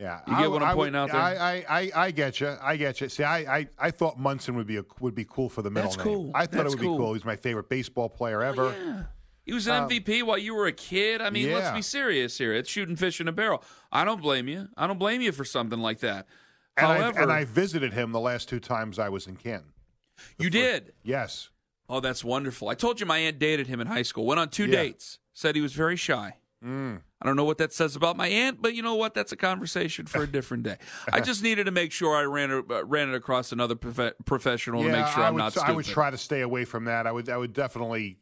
Yeah, 0.00 0.20
You 0.26 0.34
get 0.34 0.44
I- 0.44 0.48
what 0.48 0.62
I'm 0.62 0.68
I 0.68 0.74
would- 0.74 0.82
pointing 0.92 0.96
out 1.00 1.10
there? 1.12 1.20
I, 1.20 1.64
I, 1.68 1.90
I, 2.06 2.10
get 2.10 2.40
you. 2.40 2.56
I 2.60 2.76
get 2.76 3.00
you. 3.00 3.08
See, 3.08 3.22
I, 3.22 3.58
I, 3.58 3.68
I 3.78 3.90
thought 3.92 4.18
Munson 4.18 4.56
would 4.56 4.66
be 4.66 4.78
a, 4.78 4.84
would 5.00 5.14
be 5.14 5.24
cool 5.24 5.48
for 5.48 5.62
the 5.62 5.70
middle 5.70 5.90
That's 5.90 6.04
name. 6.04 6.14
cool. 6.14 6.30
I 6.34 6.46
thought 6.46 6.64
That's 6.64 6.74
it 6.74 6.76
would 6.78 6.80
be 6.80 6.86
cool. 6.86 6.98
cool. 6.98 7.14
He's 7.14 7.24
my 7.24 7.36
favorite 7.36 7.68
baseball 7.68 8.08
player 8.08 8.42
ever. 8.42 8.66
Oh, 8.66 8.74
Yeah. 8.86 9.02
He 9.46 9.52
was 9.52 9.66
an 9.66 9.74
Um, 9.74 9.88
MVP 9.90 10.22
while 10.22 10.38
you 10.38 10.54
were 10.54 10.66
a 10.66 10.72
kid. 10.72 11.20
I 11.20 11.28
mean, 11.28 11.52
let's 11.52 11.70
be 11.70 11.82
serious 11.82 12.38
here. 12.38 12.54
It's 12.54 12.68
shooting 12.70 12.96
fish 12.96 13.20
in 13.20 13.28
a 13.28 13.32
barrel. 13.32 13.62
I 13.92 14.02
don't 14.04 14.22
blame 14.22 14.48
you. 14.48 14.68
I 14.76 14.86
don't 14.86 14.98
blame 14.98 15.20
you 15.20 15.32
for 15.32 15.44
something 15.44 15.80
like 15.80 16.00
that. 16.00 16.26
And, 16.76 16.86
However, 16.86 17.18
I, 17.20 17.22
and 17.22 17.32
I 17.32 17.44
visited 17.44 17.92
him 17.92 18.12
the 18.12 18.20
last 18.20 18.48
two 18.48 18.60
times 18.60 18.98
I 18.98 19.08
was 19.08 19.26
in 19.26 19.36
Canton. 19.36 19.72
you 20.38 20.50
did. 20.50 20.92
Yes. 21.04 21.50
Oh, 21.88 22.00
that's 22.00 22.24
wonderful. 22.24 22.68
I 22.68 22.74
told 22.74 22.98
you 23.00 23.06
my 23.06 23.18
aunt 23.18 23.38
dated 23.38 23.66
him 23.66 23.80
in 23.80 23.86
high 23.86 24.02
school. 24.02 24.26
Went 24.26 24.40
on 24.40 24.48
two 24.48 24.66
Yeah. 24.66 24.82
dates. 24.82 25.18
Said 25.34 25.54
he 25.54 25.60
was 25.60 25.72
very 25.72 25.96
shy. 25.96 26.36
Mm. 26.64 27.02
I 27.20 27.26
don't 27.26 27.36
know 27.36 27.44
what 27.44 27.58
that 27.58 27.72
says 27.74 27.94
about 27.94 28.16
my 28.16 28.26
aunt, 28.28 28.62
but 28.62 28.74
you 28.74 28.82
know 28.82 28.94
what? 28.94 29.12
That's 29.14 29.32
a 29.32 29.36
conversation 29.36 30.06
for 30.06 30.22
a 30.22 30.26
different 30.26 30.62
day. 30.62 30.76
I 31.12 31.20
just 31.20 31.42
needed 31.48 31.64
to 31.64 31.70
make 31.72 31.92
sure 31.92 32.16
I 32.16 32.22
ran 32.22 32.50
it, 32.50 32.64
uh, 32.70 32.84
ran 32.86 33.10
it 33.10 33.14
across 33.14 33.52
another 33.52 33.74
prof- 33.74 34.14
professional 34.24 34.82
yeah, 34.82 34.92
to 34.92 34.96
make 35.02 35.06
sure 35.08 35.22
I 35.22 35.26
I'm 35.28 35.34
would, 35.34 35.38
not 35.40 35.56
I 35.58 35.60
stupid. 35.60 35.76
would 35.76 35.84
try 35.84 36.10
to 36.10 36.16
stay 36.18 36.40
away 36.40 36.64
from 36.64 36.84
that. 36.86 37.06
I 37.06 37.12
would, 37.12 37.28
I 37.28 37.36
would 37.36 37.52
definitely. 37.52 38.18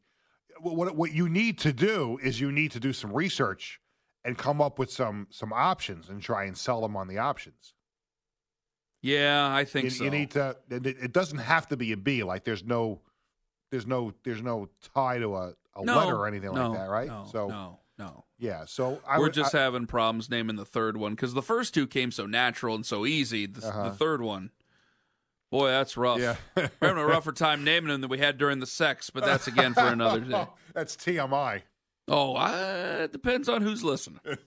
What, 0.60 0.74
what, 0.76 0.96
what 0.96 1.12
you 1.12 1.28
need 1.28 1.58
to 1.58 1.72
do 1.72 2.18
is 2.22 2.40
you 2.40 2.50
need 2.50 2.72
to 2.72 2.80
do 2.80 2.92
some 2.92 3.12
research 3.12 3.80
and 4.24 4.36
come 4.36 4.60
up 4.60 4.78
with 4.78 4.90
some 4.90 5.26
some 5.30 5.52
options 5.52 6.08
and 6.08 6.20
try 6.22 6.44
and 6.44 6.56
sell 6.58 6.80
them 6.80 6.96
on 6.96 7.06
the 7.08 7.18
options. 7.18 7.74
Yeah, 9.02 9.52
I 9.52 9.64
think 9.64 9.84
You, 9.84 9.90
so. 9.90 10.04
you 10.04 10.10
need 10.10 10.30
to. 10.32 10.56
It, 10.70 11.12
doesn't 11.12 11.38
have 11.38 11.66
to 11.68 11.76
be 11.76 11.90
a 11.92 11.96
B. 11.96 12.22
Like 12.22 12.44
there's 12.44 12.64
no, 12.64 13.00
there's 13.70 13.86
no, 13.86 14.14
there's 14.22 14.42
no 14.42 14.68
tie 14.94 15.18
to 15.18 15.34
a, 15.36 15.54
a 15.76 15.84
no, 15.84 15.96
letter 15.96 16.16
or 16.16 16.26
anything 16.28 16.54
no, 16.54 16.70
like 16.70 16.78
that, 16.78 16.88
right? 16.88 17.08
No, 17.08 17.26
so 17.30 17.48
no, 17.48 17.78
no. 17.98 18.24
yeah. 18.38 18.64
So 18.64 19.00
I 19.06 19.18
We're 19.18 19.24
would, 19.24 19.34
just 19.34 19.54
I, 19.54 19.60
having 19.62 19.86
problems 19.86 20.30
naming 20.30 20.54
the 20.56 20.64
third 20.64 20.96
one 20.96 21.12
because 21.14 21.34
the 21.34 21.42
first 21.42 21.74
two 21.74 21.86
came 21.88 22.10
so 22.12 22.26
natural 22.26 22.74
and 22.76 22.86
so 22.86 23.04
easy. 23.04 23.46
The, 23.46 23.66
Uh-huh. 23.66 23.88
the 23.88 23.94
third 23.96 24.22
one, 24.22 24.50
boy, 25.50 25.68
that's 25.70 25.96
rough. 25.96 26.20
yeah. 26.20 26.36
We're 26.56 26.70
having 26.88 27.02
a 27.02 27.06
rougher 27.06 27.32
time 27.32 27.64
naming 27.64 27.88
them 27.90 28.02
than 28.02 28.10
we 28.10 28.18
had 28.18 28.38
during 28.38 28.60
the 28.60 28.66
sex, 28.66 29.10
but 29.10 29.24
that's 29.24 29.48
again 29.48 29.74
for 29.74 29.86
another 29.88 30.20
day. 30.24 30.46
That's 30.74 30.94
TMI. 30.96 31.62
Oh, 32.08 32.34
uh, 32.36 32.98
it 33.04 33.12
depends 33.12 33.48
on 33.48 33.62
who's 33.62 33.82
listening. 33.84 34.20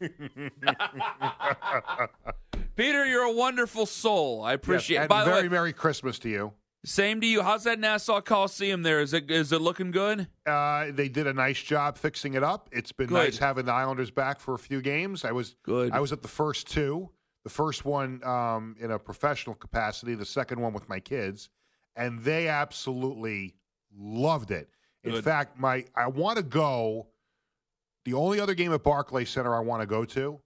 Peter, 2.76 3.06
you're 3.06 3.24
a 3.24 3.32
wonderful 3.32 3.86
soul. 3.86 4.44
I 4.44 4.54
appreciate. 4.54 4.96
Yes, 4.96 5.00
it. 5.00 5.04
and 5.04 5.10
By 5.10 5.24
the 5.24 5.32
very 5.32 5.44
way, 5.44 5.50
Merry 5.50 5.74
Christmas 5.74 6.20
to 6.20 6.30
you. 6.30 6.54
same 6.86 7.22
to 7.22 7.28
you. 7.28 7.42
How's 7.42 7.64
that 7.64 7.80
Nassau 7.80 8.22
Coliseum 8.22 8.84
there? 8.84 9.00
Is 9.00 9.14
it 9.14 9.32
is 9.32 9.52
it 9.52 9.62
looking 9.62 9.92
good? 9.92 10.28
Uh, 10.46 10.88
they 10.92 11.08
did 11.10 11.26
a 11.28 11.34
nice 11.34 11.62
job 11.62 11.98
fixing 11.98 12.34
it 12.34 12.44
up. 12.44 12.70
It's 12.72 12.92
been 12.92 13.08
Good. 13.08 13.16
nice 13.16 13.38
having 13.38 13.66
the 13.66 13.72
Islanders 13.72 14.12
back 14.12 14.40
for 14.40 14.54
a 14.54 14.60
few 14.60 14.82
games. 14.82 15.24
I 15.26 15.32
was 15.32 15.56
Good. 15.64 15.92
I 15.94 16.00
was 16.00 16.12
at 16.12 16.22
the 16.22 16.28
first 16.28 16.68
two. 16.70 17.10
The 17.44 17.50
first 17.50 17.86
one 17.86 18.24
um, 18.24 18.76
in 18.80 18.92
a 18.92 19.00
professional 19.00 19.56
capacity. 19.56 20.16
The 20.16 20.26
second 20.26 20.60
one 20.60 20.74
with 20.74 20.90
my 20.90 21.00
kids, 21.00 21.50
and 21.96 22.20
they 22.24 22.48
absolutely 22.48 23.56
loved 23.96 24.52
it. 24.52 24.70
In 25.04 25.12
Good. 25.12 25.24
fact, 25.24 25.58
my 25.60 25.86
I 25.96 26.08
want 26.08 26.38
to 26.38 26.44
go. 26.44 27.08
The 28.06 28.14
only 28.14 28.40
other 28.40 28.54
game 28.54 28.72
at 28.74 28.84
Barclays 28.84 29.30
Center 29.30 29.56
I 29.56 29.60
want 29.62 29.82
to 29.82 29.88
go 29.88 30.06
to 30.06 30.40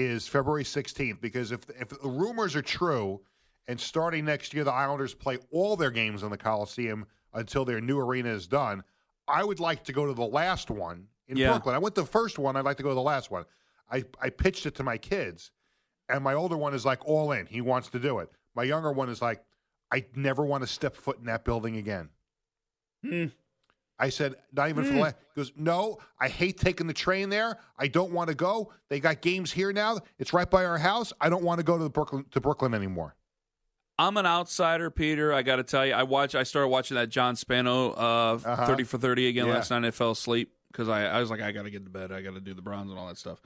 is 0.00 0.26
February 0.28 0.64
16th 0.64 1.20
because 1.20 1.52
if 1.52 1.68
if 1.78 1.88
the 1.88 2.08
rumors 2.08 2.56
are 2.56 2.62
true, 2.62 3.20
and 3.68 3.80
starting 3.80 4.24
next 4.24 4.52
year 4.54 4.64
the 4.64 4.72
Islanders 4.72 5.14
play 5.14 5.38
all 5.50 5.76
their 5.76 5.90
games 5.90 6.22
in 6.22 6.30
the 6.30 6.38
Coliseum 6.38 7.06
until 7.34 7.64
their 7.64 7.80
new 7.80 7.98
arena 8.00 8.30
is 8.30 8.46
done, 8.46 8.82
I 9.28 9.44
would 9.44 9.60
like 9.60 9.84
to 9.84 9.92
go 9.92 10.06
to 10.06 10.12
the 10.12 10.24
last 10.26 10.70
one 10.70 11.06
in 11.28 11.36
Yeah. 11.36 11.50
Brooklyn. 11.50 11.74
I 11.74 11.78
went 11.78 11.94
to 11.94 12.00
the 12.02 12.06
first 12.08 12.38
one. 12.38 12.56
I'd 12.56 12.64
like 12.64 12.78
to 12.78 12.82
go 12.82 12.88
to 12.88 12.94
the 12.94 13.00
last 13.00 13.30
one. 13.30 13.44
I 13.90 14.04
I 14.20 14.30
pitched 14.30 14.66
it 14.66 14.74
to 14.76 14.82
my 14.82 14.98
kids, 14.98 15.50
and 16.08 16.24
my 16.24 16.34
older 16.34 16.56
one 16.56 16.74
is 16.74 16.84
like 16.84 17.04
all 17.06 17.32
in. 17.32 17.46
He 17.46 17.60
wants 17.60 17.88
to 17.90 17.98
do 17.98 18.18
it. 18.18 18.30
My 18.54 18.64
younger 18.64 18.90
one 18.92 19.08
is 19.08 19.22
like, 19.22 19.44
I 19.92 20.04
never 20.16 20.44
want 20.44 20.62
to 20.62 20.66
step 20.66 20.96
foot 20.96 21.18
in 21.18 21.24
that 21.26 21.44
building 21.44 21.76
again. 21.76 22.08
Hmm. 23.04 23.26
I 24.00 24.08
said, 24.08 24.34
not 24.52 24.68
even 24.70 24.84
for 24.84 24.92
the 24.92 24.98
last. 25.00 25.16
He 25.34 25.40
goes, 25.40 25.52
no, 25.56 25.98
I 26.18 26.28
hate 26.28 26.58
taking 26.58 26.86
the 26.86 26.94
train 26.94 27.28
there. 27.28 27.58
I 27.78 27.86
don't 27.86 28.12
want 28.12 28.28
to 28.28 28.34
go. 28.34 28.72
They 28.88 28.98
got 28.98 29.20
games 29.20 29.52
here 29.52 29.72
now. 29.72 29.98
It's 30.18 30.32
right 30.32 30.48
by 30.50 30.64
our 30.64 30.78
house. 30.78 31.12
I 31.20 31.28
don't 31.28 31.44
want 31.44 31.58
to 31.58 31.64
go 31.64 31.76
to 31.76 31.84
the 31.84 31.90
Brooklyn 31.90 32.24
to 32.30 32.40
Brooklyn 32.40 32.72
anymore. 32.74 33.14
I'm 33.98 34.16
an 34.16 34.24
outsider, 34.24 34.90
Peter. 34.90 35.32
I 35.34 35.42
got 35.42 35.56
to 35.56 35.62
tell 35.62 35.84
you, 35.84 35.92
I 35.92 36.04
watch. 36.04 36.34
I 36.34 36.42
started 36.44 36.68
watching 36.68 36.94
that 36.94 37.10
John 37.10 37.36
Spano 37.36 37.90
uh, 37.92 38.38
Uh-huh. 38.42 38.66
30 38.66 38.84
for 38.84 38.96
30 38.96 39.28
again 39.28 39.46
Yeah. 39.46 39.52
last 39.52 39.70
night. 39.70 39.84
I 39.84 39.90
fell 39.90 40.12
asleep 40.12 40.50
because 40.72 40.88
I, 40.88 41.04
I 41.04 41.20
was 41.20 41.28
like, 41.30 41.42
I 41.42 41.52
got 41.52 41.64
to 41.64 41.70
get 41.70 41.84
to 41.84 41.90
bed. 41.90 42.10
I 42.10 42.22
got 42.22 42.32
to 42.34 42.40
do 42.40 42.54
the 42.54 42.62
Browns 42.62 42.90
and 42.90 42.98
all 42.98 43.08
that 43.08 43.18
stuff. 43.18 43.42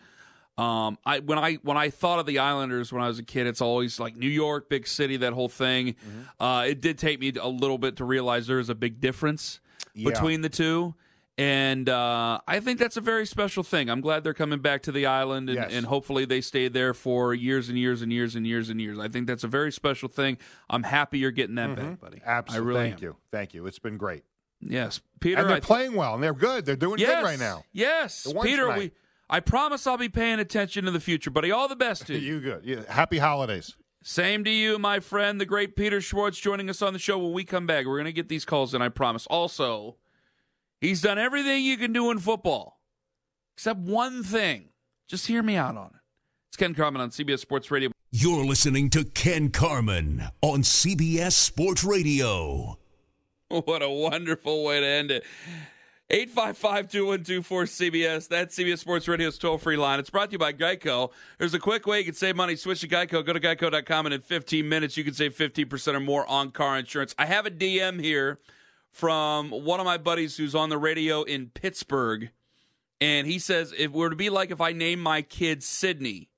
Um, 0.57 0.99
I 1.05 1.19
when 1.19 1.37
I 1.37 1.55
when 1.65 1.77
I 1.77 1.91
thought 1.91 2.21
of 2.21 2.27
the 2.27 2.39
Islanders 2.39 2.93
when 2.93 3.03
I 3.03 3.09
was 3.09 3.19
a 3.19 3.25
kid, 3.25 3.49
it's 3.49 3.61
always 3.61 3.99
like 3.99 4.15
New 4.17 4.29
York, 4.29 4.69
big 4.69 4.87
city, 4.87 5.17
that 5.17 5.33
whole 5.33 5.49
thing. 5.49 5.95
Mm-hmm. 5.95 6.43
Uh, 6.43 6.63
it 6.63 6.81
did 6.81 6.97
take 6.97 7.19
me 7.19 7.33
a 7.41 7.49
little 7.49 7.77
bit 7.79 7.97
to 7.97 8.05
realize 8.05 8.47
there 8.47 8.61
is 8.61 8.69
a 8.69 8.75
big 8.77 9.01
difference 9.01 9.59
Yeah. 9.95 10.11
between 10.11 10.41
the 10.43 10.49
two. 10.49 10.95
And 11.37 11.89
uh, 11.89 12.39
I 12.47 12.61
think 12.61 12.79
that's 12.79 12.97
a 12.97 13.01
very 13.01 13.27
special 13.27 13.65
thing. 13.65 13.91
I'm 13.91 14.01
glad 14.01 14.23
they're 14.23 14.35
coming 14.35 14.61
back 14.61 14.83
to 14.83 14.93
the 14.93 15.07
island, 15.07 15.49
and, 15.51 15.57
Yes. 15.59 15.73
and 15.73 15.85
hopefully 15.85 16.27
they 16.27 16.41
stay 16.41 16.69
there 16.69 16.95
for 16.95 17.35
years 17.35 17.69
and 17.69 17.77
years 17.77 18.03
and 18.03 18.13
years 18.13 18.37
and 18.37 18.47
years 18.47 18.71
and 18.71 18.81
years. 18.81 19.01
I 19.01 19.09
think 19.09 19.27
that's 19.27 19.43
a 19.43 19.49
very 19.49 19.73
special 19.73 20.09
thing. 20.09 20.39
I'm 20.71 20.85
happy 20.85 21.19
you're 21.19 21.33
getting 21.33 21.57
that 21.57 21.75
back, 21.75 22.01
buddy. 22.01 22.23
Absolutely. 22.25 22.65
I 22.65 22.69
really 22.79 22.91
Thank 22.91 23.03
am. 23.03 23.05
you. 23.09 23.17
Thank 23.33 23.55
you. 23.55 23.67
It's 23.67 23.81
been 23.81 23.97
great. 23.97 24.23
Yes, 24.61 25.01
Peter. 25.19 25.41
and 25.41 25.51
they're 25.51 25.57
th- 25.57 25.65
playing 25.67 25.95
well, 25.95 26.15
and 26.15 26.23
they're 26.23 26.33
good. 26.35 26.65
They're 26.67 26.77
doing 26.77 27.01
yes, 27.01 27.17
good 27.17 27.25
right 27.25 27.39
now. 27.39 27.65
Yes, 27.73 28.33
Peter. 28.43 28.63
tonight. 28.67 28.79
We. 28.79 28.91
I 29.29 29.41
promise 29.41 29.87
I'll 29.89 29.99
be 29.99 30.09
paying 30.09 30.39
attention 30.39 30.87
in 30.87 30.95
the 30.95 31.01
future, 31.01 31.31
buddy. 31.31 31.51
All 31.51 31.67
the 31.67 31.75
best 31.77 32.07
to 32.07 32.15
you. 32.19 32.35
You 32.37 32.41
good. 32.41 32.65
Yeah. 32.65 32.83
Happy 32.89 33.19
holidays. 33.19 33.75
Same 34.07 34.45
to 34.45 34.51
you, 34.51 34.79
my 34.79 35.01
friend, 35.01 35.41
the 35.41 35.47
great 35.47 35.77
Peter 35.77 35.99
Schwartz, 35.99 36.39
joining 36.39 36.69
us 36.69 36.83
on 36.83 36.93
the 36.93 36.99
show. 36.99 37.17
When 37.17 37.33
we 37.33 37.43
come 37.43 37.67
back, 37.67 37.87
we're 37.87 37.97
going 37.97 38.05
to 38.05 38.13
get 38.13 38.29
these 38.29 38.45
calls 38.45 38.75
in, 38.75 38.83
I 38.83 38.91
promise. 38.91 39.27
Also, 39.29 39.97
he's 40.79 41.01
done 41.01 41.19
everything 41.19 41.65
you 41.65 41.79
can 41.79 41.95
do 41.95 42.11
in 42.11 42.19
football, 42.19 42.83
except 43.57 43.81
one 43.81 44.23
thing. 44.23 44.69
Just 45.09 45.27
hear 45.27 45.43
me 45.43 45.57
out 45.57 45.79
on 45.79 45.87
it. 45.87 46.01
It's 46.51 46.59
Ken 46.59 46.75
Carman 46.75 47.01
on 47.01 47.09
CBS 47.09 47.39
Sports 47.39 47.71
Radio. 47.71 47.93
You're 48.11 48.45
listening 48.45 48.91
to 48.91 49.05
Ken 49.05 49.49
Carman 49.49 50.25
on 50.43 50.61
CBS 50.61 51.33
Sports 51.33 51.83
Radio. 51.83 52.79
What 53.49 53.83
a 53.83 53.89
wonderful 53.89 54.65
way 54.65 54.81
to 54.81 54.87
end 54.87 55.13
it. 55.13 55.25
855 56.11 56.91
212 56.91 57.65
cbs 57.65 58.29
That's 58.29 58.55
CBS 58.57 58.79
Sports 58.79 59.09
Radio's 59.09 59.39
toll 59.39 59.57
free 59.57 59.77
line. 59.77 59.99
It's 59.99 60.11
brought 60.11 60.29
to 60.29 60.33
you 60.33 60.39
by 60.39 60.53
Geico. 60.53 61.11
There's 61.39 61.55
a 61.55 61.59
quick 61.59 61.87
way 61.87 62.01
you 62.01 62.05
can 62.05 62.15
save 62.15 62.37
money. 62.37 62.57
Switch 62.57 62.83
to 62.83 62.89
Geico. 62.89 63.25
Go 63.25 63.33
to 63.33 63.41
geico.com, 63.41 64.07
and 64.07 64.15
in 64.15 64.21
15 64.21 64.69
minutes, 64.69 64.99
you 64.99 65.05
can 65.05 65.15
save 65.15 65.35
15% 65.35 65.95
or 65.95 66.01
more 66.01 66.27
on 66.27 66.51
car 66.51 66.79
insurance. 66.79 67.15
I 67.19 67.25
have 67.25 67.47
a 67.47 67.51
DM 67.51 68.03
here 68.03 68.39
from 68.91 69.51
one 69.51 69.81
of 69.81 69.87
my 69.87 69.97
buddies 69.97 70.37
who's 70.37 70.55
on 70.55 70.69
the 70.69 70.79
radio 70.79 71.23
in 71.23 71.47
Pittsburgh. 71.47 72.31
And 73.01 73.27
he 73.27 73.39
says, 73.39 73.73
if 73.73 73.81
it 73.81 73.93
were 73.93 74.11
to 74.11 74.17
be 74.17 74.31
like 74.31 74.51
if 74.51 74.61
I 74.61 74.73
named 74.73 75.03
my 75.03 75.23
kid 75.23 75.63
Sydney, 75.63 76.29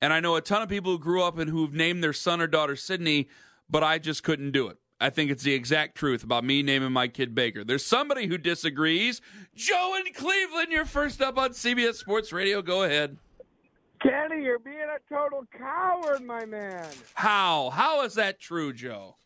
and 0.00 0.12
I 0.12 0.20
know 0.20 0.36
a 0.36 0.42
ton 0.42 0.62
of 0.62 0.68
people 0.68 0.92
who 0.92 0.98
grew 0.98 1.22
up 1.22 1.38
and 1.38 1.50
who've 1.50 1.72
named 1.72 2.04
their 2.04 2.12
son 2.12 2.40
or 2.40 2.46
daughter 2.46 2.76
Sydney, 2.76 3.28
but 3.68 3.82
I 3.82 3.98
just 3.98 4.22
couldn't 4.22 4.52
do 4.52 4.68
it. 4.68 4.76
I 5.00 5.10
think 5.10 5.30
it's 5.30 5.42
the 5.42 5.52
exact 5.52 5.94
truth 5.94 6.24
about 6.24 6.44
me 6.44 6.62
naming 6.62 6.92
my 6.92 7.08
kid 7.08 7.34
Baker. 7.34 7.64
There's 7.64 7.84
somebody 7.84 8.26
who 8.26 8.38
disagrees. 8.38 9.20
Joe 9.54 9.94
in 9.98 10.12
Cleveland, 10.14 10.68
you're 10.70 10.86
first 10.86 11.20
up 11.20 11.36
on 11.36 11.50
CBS 11.50 11.94
Sports 11.94 12.32
Radio. 12.32 12.62
Go 12.62 12.82
ahead. 12.82 13.18
Kenny, 14.02 14.42
you're 14.42 14.58
being 14.58 14.76
a 14.76 15.14
total 15.14 15.44
coward, 15.56 16.22
my 16.24 16.44
man. 16.44 16.86
How? 17.14 17.70
How 17.70 18.04
is 18.04 18.14
that 18.14 18.40
true, 18.40 18.72
Joe? 18.72 19.16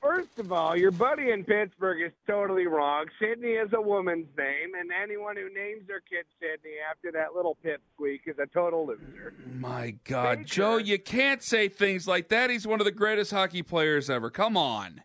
First 0.00 0.38
of 0.38 0.50
all, 0.50 0.74
your 0.76 0.92
buddy 0.92 1.30
in 1.30 1.44
Pittsburgh 1.44 2.00
is 2.00 2.12
totally 2.26 2.66
wrong. 2.66 3.04
Sydney 3.20 3.50
is 3.50 3.68
a 3.74 3.80
woman's 3.80 4.28
name, 4.36 4.70
and 4.78 4.90
anyone 4.90 5.36
who 5.36 5.52
names 5.52 5.86
their 5.86 6.00
kid 6.00 6.24
Sydney 6.40 6.76
after 6.90 7.12
that 7.12 7.34
little 7.36 7.58
pipsqueak 7.62 8.20
is 8.26 8.38
a 8.38 8.46
total 8.46 8.86
loser. 8.86 9.34
My 9.46 9.94
God, 10.04 10.38
Baker. 10.38 10.48
Joe, 10.48 10.76
you 10.78 10.98
can't 10.98 11.42
say 11.42 11.68
things 11.68 12.08
like 12.08 12.28
that. 12.30 12.48
He's 12.48 12.66
one 12.66 12.80
of 12.80 12.86
the 12.86 12.92
greatest 12.92 13.30
hockey 13.30 13.62
players 13.62 14.08
ever. 14.08 14.30
Come 14.30 14.56
on. 14.56 15.02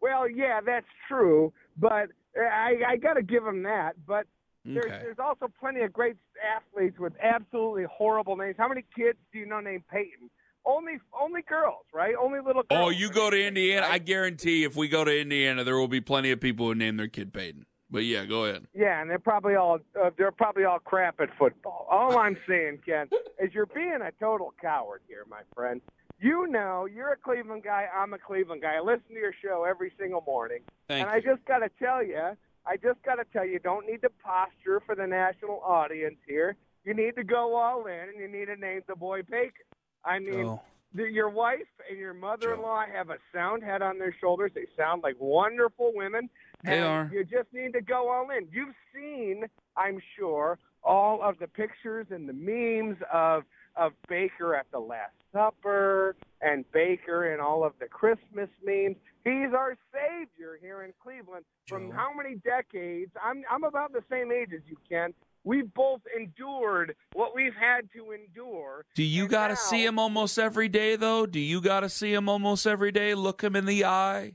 Well, 0.00 0.28
yeah, 0.28 0.60
that's 0.64 0.86
true, 1.08 1.52
but 1.76 2.08
I, 2.36 2.76
I 2.86 2.96
got 2.96 3.14
to 3.14 3.22
give 3.22 3.44
him 3.44 3.62
that. 3.64 3.94
But 4.06 4.26
there's, 4.64 4.84
Okay. 4.86 5.00
there's 5.02 5.18
also 5.18 5.46
plenty 5.60 5.82
of 5.82 5.92
great 5.92 6.16
athletes 6.56 6.98
with 6.98 7.12
absolutely 7.22 7.84
horrible 7.90 8.36
names. 8.36 8.56
How 8.58 8.68
many 8.68 8.84
kids 8.96 9.18
do 9.32 9.38
you 9.38 9.46
know 9.46 9.60
named 9.60 9.84
Peyton? 9.90 10.30
Only, 10.66 10.98
only 11.18 11.40
girls, 11.42 11.86
right? 11.92 12.14
Only 12.20 12.38
little 12.38 12.62
girls. 12.64 12.86
Oh, 12.86 12.90
you 12.90 13.10
go 13.10 13.30
to 13.30 13.46
Indiana. 13.46 13.86
I 13.88 13.98
guarantee 13.98 14.64
if 14.64 14.76
we 14.76 14.88
go 14.88 15.04
to 15.04 15.20
Indiana, 15.20 15.64
there 15.64 15.76
will 15.76 15.88
be 15.88 16.02
plenty 16.02 16.30
of 16.30 16.40
people 16.40 16.66
who 16.66 16.74
name 16.74 16.98
their 16.98 17.08
kid 17.08 17.32
Peyton. 17.32 17.64
But 17.90 18.04
yeah, 18.04 18.24
go 18.24 18.44
ahead. 18.44 18.66
Yeah, 18.72 19.00
and 19.00 19.10
they're 19.10 19.18
probably 19.18 19.56
all 19.56 19.80
uh, 20.00 20.10
they're 20.16 20.30
probably 20.30 20.64
all 20.64 20.78
crap 20.78 21.18
at 21.20 21.30
football. 21.36 21.88
All 21.90 22.18
I'm 22.18 22.36
saying, 22.46 22.80
Ken, 22.86 23.08
is 23.40 23.52
you're 23.52 23.66
being 23.66 23.98
a 24.00 24.12
total 24.20 24.54
coward 24.60 25.00
here, 25.08 25.24
my 25.28 25.40
friend. 25.56 25.80
You 26.20 26.46
know, 26.48 26.86
you're 26.86 27.12
a 27.12 27.16
Cleveland 27.16 27.62
guy. 27.64 27.86
I'm 27.94 28.12
a 28.12 28.18
Cleveland 28.18 28.60
guy. 28.60 28.76
I 28.76 28.80
listen 28.80 29.08
to 29.08 29.14
your 29.14 29.32
show 29.42 29.64
every 29.64 29.90
single 29.98 30.22
morning, 30.26 30.60
Thank 30.86 31.06
and 31.06 31.24
you. 31.24 31.30
I 31.30 31.34
just 31.34 31.46
got 31.46 31.58
to 31.60 31.70
tell 31.78 32.04
you, 32.04 32.36
I 32.66 32.76
just 32.76 33.02
got 33.02 33.14
to 33.14 33.24
tell 33.32 33.46
you, 33.46 33.58
don't 33.58 33.86
need 33.86 34.02
to 34.02 34.10
posture 34.22 34.82
for 34.84 34.94
the 34.94 35.06
national 35.06 35.62
audience 35.64 36.18
here. 36.28 36.56
You 36.84 36.92
need 36.92 37.16
to 37.16 37.24
go 37.24 37.56
all 37.56 37.86
in, 37.86 38.08
and 38.10 38.18
you 38.18 38.28
need 38.28 38.46
to 38.46 38.56
name 38.56 38.82
the 38.86 38.96
boy 38.96 39.22
Baker. 39.22 39.64
I 40.04 40.18
mean, 40.18 40.58
the, 40.94 41.04
your 41.04 41.30
wife 41.30 41.60
and 41.88 41.98
your 41.98 42.14
mother-in-law 42.14 42.84
have 42.92 43.08
a 43.08 43.16
sound 43.34 43.62
head 43.62 43.80
on 43.80 43.98
their 43.98 44.14
shoulders. 44.20 44.52
They 44.54 44.66
sound 44.76 45.02
like 45.02 45.16
wonderful 45.18 45.92
women. 45.94 46.28
They 46.64 46.78
and 46.78 46.84
are. 46.84 47.10
You 47.12 47.24
just 47.24 47.52
need 47.52 47.72
to 47.72 47.80
go 47.80 48.10
all 48.10 48.28
in. 48.30 48.46
You've 48.52 48.74
seen, 48.94 49.44
I'm 49.76 50.00
sure, 50.18 50.58
all 50.82 51.22
of 51.22 51.38
the 51.38 51.46
pictures 51.46 52.06
and 52.10 52.28
the 52.28 52.32
memes 52.32 52.98
of 53.12 53.44
of 53.76 53.92
Baker 54.08 54.54
at 54.54 54.66
the 54.72 54.78
Last 54.78 55.12
Supper 55.32 56.16
and 56.40 56.64
Baker 56.72 57.32
and 57.32 57.40
all 57.40 57.64
of 57.64 57.72
the 57.80 57.86
Christmas 57.86 58.48
memes. 58.64 58.96
He's 59.24 59.52
our 59.54 59.76
savior 59.92 60.58
here 60.60 60.82
in 60.82 60.92
Cleveland. 61.02 61.44
From 61.68 61.88
Joe. 61.90 61.96
how 61.96 62.12
many 62.14 62.36
decades? 62.36 63.12
I'm 63.22 63.42
I'm 63.50 63.64
about 63.64 63.92
the 63.92 64.02
same 64.10 64.32
age 64.32 64.50
as 64.54 64.62
you, 64.66 64.76
Ken. 64.88 65.12
We've 65.44 65.72
both 65.72 66.00
endured 66.14 66.94
what 67.14 67.34
we've 67.34 67.54
had 67.54 67.88
to 67.94 68.12
endure. 68.12 68.84
Do 68.94 69.02
you 69.02 69.26
got 69.26 69.48
to 69.48 69.56
see 69.56 69.84
him 69.84 69.98
almost 69.98 70.38
every 70.38 70.68
day, 70.68 70.96
though? 70.96 71.24
Do 71.24 71.40
you 71.40 71.62
got 71.62 71.80
to 71.80 71.88
see 71.88 72.12
him 72.12 72.28
almost 72.28 72.66
every 72.66 72.92
day? 72.92 73.14
Look 73.14 73.42
him 73.42 73.56
in 73.56 73.64
the 73.64 73.84
eye, 73.86 74.34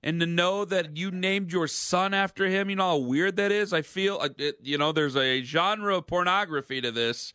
and 0.00 0.20
to 0.20 0.26
know 0.26 0.64
that 0.64 0.96
you 0.96 1.10
named 1.10 1.52
your 1.52 1.66
son 1.66 2.14
after 2.14 2.46
him. 2.46 2.70
You 2.70 2.76
know 2.76 2.88
how 2.88 2.96
weird 2.98 3.34
that 3.36 3.50
is. 3.50 3.72
I 3.72 3.82
feel, 3.82 4.18
uh, 4.20 4.28
it, 4.38 4.56
you 4.62 4.78
know, 4.78 4.92
there's 4.92 5.16
a 5.16 5.42
genre 5.42 5.96
of 5.96 6.06
pornography 6.06 6.80
to 6.82 6.92
this 6.92 7.34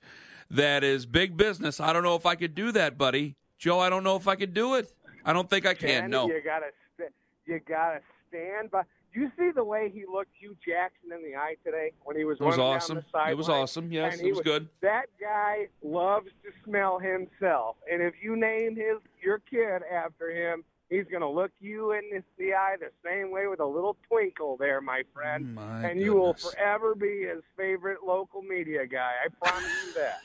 that 0.54 0.84
is 0.84 1.06
big 1.06 1.38
business. 1.38 1.80
I 1.80 1.94
don't 1.94 2.04
know 2.04 2.16
if 2.16 2.26
I 2.26 2.36
could 2.36 2.56
do 2.56 2.72
that, 2.74 2.98
buddy. 2.98 3.36
Joe, 3.58 3.80
I 3.80 3.90
don't 3.90 4.04
know 4.04 4.16
if 4.16 4.28
I 4.28 4.36
could 4.36 4.54
do 4.54 4.76
it. 4.76 4.92
I 5.26 5.34
don't 5.34 5.50
think 5.50 5.66
I 5.66 5.74
can. 5.74 6.10
No. 6.10 6.28
you 6.28 6.42
gotta 6.44 6.68
st- 6.98 7.12
you 7.46 7.60
gotta 7.68 8.00
stand 8.30 8.72
by. 8.72 8.84
Do 9.14 9.20
you 9.22 9.32
see 9.38 9.52
the 9.52 9.64
way 9.64 9.92
he 9.94 10.06
looked 10.12 10.32
Hue 10.40 10.56
Jackson 10.66 11.12
in 11.14 11.24
the 11.24 11.36
eye 11.38 11.56
today 11.64 11.92
when 12.04 12.18
he 12.18 12.26
was 12.26 12.40
It 12.40 12.44
was 12.44 12.58
running 12.58 12.74
awesome. 12.76 12.96
down 12.96 13.04
the 13.06 13.12
sideline? 13.12 13.32
It 13.32 13.38
was 13.38 13.50
awesome. 13.50 13.92
Yes, 13.92 14.16
it 14.16 14.22
he 14.26 14.32
was 14.32 14.42
good. 14.42 14.68
That 14.82 15.06
guy 15.22 15.68
loves 15.84 16.30
to 16.44 16.52
smell 16.66 16.98
himself, 17.00 17.76
and 17.92 18.02
if 18.02 18.16
you 18.24 18.36
name 18.36 18.76
his 18.76 18.98
your 19.24 19.40
kid 19.50 19.84
after 19.92 20.32
him, 20.32 20.64
he's 20.90 21.06
gonna 21.12 21.30
look 21.30 21.52
you 21.62 21.92
in 21.92 22.02
the- 22.12 22.24
the 22.38 22.54
eye 22.56 22.76
the 22.80 22.90
same 23.06 23.30
way 23.32 23.46
with 23.48 23.60
a 23.60 23.66
little 23.66 23.96
twinkle 24.10 24.58
there, 24.58 24.82
my 24.82 25.04
friend. 25.14 25.54
My 25.56 25.88
and 25.90 26.02
you 26.02 26.16
will 26.16 26.34
forever 26.34 26.96
be 26.96 27.24
his 27.24 27.44
favorite 27.56 28.04
local 28.04 28.42
media 28.42 28.86
guy. 28.88 29.14
I 29.24 29.30
promise 29.30 29.86
you 29.86 29.94
that. 29.94 30.22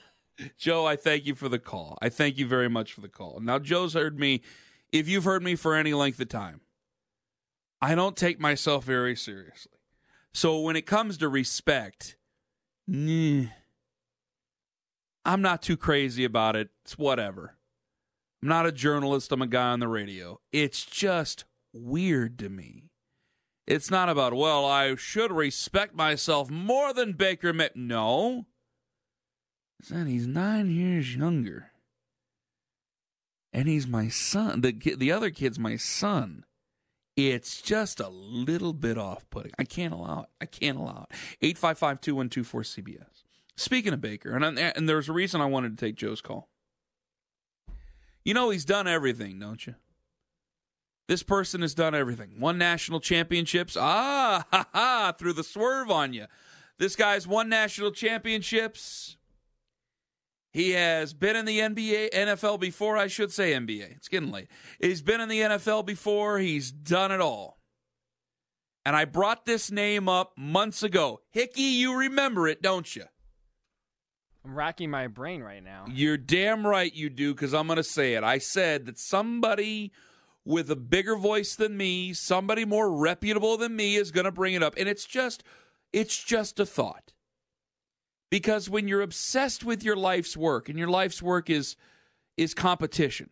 Joe, 0.56 0.86
I 0.86 0.96
thank 0.96 1.26
you 1.26 1.34
for 1.34 1.48
the 1.48 1.58
call. 1.58 1.98
I 2.00 2.08
thank 2.08 2.38
you 2.38 2.46
very 2.46 2.68
much 2.68 2.92
for 2.92 3.00
the 3.00 3.08
call. 3.08 3.40
Now, 3.40 3.58
Joe's 3.58 3.94
heard 3.94 4.18
me. 4.18 4.42
If 4.92 5.08
you've 5.08 5.24
heard 5.24 5.42
me 5.42 5.54
for 5.54 5.74
any 5.74 5.92
length 5.92 6.20
of 6.20 6.28
time, 6.28 6.60
I 7.80 7.94
don't 7.94 8.16
take 8.16 8.40
myself 8.40 8.84
very 8.84 9.14
seriously. 9.16 9.72
So 10.32 10.60
when 10.60 10.76
it 10.76 10.86
comes 10.86 11.18
to 11.18 11.28
respect, 11.28 12.16
I'm 12.88 13.50
not 15.26 15.62
too 15.62 15.76
crazy 15.76 16.24
about 16.24 16.56
it. 16.56 16.70
It's 16.84 16.96
whatever. 16.96 17.56
I'm 18.42 18.48
not 18.48 18.66
a 18.66 18.72
journalist. 18.72 19.32
I'm 19.32 19.42
a 19.42 19.46
guy 19.46 19.70
on 19.70 19.80
the 19.80 19.88
radio. 19.88 20.40
It's 20.52 20.84
just 20.84 21.44
weird 21.72 22.38
to 22.38 22.48
me. 22.48 22.84
It's 23.66 23.90
not 23.90 24.08
about, 24.08 24.32
well, 24.32 24.64
I 24.64 24.94
should 24.94 25.32
respect 25.32 25.94
myself 25.94 26.48
more 26.48 26.94
than 26.94 27.12
Baker 27.12 27.52
Met. 27.52 27.76
No 27.76 28.46
then 29.88 30.06
he's 30.06 30.26
nine 30.26 30.70
years 30.70 31.14
younger. 31.16 31.70
And 33.52 33.68
he's 33.68 33.86
my 33.86 34.08
son. 34.08 34.60
The 34.60 34.72
the 34.72 35.10
other 35.12 35.30
kid's 35.30 35.58
my 35.58 35.76
son. 35.76 36.44
It's 37.16 37.60
just 37.62 37.98
a 37.98 38.08
little 38.08 38.72
bit 38.72 38.96
off 38.98 39.28
putting. 39.30 39.52
I 39.58 39.64
can't 39.64 39.92
allow 39.92 40.22
it. 40.22 40.28
I 40.40 40.46
can't 40.46 40.78
allow 40.78 41.06
it. 41.10 41.16
855 41.42 42.00
2124 42.00 42.62
CBS. 42.62 43.24
Speaking 43.56 43.92
of 43.92 44.00
Baker, 44.00 44.36
and, 44.36 44.44
I- 44.44 44.72
and 44.76 44.88
there's 44.88 45.08
a 45.08 45.12
reason 45.12 45.40
I 45.40 45.46
wanted 45.46 45.76
to 45.76 45.84
take 45.84 45.96
Joe's 45.96 46.20
call. 46.20 46.48
You 48.24 48.34
know, 48.34 48.50
he's 48.50 48.64
done 48.64 48.86
everything, 48.86 49.40
don't 49.40 49.66
you? 49.66 49.74
This 51.08 51.22
person 51.24 51.62
has 51.62 51.74
done 51.74 51.94
everything. 51.94 52.38
Won 52.38 52.58
national 52.58 53.00
championships. 53.00 53.76
Ah, 53.76 54.46
ha, 54.52 54.66
ha, 54.72 55.14
threw 55.18 55.32
the 55.32 55.42
swerve 55.42 55.90
on 55.90 56.12
you. 56.12 56.26
This 56.78 56.94
guy's 56.94 57.26
won 57.26 57.48
national 57.48 57.90
championships. 57.90 59.16
He 60.50 60.70
has 60.70 61.12
been 61.12 61.36
in 61.36 61.44
the 61.44 61.58
NBA, 61.58 62.10
NFL 62.12 62.58
before, 62.58 62.96
I 62.96 63.06
should 63.06 63.32
say 63.32 63.52
NBA. 63.52 63.96
It's 63.96 64.08
getting 64.08 64.30
late. 64.30 64.48
He's 64.80 65.02
been 65.02 65.20
in 65.20 65.28
the 65.28 65.40
NFL 65.40 65.84
before. 65.84 66.38
He's 66.38 66.70
done 66.70 67.12
it 67.12 67.20
all. 67.20 67.58
And 68.84 68.96
I 68.96 69.04
brought 69.04 69.44
this 69.44 69.70
name 69.70 70.08
up 70.08 70.32
months 70.38 70.82
ago. 70.82 71.20
Hickey, 71.30 71.60
you 71.60 71.94
remember 71.94 72.48
it, 72.48 72.62
don't 72.62 72.96
you? 72.96 73.04
I'm 74.44 74.54
racking 74.54 74.90
my 74.90 75.08
brain 75.08 75.42
right 75.42 75.62
now. 75.62 75.84
You're 75.90 76.16
damn 76.16 76.66
right 76.66 76.94
you 76.94 77.10
do, 77.10 77.34
because 77.34 77.52
I'm 77.52 77.66
going 77.66 77.76
to 77.76 77.84
say 77.84 78.14
it. 78.14 78.24
I 78.24 78.38
said 78.38 78.86
that 78.86 78.98
somebody 78.98 79.92
with 80.46 80.70
a 80.70 80.76
bigger 80.76 81.16
voice 81.16 81.54
than 81.54 81.76
me, 81.76 82.14
somebody 82.14 82.64
more 82.64 82.90
reputable 82.90 83.58
than 83.58 83.76
me, 83.76 83.96
is 83.96 84.10
going 84.10 84.24
to 84.24 84.32
bring 84.32 84.54
it 84.54 84.62
up. 84.62 84.74
And 84.78 84.88
it's 84.88 85.04
just, 85.04 85.44
it's 85.92 86.24
just 86.24 86.58
a 86.58 86.64
thought. 86.64 87.12
Because 88.30 88.68
when 88.68 88.88
you're 88.88 89.02
obsessed 89.02 89.64
with 89.64 89.82
your 89.82 89.96
life's 89.96 90.36
work, 90.36 90.68
and 90.68 90.78
your 90.78 90.88
life's 90.88 91.22
work 91.22 91.48
is 91.48 91.76
is 92.36 92.54
competition 92.54 93.30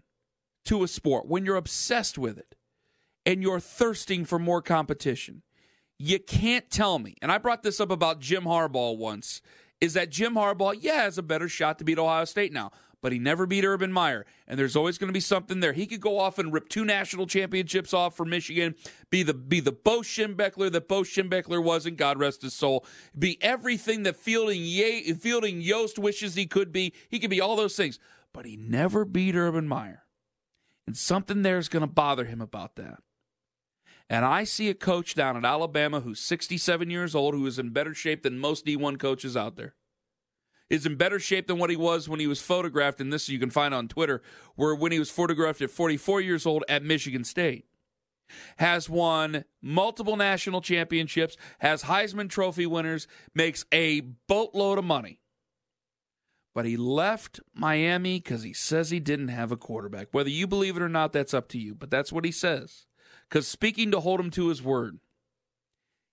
to 0.64 0.82
a 0.82 0.88
sport, 0.88 1.26
when 1.26 1.44
you're 1.44 1.56
obsessed 1.56 2.18
with 2.18 2.38
it, 2.38 2.56
and 3.24 3.42
you're 3.42 3.60
thirsting 3.60 4.24
for 4.24 4.38
more 4.38 4.62
competition, 4.62 5.42
you 5.98 6.18
can't 6.18 6.70
tell 6.70 6.98
me. 6.98 7.14
And 7.22 7.30
I 7.30 7.38
brought 7.38 7.62
this 7.62 7.80
up 7.80 7.90
about 7.90 8.20
Jim 8.20 8.44
Harbaugh 8.44 8.96
once. 8.96 9.42
Is 9.80 9.92
that 9.92 10.10
Jim 10.10 10.34
Harbaugh, 10.34 10.76
yeah, 10.80 11.02
has 11.02 11.18
a 11.18 11.22
better 11.22 11.48
shot 11.48 11.78
to 11.78 11.84
beat 11.84 11.98
Ohio 11.98 12.24
State 12.24 12.52
now, 12.52 12.70
but 13.06 13.12
he 13.12 13.20
never 13.20 13.46
beat 13.46 13.64
Urban 13.64 13.92
Meyer. 13.92 14.26
And 14.48 14.58
there's 14.58 14.74
always 14.74 14.98
going 14.98 15.06
to 15.06 15.12
be 15.12 15.20
something 15.20 15.60
there. 15.60 15.72
He 15.72 15.86
could 15.86 16.00
go 16.00 16.18
off 16.18 16.40
and 16.40 16.52
rip 16.52 16.68
two 16.68 16.84
national 16.84 17.28
championships 17.28 17.94
off 17.94 18.16
for 18.16 18.24
Michigan, 18.24 18.74
be 19.10 19.22
the 19.22 19.32
be 19.32 19.60
the 19.60 19.70
Bo 19.70 20.00
Schembechler 20.00 20.72
that 20.72 20.88
Bo 20.88 21.02
Schembechler 21.02 21.62
wasn't, 21.62 21.98
God 21.98 22.18
rest 22.18 22.42
his 22.42 22.54
soul. 22.54 22.84
Be 23.16 23.40
everything 23.40 24.02
that 24.02 24.16
Fielding 24.16 24.60
Ye- 24.60 25.12
Fielding 25.12 25.60
Yost 25.60 26.00
wishes 26.00 26.34
he 26.34 26.46
could 26.46 26.72
be. 26.72 26.94
He 27.08 27.20
could 27.20 27.30
be 27.30 27.40
all 27.40 27.54
those 27.54 27.76
things. 27.76 28.00
But 28.34 28.44
he 28.44 28.56
never 28.56 29.04
beat 29.04 29.36
Urban 29.36 29.68
Meyer. 29.68 30.02
And 30.84 30.96
something 30.96 31.42
there 31.42 31.58
is 31.58 31.68
going 31.68 31.82
to 31.82 31.86
bother 31.86 32.24
him 32.24 32.40
about 32.40 32.74
that. 32.74 33.04
And 34.10 34.24
I 34.24 34.42
see 34.42 34.68
a 34.68 34.74
coach 34.74 35.14
down 35.14 35.36
at 35.36 35.44
Alabama 35.44 36.00
who's 36.00 36.18
67 36.18 36.90
years 36.90 37.14
old, 37.14 37.34
who 37.34 37.46
is 37.46 37.60
in 37.60 37.70
better 37.70 37.94
shape 37.94 38.24
than 38.24 38.40
most 38.40 38.66
D1 38.66 38.98
coaches 38.98 39.36
out 39.36 39.54
there. 39.54 39.76
Is 40.68 40.84
in 40.84 40.96
better 40.96 41.20
shape 41.20 41.46
than 41.46 41.58
what 41.58 41.70
he 41.70 41.76
was 41.76 42.08
when 42.08 42.18
he 42.18 42.26
was 42.26 42.42
photographed, 42.42 43.00
and 43.00 43.12
this 43.12 43.28
you 43.28 43.38
can 43.38 43.50
find 43.50 43.72
on 43.72 43.86
Twitter, 43.86 44.20
where 44.56 44.74
when 44.74 44.90
he 44.90 44.98
was 44.98 45.10
photographed 45.10 45.62
at 45.62 45.70
44 45.70 46.20
years 46.20 46.44
old 46.44 46.64
at 46.68 46.82
Michigan 46.82 47.22
State. 47.22 47.66
Has 48.56 48.90
won 48.90 49.44
multiple 49.62 50.16
national 50.16 50.60
championships, 50.60 51.36
has 51.60 51.84
Heisman 51.84 52.28
Trophy 52.28 52.66
winners, 52.66 53.06
makes 53.32 53.64
a 53.70 54.00
boatload 54.00 54.78
of 54.78 54.84
money. 54.84 55.20
But 56.56 56.64
he 56.64 56.76
left 56.78 57.38
Miami 57.54 58.18
because 58.18 58.42
he 58.42 58.54
says 58.54 58.90
he 58.90 58.98
didn't 58.98 59.28
have 59.28 59.52
a 59.52 59.58
quarterback. 59.58 60.08
Whether 60.12 60.30
you 60.30 60.46
believe 60.46 60.76
it 60.76 60.82
or 60.82 60.88
not, 60.88 61.12
that's 61.12 61.34
up 61.34 61.48
to 61.48 61.58
you. 61.58 61.74
But 61.74 61.90
that's 61.90 62.10
what 62.10 62.24
he 62.24 62.32
says. 62.32 62.86
Because 63.28 63.46
speaking 63.46 63.90
to 63.90 64.00
hold 64.00 64.20
him 64.20 64.30
to 64.30 64.48
his 64.48 64.62
word, 64.62 64.98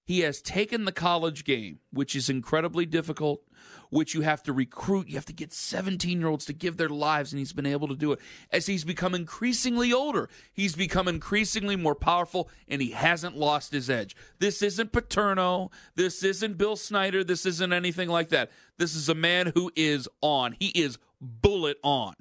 he 0.05 0.19
has 0.21 0.41
taken 0.41 0.85
the 0.85 0.91
college 0.91 1.45
game, 1.45 1.79
which 1.91 2.15
is 2.15 2.29
incredibly 2.29 2.85
difficult, 2.85 3.41
which 3.89 4.13
you 4.13 4.21
have 4.21 4.43
to 4.43 4.51
recruit. 4.51 5.07
You 5.07 5.15
have 5.15 5.25
to 5.27 5.33
get 5.33 5.53
17 5.53 6.19
year 6.19 6.27
olds 6.27 6.45
to 6.45 6.53
give 6.53 6.75
their 6.75 6.89
lives, 6.89 7.31
and 7.31 7.39
he's 7.39 7.53
been 7.53 7.65
able 7.65 7.87
to 7.87 7.95
do 7.95 8.11
it. 8.11 8.19
As 8.51 8.65
he's 8.65 8.83
become 8.83 9.15
increasingly 9.15 9.93
older, 9.93 10.29
he's 10.51 10.75
become 10.75 11.07
increasingly 11.07 11.77
more 11.77 11.95
powerful, 11.95 12.49
and 12.67 12.81
he 12.81 12.91
hasn't 12.91 13.37
lost 13.37 13.71
his 13.71 13.89
edge. 13.89 14.15
This 14.39 14.61
isn't 14.61 14.91
Paterno. 14.91 15.71
This 15.95 16.21
isn't 16.23 16.57
Bill 16.57 16.75
Snyder. 16.75 17.23
This 17.23 17.45
isn't 17.45 17.71
anything 17.71 18.09
like 18.09 18.29
that. 18.29 18.51
This 18.77 18.95
is 18.95 19.07
a 19.07 19.15
man 19.15 19.53
who 19.55 19.71
is 19.75 20.09
on. 20.21 20.55
He 20.59 20.67
is 20.69 20.97
bullet 21.21 21.77
on. 21.81 22.15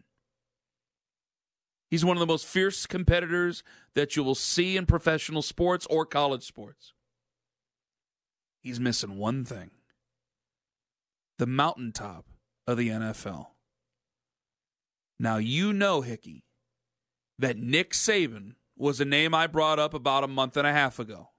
He's 1.90 2.04
one 2.04 2.16
of 2.16 2.20
the 2.20 2.26
most 2.26 2.46
fierce 2.46 2.86
competitors 2.86 3.62
that 3.94 4.16
you 4.16 4.22
will 4.22 4.34
see 4.34 4.76
in 4.76 4.86
professional 4.86 5.42
sports 5.42 5.86
or 5.90 6.06
college 6.06 6.44
sports. 6.44 6.94
He's 8.62 8.80
missing 8.80 9.18
one 9.18 9.44
thing 9.44 9.70
the 11.38 11.46
mountaintop 11.46 12.26
of 12.66 12.76
the 12.76 12.88
NFL. 12.88 13.48
Now, 15.18 15.38
you 15.38 15.72
know, 15.72 16.00
Hickey, 16.02 16.44
that 17.38 17.56
Nick 17.56 17.92
Saban 17.92 18.54
was 18.76 19.00
a 19.00 19.04
name 19.04 19.34
I 19.34 19.48
brought 19.48 19.78
up 19.78 19.94
about 19.94 20.24
a 20.24 20.28
month 20.28 20.56
and 20.56 20.66
a 20.66 20.72
half 20.72 20.98
ago. 20.98 21.30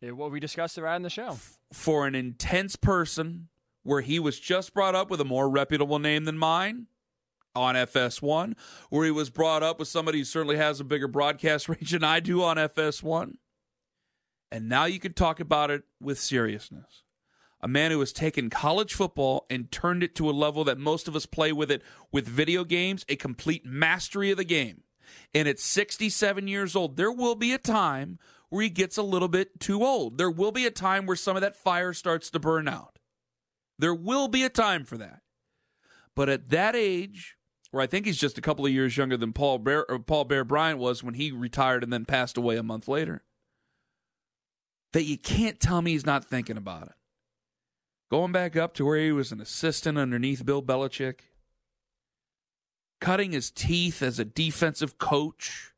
Yeah, 0.00 0.12
well, 0.12 0.30
we 0.30 0.40
discussed 0.40 0.78
it 0.78 0.82
right 0.82 0.96
in 0.96 1.02
the 1.02 1.10
show. 1.10 1.36
For 1.72 2.06
an 2.06 2.14
intense 2.14 2.76
person 2.76 3.48
where 3.82 4.00
he 4.00 4.18
was 4.18 4.40
just 4.40 4.72
brought 4.72 4.94
up 4.94 5.10
with 5.10 5.20
a 5.20 5.24
more 5.24 5.48
reputable 5.48 5.98
name 5.98 6.24
than 6.24 6.38
mine 6.38 6.86
on 7.54 7.74
FS1, 7.74 8.54
where 8.88 9.04
he 9.04 9.10
was 9.10 9.28
brought 9.28 9.62
up 9.62 9.78
with 9.78 9.88
somebody 9.88 10.18
who 10.18 10.24
certainly 10.24 10.56
has 10.56 10.80
a 10.80 10.84
bigger 10.84 11.08
broadcast 11.08 11.68
range 11.68 11.90
than 11.90 12.04
I 12.04 12.20
do 12.20 12.42
on 12.42 12.56
FS1. 12.56 13.34
And 14.52 14.68
now 14.68 14.84
you 14.84 14.98
can 14.98 15.12
talk 15.12 15.40
about 15.40 15.70
it 15.70 15.82
with 16.00 16.18
seriousness. 16.18 17.04
A 17.60 17.68
man 17.68 17.90
who 17.90 18.00
has 18.00 18.12
taken 18.12 18.50
college 18.50 18.94
football 18.94 19.46
and 19.50 19.70
turned 19.70 20.02
it 20.02 20.14
to 20.16 20.30
a 20.30 20.32
level 20.32 20.64
that 20.64 20.78
most 20.78 21.06
of 21.08 21.14
us 21.14 21.26
play 21.26 21.52
with 21.52 21.70
it 21.70 21.82
with 22.10 22.26
video 22.26 22.64
games, 22.64 23.04
a 23.08 23.16
complete 23.16 23.66
mastery 23.66 24.30
of 24.30 24.38
the 24.38 24.44
game. 24.44 24.82
And 25.34 25.46
at 25.46 25.60
67 25.60 26.48
years 26.48 26.74
old, 26.74 26.96
there 26.96 27.12
will 27.12 27.34
be 27.34 27.52
a 27.52 27.58
time 27.58 28.18
where 28.48 28.62
he 28.62 28.70
gets 28.70 28.96
a 28.96 29.02
little 29.02 29.28
bit 29.28 29.60
too 29.60 29.84
old. 29.84 30.18
There 30.18 30.30
will 30.30 30.52
be 30.52 30.66
a 30.66 30.70
time 30.70 31.06
where 31.06 31.16
some 31.16 31.36
of 31.36 31.42
that 31.42 31.56
fire 31.56 31.92
starts 31.92 32.30
to 32.30 32.40
burn 32.40 32.66
out. 32.66 32.98
There 33.78 33.94
will 33.94 34.28
be 34.28 34.42
a 34.42 34.48
time 34.48 34.84
for 34.84 34.96
that. 34.98 35.20
But 36.16 36.28
at 36.28 36.48
that 36.50 36.74
age, 36.74 37.36
where 37.70 37.82
I 37.82 37.86
think 37.86 38.06
he's 38.06 38.18
just 38.18 38.38
a 38.38 38.42
couple 38.42 38.66
of 38.66 38.72
years 38.72 38.96
younger 38.96 39.16
than 39.16 39.32
Paul 39.32 39.58
Bear, 39.58 39.84
Paul 40.06 40.24
Bear 40.24 40.44
Bryant 40.44 40.78
was 40.78 41.02
when 41.02 41.14
he 41.14 41.30
retired 41.30 41.84
and 41.84 41.92
then 41.92 42.04
passed 42.04 42.36
away 42.36 42.56
a 42.56 42.62
month 42.62 42.88
later, 42.88 43.22
that 44.92 45.04
you 45.04 45.16
can't 45.16 45.60
tell 45.60 45.82
me 45.82 45.92
he's 45.92 46.06
not 46.06 46.24
thinking 46.24 46.56
about 46.56 46.88
it. 46.88 46.94
Going 48.10 48.32
back 48.32 48.56
up 48.56 48.74
to 48.74 48.84
where 48.84 48.98
he 48.98 49.12
was 49.12 49.30
an 49.30 49.40
assistant 49.40 49.96
underneath 49.96 50.44
Bill 50.44 50.62
Belichick, 50.62 51.20
cutting 53.00 53.32
his 53.32 53.50
teeth 53.50 54.02
as 54.02 54.18
a 54.18 54.24
defensive 54.24 54.98
coach, 54.98 55.72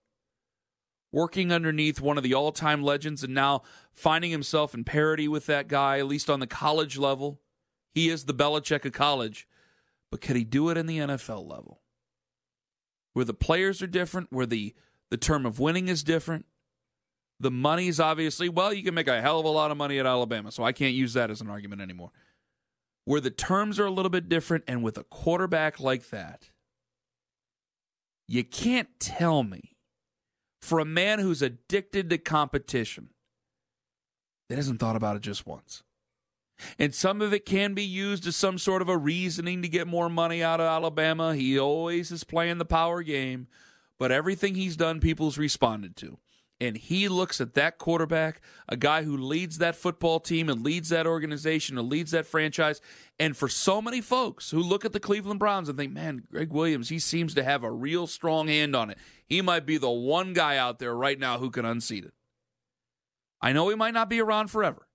working 1.13 1.53
underneath 1.53 2.01
one 2.01 2.17
of 2.17 2.25
the 2.25 2.33
all 2.33 2.53
time 2.53 2.83
legends, 2.83 3.23
and 3.23 3.35
now 3.35 3.63
finding 3.93 4.31
himself 4.31 4.73
in 4.73 4.83
parity 4.83 5.29
with 5.29 5.45
that 5.47 5.69
guy, 5.69 5.99
at 5.99 6.07
least 6.07 6.31
on 6.31 6.41
the 6.41 6.47
college 6.47 6.97
level. 6.97 7.41
He 7.95 8.09
is 8.09 8.25
the 8.25 8.35
Belichick 8.35 8.87
of 8.87 8.93
college, 8.93 9.47
but 10.11 10.23
could 10.23 10.37
he 10.37 10.45
do 10.45 10.71
it 10.71 10.79
in 10.79 10.87
the 10.87 10.99
NFL 10.99 11.47
level? 11.47 11.83
Where 13.13 13.27
the 13.27 13.35
players 13.35 13.83
are 13.83 13.87
different, 13.87 14.33
where 14.33 14.47
the, 14.47 14.75
the 15.11 15.19
term 15.19 15.45
of 15.45 15.61
winning 15.61 15.89
is 15.89 16.03
different, 16.03 16.47
the 17.41 17.51
money's 17.51 17.99
obviously, 17.99 18.49
well, 18.49 18.73
you 18.73 18.83
can 18.83 18.95
make 18.95 19.09
a 19.09 19.21
hell 19.21 19.41
of 19.41 19.45
a 19.45 19.49
lot 19.49 19.71
of 19.71 19.77
money 19.77 19.99
at 19.99 20.07
Alabama, 20.07 20.53
so 20.53 20.63
I 20.63 20.73
can't 20.73 20.95
use 20.95 21.15
that 21.15 21.31
as 21.31 21.41
an 21.41 21.51
argument 21.51 21.83
anymore. 21.83 22.11
Where 23.05 23.21
the 23.21 23.31
terms 23.31 23.81
are 23.81 23.87
a 23.87 23.91
little 23.91 24.11
bit 24.11 24.29
different, 24.29 24.65
and 24.69 24.83
with 24.83 24.97
a 24.97 25.05
quarterback 25.05 25.81
like 25.81 26.11
that, 26.11 26.51
you 28.29 28.45
can't 28.45 28.89
tell 29.01 29.43
me 29.43 29.77
for 30.61 30.79
a 30.79 30.85
man 30.85 31.19
who's 31.19 31.43
addicted 31.43 32.09
to 32.11 32.19
competition 32.19 33.09
that 34.49 34.57
hasn't 34.57 34.79
thought 34.79 34.97
about 34.97 35.17
it 35.17 35.23
just 35.23 35.47
once. 35.47 35.83
And 36.79 36.95
some 36.95 37.21
of 37.21 37.33
it 37.33 37.45
can 37.45 37.75
be 37.75 37.83
used 37.83 38.27
as 38.27 38.37
some 38.37 38.57
sort 38.59 38.83
of 38.83 38.89
a 38.89 38.97
reasoning 38.97 39.63
to 39.63 39.69
get 39.69 39.89
more 39.89 40.09
money 40.09 40.43
out 40.43 40.61
of 40.61 40.67
Alabama. 40.67 41.35
He 41.35 41.59
always 41.59 42.13
is 42.13 42.23
playing 42.23 42.59
the 42.59 42.65
power 42.65 43.03
game, 43.03 43.49
but 43.99 44.13
everything 44.13 44.55
he's 44.55 44.77
done, 44.77 45.01
people's 45.01 45.39
responded 45.39 45.97
to 45.97 46.19
and 46.63 46.77
he 46.77 47.09
looks 47.09 47.41
at 47.41 47.55
that 47.55 47.79
quarterback, 47.79 48.41
a 48.69 48.77
guy 48.77 49.03
who 49.03 49.17
leads 49.17 49.59
that 49.59 49.75
football 49.75 50.21
team 50.21 50.49
and 50.49 50.63
leads 50.63 50.91
that 50.91 51.09
organization 51.09 51.77
and 51.77 51.89
leads 51.89 52.13
that 52.13 52.25
franchise. 52.25 52.81
And 53.19 53.37
for 53.37 53.49
so 53.49 53.83
many 53.83 54.01
folks 54.01 54.53
who 54.53 54.61
look 54.61 54.85
at 54.85 54.93
the 54.93 55.01
Cleveland 55.01 55.41
Browns 55.41 55.69
and 55.69 55.77
think, 55.77 55.93
man, 55.93 56.23
Gregg 56.31 56.53
Williams, 56.53 56.89
he 56.89 57.01
seems 57.01 57.35
to 57.35 57.43
have 57.43 57.65
a 57.65 57.73
real 57.73 58.07
strong 58.07 58.47
hand 58.47 58.77
on 58.77 58.91
it. 58.91 58.99
He 59.27 59.43
might 59.43 59.67
be 59.67 59.77
the 59.77 59.91
one 59.91 60.35
guy 60.35 60.57
out 60.57 60.79
there 60.79 60.95
right 60.95 61.19
now 61.19 61.39
who 61.39 61.51
can 61.51 61.65
unseat 61.65 62.05
it. 62.05 62.15
I 63.41 63.53
know 63.53 63.69
he 63.69 63.75
might 63.75 63.95
not 63.95 64.09
be 64.09 64.21
around 64.21 64.47
forever. 64.47 64.87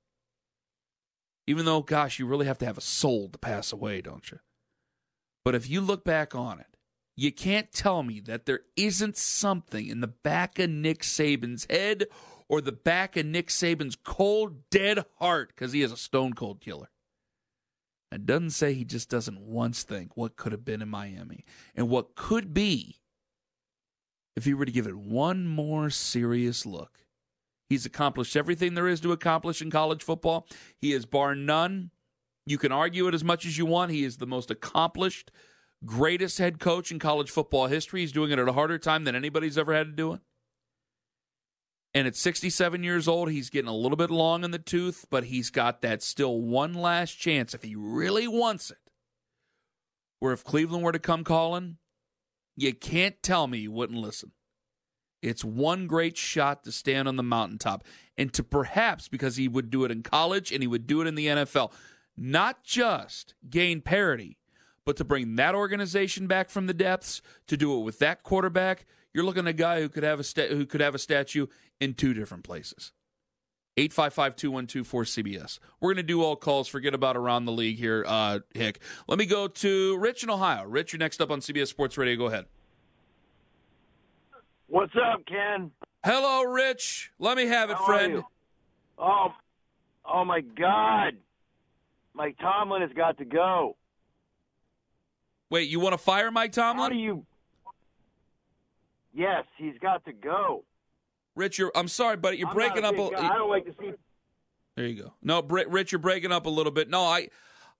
Even 1.47 1.65
though, 1.65 1.81
gosh, 1.81 2.17
you 2.17 2.27
really 2.27 2.45
have 2.45 2.59
to 2.59 2.65
have 2.65 2.77
a 2.77 2.81
soul 2.81 3.27
to 3.27 3.37
pass 3.37 3.73
away, 3.73 3.99
don't 3.99 4.31
you? 4.31 4.39
But 5.43 5.53
if 5.53 5.69
you 5.69 5.81
look 5.81 6.05
back 6.05 6.33
on 6.33 6.61
it, 6.61 6.66
you 7.17 7.31
can't 7.31 7.71
tell 7.71 8.03
me 8.03 8.19
that 8.21 8.45
there 8.45 8.61
isn't 8.75 9.17
something 9.17 9.87
in 9.87 10.01
the 10.01 10.07
back 10.07 10.59
of 10.59 10.69
Nick 10.69 11.01
Saban's 11.01 11.65
head 11.67 12.05
or 12.47 12.61
the 12.61 12.71
back 12.71 13.17
of 13.17 13.25
Nick 13.25 13.47
Saban's 13.47 13.95
cold, 13.95 14.69
dead 14.69 15.03
heart, 15.15 15.49
because 15.49 15.73
he 15.73 15.81
is 15.81 15.91
a 15.91 15.97
stone 15.97 16.33
cold 16.33 16.61
killer. 16.61 16.89
It 18.11 18.27
doesn't 18.27 18.51
say 18.51 18.73
he 18.73 18.85
just 18.85 19.09
doesn't 19.09 19.41
once 19.41 19.83
think 19.83 20.15
what 20.15 20.37
could 20.37 20.51
have 20.51 20.63
been 20.63 20.81
in 20.81 20.89
Miami 20.89 21.43
and 21.75 21.89
what 21.89 22.15
could 22.15 22.53
be 22.53 23.01
if 24.35 24.45
he 24.45 24.53
were 24.53 24.65
to 24.65 24.71
give 24.71 24.87
it 24.87 24.95
one 24.95 25.47
more 25.47 25.89
serious 25.89 26.65
look. 26.65 26.99
He's 27.67 27.85
accomplished 27.85 28.37
everything 28.37 28.75
there 28.75 28.87
is 28.87 29.01
to 29.01 29.11
accomplish 29.11 29.61
in 29.61 29.71
college 29.71 30.03
football. 30.03 30.47
He 30.77 30.93
is 30.93 31.05
bar 31.05 31.35
none. 31.35 31.89
You 32.45 32.57
can 32.57 32.71
argue 32.71 33.07
it 33.07 33.13
as 33.13 33.25
much 33.25 33.45
as 33.45 33.57
you 33.57 33.65
want. 33.65 33.91
He 33.91 34.05
is 34.05 34.17
the 34.17 34.27
most 34.27 34.51
accomplished 34.51 35.31
greatest 35.85 36.37
head 36.37 36.59
coach 36.59 36.91
in 36.91 36.99
college 36.99 37.29
football 37.29 37.67
history. 37.67 38.01
He's 38.01 38.11
doing 38.11 38.31
it 38.31 38.39
at 38.39 38.47
a 38.47 38.53
harder 38.53 38.77
time 38.77 39.03
than 39.03 39.15
anybody's 39.15 39.57
ever 39.57 39.73
had 39.73 39.87
to 39.87 39.93
do 39.93 40.13
it. 40.13 40.21
And 41.93 42.07
at 42.07 42.15
67 42.15 42.83
years 42.83 43.07
old, 43.07 43.31
he's 43.31 43.49
getting 43.49 43.69
a 43.69 43.75
little 43.75 43.95
bit 43.95 44.11
long 44.11 44.43
in 44.43 44.51
the 44.51 44.59
tooth, 44.59 45.05
but 45.09 45.25
he's 45.25 45.49
got 45.49 45.81
that 45.81 46.03
still 46.03 46.39
one 46.39 46.73
last 46.73 47.13
chance 47.13 47.53
if 47.53 47.63
he 47.63 47.75
really 47.75 48.27
wants 48.27 48.69
it. 48.69 48.77
Where 50.19 50.33
if 50.33 50.43
Cleveland 50.43 50.83
were 50.83 50.91
to 50.91 50.99
come 50.99 51.23
calling, 51.23 51.77
you 52.55 52.73
can't 52.73 53.21
tell 53.23 53.47
me 53.47 53.59
you 53.59 53.71
wouldn't 53.71 53.99
listen. 53.99 54.31
It's 55.21 55.43
one 55.43 55.87
great 55.87 56.17
shot 56.17 56.63
to 56.63 56.71
stand 56.71 57.07
on 57.07 57.15
the 57.15 57.23
mountaintop 57.23 57.83
and 58.17 58.31
to 58.33 58.43
perhaps, 58.43 59.07
because 59.07 59.37
he 59.37 59.47
would 59.47 59.69
do 59.69 59.83
it 59.83 59.91
in 59.91 60.03
college 60.03 60.51
and 60.51 60.61
he 60.61 60.67
would 60.67 60.87
do 60.87 61.01
it 61.01 61.07
in 61.07 61.15
the 61.15 61.27
NFL, 61.27 61.71
not 62.15 62.63
just 62.63 63.33
gain 63.49 63.81
parity, 63.81 64.36
but 64.87 64.95
to 64.95 65.03
bring 65.03 65.35
that 65.35 65.53
organization 65.53 66.27
back 66.27 66.49
from 66.49 66.65
the 66.65 66.73
depths, 66.73 67.21
to 67.45 67.57
do 67.57 67.77
it 67.77 67.83
with 67.83 67.99
that 67.99 68.23
quarterback, 68.23 68.85
you're 69.13 69.25
looking 69.25 69.45
at 69.45 69.49
a 69.49 69.53
guy 69.53 69.81
who 69.81 69.89
could 69.89 70.03
have 70.03 70.17
a 70.17 70.23
sta- 70.23 70.47
who 70.47 70.65
could 70.65 70.79
have 70.79 70.95
a 70.95 70.97
statue 70.97 71.47
in 71.81 71.93
two 71.93 72.13
different 72.13 72.45
places. 72.45 72.93
855-212-4CBS. 73.75 75.59
We're 75.81 75.89
going 75.89 75.97
to 75.97 76.03
do 76.03 76.23
all 76.23 76.37
calls. 76.37 76.69
Forget 76.69 76.93
about 76.93 77.17
around 77.17 77.43
the 77.43 77.51
league 77.51 77.77
here, 77.77 78.05
uh, 78.07 78.39
Hick. 78.53 78.79
Let 79.09 79.19
me 79.19 79.25
go 79.25 79.49
to 79.49 79.97
Rich 79.97 80.23
in 80.23 80.29
Ohio. 80.29 80.63
Rich, 80.63 80.93
you're 80.93 80.99
next 80.99 81.19
up 81.19 81.31
on 81.31 81.41
CBS 81.41 81.67
Sports 81.67 81.97
Radio. 81.97 82.15
Go 82.15 82.27
ahead. 82.27 82.45
What's 84.67 84.93
up, 84.95 85.25
Ken? 85.25 85.69
Hello, 86.05 86.43
Rich. 86.43 87.11
Let 87.19 87.35
me 87.35 87.47
have 87.47 87.69
it, 87.69 87.75
How 87.75 87.85
friend. 87.85 88.23
Oh, 88.97 89.33
oh 90.05 90.23
my 90.23 90.39
God! 90.39 91.17
Mike 92.13 92.37
Tomlin 92.39 92.81
has 92.81 92.91
got 92.93 93.17
to 93.17 93.25
go. 93.25 93.75
Wait, 95.49 95.69
you 95.69 95.79
want 95.79 95.93
to 95.93 95.97
fire 95.97 96.29
Mike 96.31 96.51
Tomlin? 96.51 96.83
How 96.83 96.89
do 96.89 96.95
you? 96.95 97.25
Yes, 99.13 99.45
he's 99.57 99.77
got 99.79 100.03
to 100.05 100.13
go. 100.13 100.63
Rich, 101.35 101.57
you're, 101.57 101.71
I'm 101.75 101.87
sorry, 101.87 102.17
buddy. 102.17 102.37
You're 102.37 102.49
I'm 102.49 102.53
breaking 102.55 102.81
not 102.81 102.93
up. 102.95 102.99
a 102.99 103.07
A, 103.07 103.11
guy. 103.11 103.29
I 103.29 103.37
don't 103.37 103.49
like 103.49 103.65
to 103.65 103.73
see. 103.79 103.91
There 104.75 104.85
you 104.85 105.03
go. 105.03 105.13
No, 105.23 105.41
Rich, 105.41 105.91
you're 105.91 105.99
breaking 105.99 106.31
up 106.31 106.45
a 106.45 106.49
little 106.49 106.71
bit. 106.71 106.89
No, 106.89 107.01
I, 107.01 107.29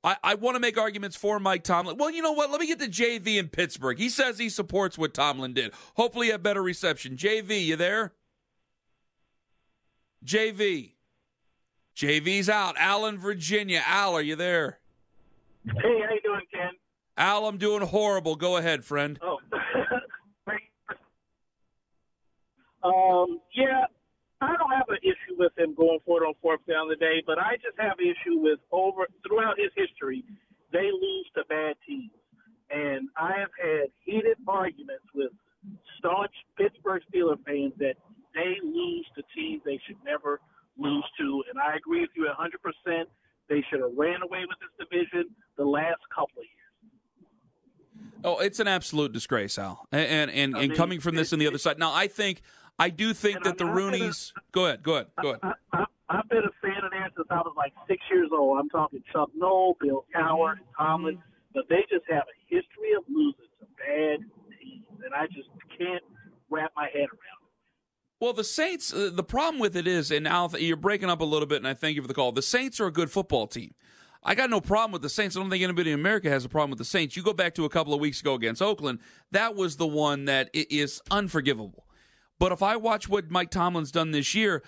I, 0.04 0.16
I 0.24 0.34
want 0.36 0.56
to 0.56 0.60
make 0.60 0.78
arguments 0.78 1.16
for 1.16 1.40
Mike 1.40 1.64
Tomlin. 1.64 1.98
Well, 1.98 2.10
you 2.10 2.22
know 2.22 2.32
what? 2.32 2.50
Let 2.50 2.60
me 2.60 2.68
get 2.68 2.80
to 2.80 2.88
JV 2.88 3.38
in 3.38 3.50
Pittsburgh. 3.50 4.00
He 4.00 4.10
says 4.10 4.40
he 4.40 4.50
supports 4.50 4.98
what 4.98 5.14
Tomlin 5.14 5.54
did. 5.54 5.74
Hopefully, 5.96 6.30
a 6.32 6.40
better 6.40 6.64
reception. 6.64 7.18
JV, 7.18 7.64
you 7.66 7.76
there? 7.76 8.14
JV. 10.26 10.94
JV's 11.96 12.50
out. 12.50 12.76
Allen, 12.80 13.18
Virginia. 13.18 13.84
Al, 13.86 14.16
are 14.16 14.22
you 14.22 14.36
there? 14.36 14.80
Hey, 15.66 15.74
how 15.82 16.14
you 16.14 16.22
doing, 16.24 16.42
Ken? 16.54 16.72
Al, 17.18 17.48
I'm 17.48 17.58
doing 17.58 17.82
horrible. 17.82 18.36
Go 18.36 18.58
ahead, 18.58 18.86
friend. 18.86 19.20
Oh, 19.24 19.40
um, 22.84 23.40
yeah, 23.56 23.86
I 24.40 24.56
don't 24.56 24.72
have 24.72 24.88
an 24.90 25.00
issue 25.02 25.36
with 25.38 25.58
him 25.58 25.74
going 25.74 26.00
for 26.06 26.22
it 26.24 26.28
on 26.28 26.36
fourth 26.42 26.62
down 26.68 26.90
today, 26.90 27.24
but 27.26 27.40
I 27.40 27.56
just 27.56 27.78
have 27.80 27.98
an 27.98 28.06
issue 28.06 28.38
with 28.38 28.60
over 28.72 29.08
throughout 29.28 29.58
his 29.58 29.72
history, 29.76 30.24
they 30.72 30.92
lose 30.94 31.28
to 31.36 31.44
bad 31.50 31.76
teams, 31.88 32.12
and 32.70 33.10
I 33.18 33.34
have 33.40 33.50
had 33.58 33.90
heated 34.06 34.38
arguments 34.48 35.10
with 35.16 35.32
staunch 35.98 36.34
Pittsburgh 36.56 37.02
Steelers 37.10 37.44
fans 37.46 37.74
that 37.80 37.96
they 38.36 38.62
lose 38.62 39.08
to 39.16 39.24
teams 39.34 39.64
they 39.66 39.80
should 39.88 39.98
never 40.06 40.40
lose 40.78 41.06
to, 41.20 41.44
and 41.50 41.58
I 41.58 41.76
agree 41.76 42.02
with 42.02 42.12
you 42.16 42.26
100. 42.28 42.62
percent 42.62 43.10
They 43.50 43.66
should 43.72 43.82
have 43.82 43.98
ran 43.98 44.22
away 44.22 44.46
with 44.46 44.60
this 44.62 44.86
division 44.86 45.34
the 45.58 45.66
last 45.66 46.02
couple 46.14 46.38
of 46.38 46.46
years. 46.46 46.57
Oh, 48.24 48.40
it's 48.40 48.60
an 48.60 48.68
absolute 48.68 49.14
disgrace, 49.14 49.58
Al. 49.60 49.86
And 49.92 50.02
and, 50.02 50.32
and, 50.32 50.56
and 50.58 50.70
mean, 50.70 50.76
coming 50.78 51.00
from 51.00 51.16
this 51.16 51.32
and 51.32 51.42
the 51.42 51.48
other 51.48 51.58
side. 51.58 51.78
Now, 51.80 51.94
I 51.94 52.08
think, 52.08 52.42
I 52.80 52.90
do 52.90 53.14
think 53.14 53.44
that 53.44 53.58
the 53.58 53.66
I'm 53.66 53.76
not 53.76 53.80
gonna- 53.92 53.98
Rooneys. 53.98 54.34
Go 54.52 54.66
ahead. 54.66 54.84
Go 54.84 54.96
ahead. 54.96 55.08
Go 55.22 55.30
ahead. 55.30 55.40
I, 55.44 55.54
I, 55.74 55.86
I've 56.10 56.30
been 56.30 56.40
a 56.40 56.52
fan 56.62 56.84
of 56.84 56.92
theirs 56.92 57.12
since 57.16 57.28
I 57.30 57.38
was 57.38 57.54
like 57.58 57.74
six 57.88 58.02
years 58.12 58.30
old. 58.32 58.60
I'm 58.60 58.70
talking 58.70 59.04
Chuck 59.12 59.30
Noll, 59.36 59.78
Bill 59.82 60.06
Cowher, 60.16 60.52
and 60.52 60.60
Tomlin, 60.78 61.20
but 61.54 61.66
they 61.70 61.82
just 61.90 62.06
have 62.10 62.24
a 62.24 62.38
history 62.46 62.94
of 62.98 63.04
losing 63.10 63.42
to 63.60 63.66
bad 63.78 64.20
teams, 64.60 64.86
and 65.06 65.14
I 65.14 65.28
just 65.28 65.50
can't 65.78 66.04
wrap 66.50 66.72
my 66.76 66.86
head 66.94 67.08
around 67.10 67.42
it. 67.44 67.48
Well, 68.20 68.34
the 68.34 68.44
Saints, 68.44 68.92
uh, 68.94 69.12
the 69.14 69.24
problem 69.24 69.60
with 69.60 69.76
it 69.76 69.86
is, 69.86 70.10
and 70.10 70.28
Al, 70.28 70.50
you're 70.58 70.76
breaking 70.76 71.10
up 71.10 71.22
a 71.22 71.26
little 71.26 71.46
bit, 71.46 71.58
and 71.58 71.68
I 71.68 71.74
thank 71.76 71.96
you 71.96 72.02
for 72.02 72.08
the 72.08 72.14
call. 72.16 72.32
The 72.32 72.42
Saints 72.42 72.80
are 72.80 72.88
a 72.88 72.92
good 72.92 73.12
football 73.12 73.46
team. 73.46 73.76
I 74.24 74.36
got 74.36 74.50
no 74.50 74.62
problem 74.62 74.92
with 74.92 75.02
the 75.02 75.10
Saints. 75.10 75.36
I 75.36 75.40
don't 75.40 75.50
think 75.50 75.64
anybody 75.64 75.92
in 75.92 76.00
America 76.00 76.30
has 76.30 76.46
a 76.46 76.50
problem 76.50 76.72
with 76.72 76.80
the 76.80 76.86
Saints. 76.86 77.16
You 77.16 77.24
go 77.24 77.34
back 77.34 77.56
to 77.56 77.66
a 77.66 77.70
couple 77.70 77.94
of 77.94 78.00
weeks 78.00 78.20
ago 78.22 78.34
against 78.34 78.62
Oakland, 78.62 79.00
that 79.32 79.56
was 79.56 79.78
the 79.78 79.88
one 79.88 80.26
that 80.26 80.50
is 80.54 81.02
unforgivable. 81.12 81.86
But 82.40 82.52
if 82.52 82.62
I 82.62 82.76
watch 82.76 83.10
what 83.10 83.32
Mike 83.32 83.50
Tomlin's 83.50 83.92
done 83.92 84.12
this 84.12 84.36
year, 84.36 84.64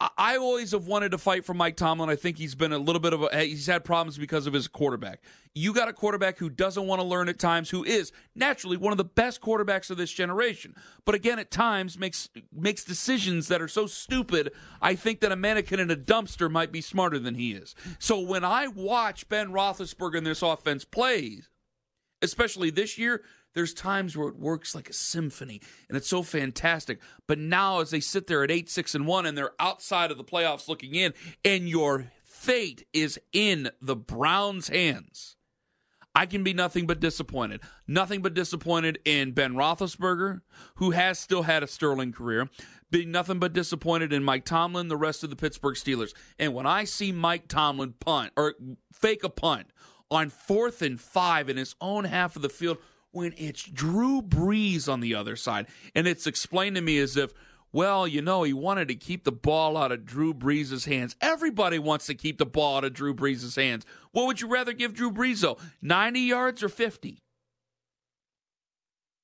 I- 0.00 0.36
always 0.36 0.72
have 0.72 0.86
wanted 0.86 1.10
to 1.12 1.18
fight 1.18 1.44
for 1.44 1.54
Mike 1.54 1.76
Tomlin. 1.76 2.10
I 2.10 2.16
think 2.16 2.36
he's 2.38 2.54
been 2.54 2.72
a 2.72 2.78
little 2.78 3.00
bit 3.00 3.12
of 3.12 3.22
a 3.22 3.44
he's 3.44 3.66
had 3.66 3.84
problems 3.84 4.18
because 4.18 4.46
of 4.46 4.52
his 4.52 4.68
quarterback. 4.68 5.22
You 5.54 5.72
got 5.72 5.88
a 5.88 5.92
quarterback 5.92 6.38
who 6.38 6.50
doesn't 6.50 6.86
want 6.86 7.00
to 7.00 7.06
learn 7.06 7.28
at 7.28 7.38
times, 7.38 7.70
who 7.70 7.84
is 7.84 8.12
naturally 8.34 8.76
one 8.76 8.92
of 8.92 8.98
the 8.98 9.04
best 9.04 9.40
quarterbacks 9.40 9.90
of 9.90 9.96
this 9.96 10.10
generation. 10.10 10.74
But 11.04 11.14
again, 11.14 11.38
at 11.38 11.50
times 11.50 11.98
makes 11.98 12.28
makes 12.52 12.84
decisions 12.84 13.48
that 13.48 13.62
are 13.62 13.68
so 13.68 13.86
stupid. 13.86 14.52
I 14.82 14.94
think 14.96 15.20
that 15.20 15.32
a 15.32 15.36
mannequin 15.36 15.80
in 15.80 15.90
a 15.90 15.96
dumpster 15.96 16.50
might 16.50 16.72
be 16.72 16.80
smarter 16.80 17.18
than 17.18 17.36
he 17.36 17.52
is. 17.52 17.74
So 17.98 18.18
when 18.18 18.44
I 18.44 18.66
watch 18.66 19.28
Ben 19.28 19.50
Roethlisberger 19.52 20.16
in 20.16 20.24
this 20.24 20.42
offense 20.42 20.84
plays, 20.84 21.48
especially 22.20 22.70
this 22.70 22.98
year, 22.98 23.22
there's 23.54 23.72
times 23.72 24.16
where 24.16 24.28
it 24.28 24.38
works 24.38 24.74
like 24.74 24.90
a 24.90 24.92
symphony 24.92 25.60
and 25.88 25.96
it's 25.96 26.08
so 26.08 26.22
fantastic. 26.22 27.00
But 27.26 27.38
now, 27.38 27.80
as 27.80 27.90
they 27.90 28.00
sit 28.00 28.26
there 28.26 28.44
at 28.44 28.50
8, 28.50 28.68
6, 28.68 28.94
and 28.94 29.06
1, 29.06 29.26
and 29.26 29.38
they're 29.38 29.54
outside 29.58 30.10
of 30.10 30.18
the 30.18 30.24
playoffs 30.24 30.68
looking 30.68 30.94
in, 30.94 31.14
and 31.44 31.68
your 31.68 32.10
fate 32.24 32.86
is 32.92 33.18
in 33.32 33.70
the 33.80 33.96
Browns' 33.96 34.68
hands, 34.68 35.36
I 36.14 36.26
can 36.26 36.44
be 36.44 36.54
nothing 36.54 36.86
but 36.86 37.00
disappointed. 37.00 37.60
Nothing 37.88 38.22
but 38.22 38.34
disappointed 38.34 39.00
in 39.04 39.32
Ben 39.32 39.54
Roethlisberger, 39.54 40.42
who 40.76 40.92
has 40.92 41.18
still 41.18 41.42
had 41.42 41.62
a 41.62 41.66
sterling 41.66 42.12
career. 42.12 42.48
Being 42.90 43.10
nothing 43.10 43.40
but 43.40 43.52
disappointed 43.52 44.12
in 44.12 44.22
Mike 44.22 44.44
Tomlin, 44.44 44.86
the 44.86 44.96
rest 44.96 45.24
of 45.24 45.30
the 45.30 45.36
Pittsburgh 45.36 45.74
Steelers. 45.74 46.14
And 46.38 46.54
when 46.54 46.66
I 46.66 46.84
see 46.84 47.10
Mike 47.10 47.48
Tomlin 47.48 47.94
punt 47.98 48.32
or 48.36 48.54
fake 48.92 49.24
a 49.24 49.28
punt 49.28 49.68
on 50.08 50.30
fourth 50.30 50.82
and 50.82 51.00
five 51.00 51.48
in 51.48 51.56
his 51.56 51.74
own 51.80 52.04
half 52.04 52.36
of 52.36 52.42
the 52.42 52.48
field, 52.48 52.78
when 53.14 53.34
it's 53.36 53.62
Drew 53.62 54.22
Brees 54.22 54.88
on 54.88 55.00
the 55.00 55.14
other 55.14 55.36
side, 55.36 55.66
and 55.94 56.06
it's 56.06 56.26
explained 56.26 56.76
to 56.76 56.82
me 56.82 56.98
as 56.98 57.16
if, 57.16 57.32
well, 57.72 58.06
you 58.06 58.22
know, 58.22 58.42
he 58.42 58.52
wanted 58.52 58.88
to 58.88 58.94
keep 58.94 59.24
the 59.24 59.32
ball 59.32 59.76
out 59.76 59.92
of 59.92 60.04
Drew 60.04 60.32
Brees' 60.32 60.86
hands. 60.86 61.16
Everybody 61.20 61.78
wants 61.78 62.06
to 62.06 62.14
keep 62.14 62.38
the 62.38 62.46
ball 62.46 62.78
out 62.78 62.84
of 62.84 62.92
Drew 62.92 63.14
Brees' 63.14 63.56
hands. 63.56 63.84
What 64.12 64.26
would 64.26 64.40
you 64.40 64.48
rather 64.48 64.72
give 64.72 64.94
Drew 64.94 65.10
Brees, 65.10 65.40
though? 65.40 65.58
90 65.82 66.20
yards 66.20 66.62
or 66.62 66.68
50? 66.68 67.18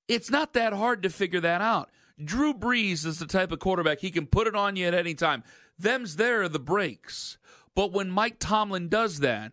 It's 0.08 0.30
not 0.30 0.54
that 0.54 0.72
hard 0.72 1.04
to 1.04 1.10
figure 1.10 1.40
that 1.40 1.60
out. 1.60 1.90
Drew 2.22 2.52
Brees 2.52 3.06
is 3.06 3.18
the 3.20 3.26
type 3.26 3.52
of 3.52 3.60
quarterback 3.60 4.00
he 4.00 4.10
can 4.10 4.26
put 4.26 4.46
it 4.46 4.56
on 4.56 4.76
you 4.76 4.86
at 4.86 4.94
any 4.94 5.14
time. 5.14 5.44
Them's 5.78 6.16
there 6.16 6.42
are 6.42 6.48
the 6.48 6.58
breaks. 6.58 7.38
But 7.74 7.92
when 7.92 8.10
Mike 8.10 8.36
Tomlin 8.38 8.88
does 8.88 9.20
that, 9.20 9.52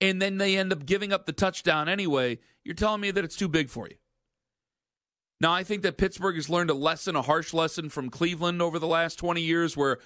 and 0.00 0.20
then 0.20 0.38
they 0.38 0.56
end 0.56 0.72
up 0.72 0.86
giving 0.86 1.12
up 1.12 1.26
the 1.26 1.32
touchdown 1.32 1.88
anyway, 1.88 2.38
you're 2.64 2.74
telling 2.74 3.00
me 3.00 3.10
that 3.10 3.24
it's 3.24 3.36
too 3.36 3.48
big 3.48 3.68
for 3.68 3.88
you. 3.88 3.96
Now, 5.40 5.52
I 5.52 5.62
think 5.62 5.82
that 5.82 5.98
Pittsburgh 5.98 6.34
has 6.36 6.50
learned 6.50 6.70
a 6.70 6.74
lesson, 6.74 7.14
a 7.14 7.22
harsh 7.22 7.54
lesson 7.54 7.90
from 7.90 8.10
Cleveland 8.10 8.60
over 8.60 8.78
the 8.78 8.88
last 8.88 9.16
20 9.16 9.40
years 9.40 9.76
where 9.76 9.98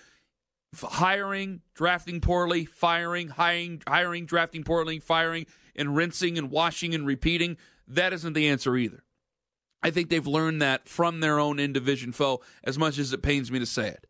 hiring, 0.79 1.63
drafting 1.75 2.21
poorly, 2.21 2.65
firing, 2.65 3.29
hiring, 3.29 3.83
hiring, 3.87 4.27
drafting 4.27 4.63
poorly, 4.63 4.99
firing, 4.99 5.47
and 5.75 5.97
rinsing 5.97 6.37
and 6.37 6.51
washing 6.51 6.95
and 6.95 7.07
repeating, 7.07 7.57
that 7.89 8.13
isn't 8.13 8.35
the 8.35 8.49
answer 8.49 8.77
either. 8.77 9.05
I 9.83 9.91
think 9.91 10.11
they've 10.11 10.27
learned 10.27 10.63
that 10.63 10.89
from 10.89 11.21
their 11.21 11.39
own 11.39 11.59
in 11.59 11.73
division 11.73 12.13
foe, 12.13 12.41
as 12.63 12.79
much 12.79 12.99
as 12.99 13.13
it 13.13 13.23
pains 13.23 13.51
me 13.51 13.59
to 13.59 13.67
say 13.67 13.89
it. 13.89 14.07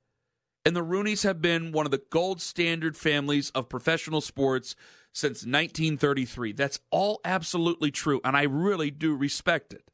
And 0.65 0.77
the 0.77 0.85
Rooneys 0.85 1.25
have 1.25 1.41
been 1.41 1.73
one 1.73 1.87
of 1.87 1.93
the 1.93 2.03
gold 2.11 2.41
standard 2.41 2.97
families 2.97 3.51
of 3.51 3.69
professional 3.69 4.21
sports 4.21 4.77
since 5.13 5.45
1933. 5.45 6.53
That's 6.53 6.81
all 6.91 7.21
absolutely 7.25 7.91
true, 7.91 8.21
and 8.25 8.37
I 8.37 8.43
really 8.43 8.91
do 8.91 9.15
respect 9.15 9.73
it. 9.73 9.85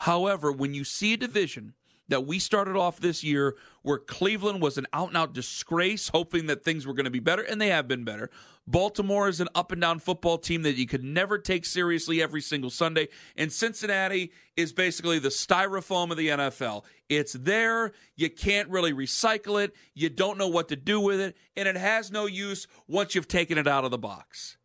However, 0.00 0.50
when 0.50 0.74
you 0.74 0.84
see 0.84 1.12
a 1.12 1.16
division 1.16 1.74
that 2.08 2.26
we 2.26 2.38
started 2.38 2.76
off 2.76 3.00
this 3.00 3.24
year 3.24 3.56
where 3.82 3.98
Cleveland 3.98 4.60
was 4.60 4.78
an 4.78 4.86
out 4.92 5.08
and 5.08 5.16
out 5.16 5.32
disgrace, 5.32 6.08
hoping 6.08 6.46
that 6.46 6.64
things 6.64 6.86
were 6.86 6.94
going 6.94 7.04
to 7.04 7.10
be 7.10 7.20
better, 7.20 7.42
and 7.42 7.60
they 7.60 7.68
have 7.68 7.88
been 7.88 8.04
better. 8.04 8.30
Baltimore 8.66 9.28
is 9.28 9.40
an 9.40 9.48
up 9.54 9.72
and 9.72 9.80
down 9.80 9.98
football 9.98 10.38
team 10.38 10.62
that 10.62 10.76
you 10.76 10.86
could 10.86 11.02
never 11.02 11.38
take 11.38 11.64
seriously 11.64 12.22
every 12.22 12.40
single 12.40 12.70
Sunday. 12.70 13.08
And 13.36 13.52
Cincinnati 13.52 14.32
is 14.56 14.72
basically 14.72 15.18
the 15.18 15.30
styrofoam 15.30 16.10
of 16.10 16.16
the 16.16 16.28
NFL. 16.28 16.84
It's 17.08 17.32
there. 17.32 17.92
You 18.14 18.30
can't 18.30 18.68
really 18.68 18.92
recycle 18.92 19.62
it. 19.62 19.74
You 19.94 20.10
don't 20.10 20.38
know 20.38 20.48
what 20.48 20.68
to 20.68 20.76
do 20.76 21.00
with 21.00 21.20
it. 21.20 21.36
And 21.56 21.66
it 21.66 21.76
has 21.76 22.12
no 22.12 22.26
use 22.26 22.68
once 22.86 23.14
you've 23.14 23.28
taken 23.28 23.58
it 23.58 23.66
out 23.66 23.84
of 23.84 23.90
the 23.90 23.98
box. 23.98 24.56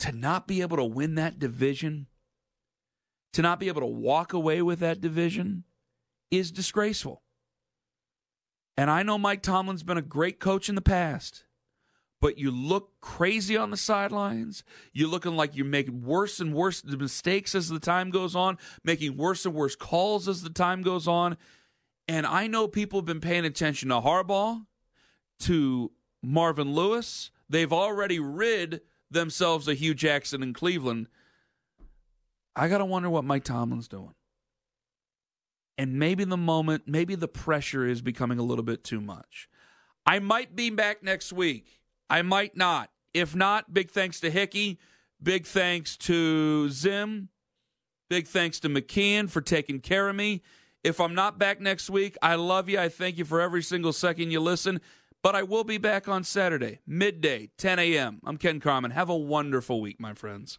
To 0.00 0.12
not 0.12 0.46
be 0.46 0.62
able 0.62 0.76
to 0.76 0.84
win 0.84 1.14
that 1.14 1.38
division, 1.38 2.08
to 3.36 3.42
not 3.42 3.60
be 3.60 3.68
able 3.68 3.82
to 3.82 3.86
walk 3.86 4.32
away 4.32 4.62
with 4.62 4.80
that 4.80 5.00
division, 5.00 5.64
is 6.30 6.50
disgraceful. 6.50 7.22
And 8.76 8.90
I 8.90 9.02
know 9.02 9.16
Mike 9.16 9.42
Tomlin's 9.42 9.82
been 9.82 9.96
a 9.96 10.02
great 10.02 10.40
coach 10.40 10.68
in 10.68 10.74
the 10.74 10.82
past 10.82 11.44
but 12.20 12.38
you 12.38 12.50
look 12.50 12.92
crazy 13.00 13.56
on 13.56 13.70
the 13.70 13.76
sidelines. 13.76 14.64
You're 14.92 15.08
looking 15.08 15.36
like 15.36 15.54
you're 15.54 15.66
making 15.66 16.02
worse 16.02 16.40
and 16.40 16.54
worse 16.54 16.82
mistakes 16.84 17.54
as 17.54 17.68
the 17.68 17.78
time 17.78 18.10
goes 18.10 18.34
on, 18.34 18.58
making 18.82 19.16
worse 19.16 19.44
and 19.44 19.54
worse 19.54 19.76
calls 19.76 20.26
as 20.26 20.42
the 20.42 20.50
time 20.50 20.82
goes 20.82 21.06
on. 21.06 21.36
And 22.08 22.26
I 22.26 22.46
know 22.46 22.68
people 22.68 22.98
have 22.98 23.06
been 23.06 23.20
paying 23.20 23.44
attention 23.44 23.90
to 23.90 24.00
Harbaugh, 24.00 24.64
to 25.40 25.92
Marvin 26.22 26.72
Lewis. 26.72 27.30
They've 27.48 27.72
already 27.72 28.18
rid 28.18 28.80
themselves 29.10 29.68
of 29.68 29.78
Hue 29.78 29.94
Jackson 29.94 30.42
in 30.42 30.52
Cleveland. 30.52 31.08
I 32.56 32.68
got 32.68 32.78
to 32.78 32.86
wonder 32.86 33.10
what 33.10 33.24
Mike 33.24 33.44
Tomlin's 33.44 33.86
doing. 33.86 34.14
And 35.76 35.98
maybe 35.98 36.24
the 36.24 36.38
moment, 36.38 36.84
maybe 36.86 37.14
the 37.14 37.28
pressure 37.28 37.86
is 37.86 38.00
becoming 38.00 38.38
a 38.38 38.42
little 38.42 38.64
bit 38.64 38.82
too 38.82 39.00
much. 39.00 39.48
I 40.06 40.20
might 40.20 40.56
be 40.56 40.70
back 40.70 41.02
next 41.02 41.34
week. 41.34 41.80
I 42.08 42.22
might 42.22 42.56
not. 42.56 42.90
If 43.12 43.34
not, 43.34 43.74
big 43.74 43.90
thanks 43.90 44.20
to 44.20 44.30
Hickey. 44.30 44.78
Big 45.22 45.46
thanks 45.46 45.96
to 45.98 46.70
Zim. 46.70 47.28
Big 48.08 48.26
thanks 48.26 48.58
to 48.60 48.68
McKeon 48.68 49.28
for 49.28 49.42
taking 49.42 49.80
care 49.80 50.08
of 50.08 50.16
me. 50.16 50.42
If 50.82 51.00
I'm 51.00 51.14
not 51.14 51.38
back 51.38 51.60
next 51.60 51.90
week, 51.90 52.16
I 52.22 52.36
love 52.36 52.68
you. 52.68 52.78
I 52.78 52.88
thank 52.88 53.18
you 53.18 53.24
for 53.24 53.40
every 53.40 53.62
single 53.62 53.92
second 53.92 54.30
you 54.30 54.40
listen. 54.40 54.80
But 55.22 55.34
I 55.34 55.42
will 55.42 55.64
be 55.64 55.78
back 55.78 56.08
on 56.08 56.22
Saturday, 56.22 56.78
midday, 56.86 57.50
10 57.58 57.80
a.m. 57.80 58.20
I'm 58.24 58.36
Ken 58.36 58.60
Carman. 58.60 58.92
Have 58.92 59.08
a 59.08 59.16
wonderful 59.16 59.80
week, 59.80 59.98
my 59.98 60.14
friends. 60.14 60.58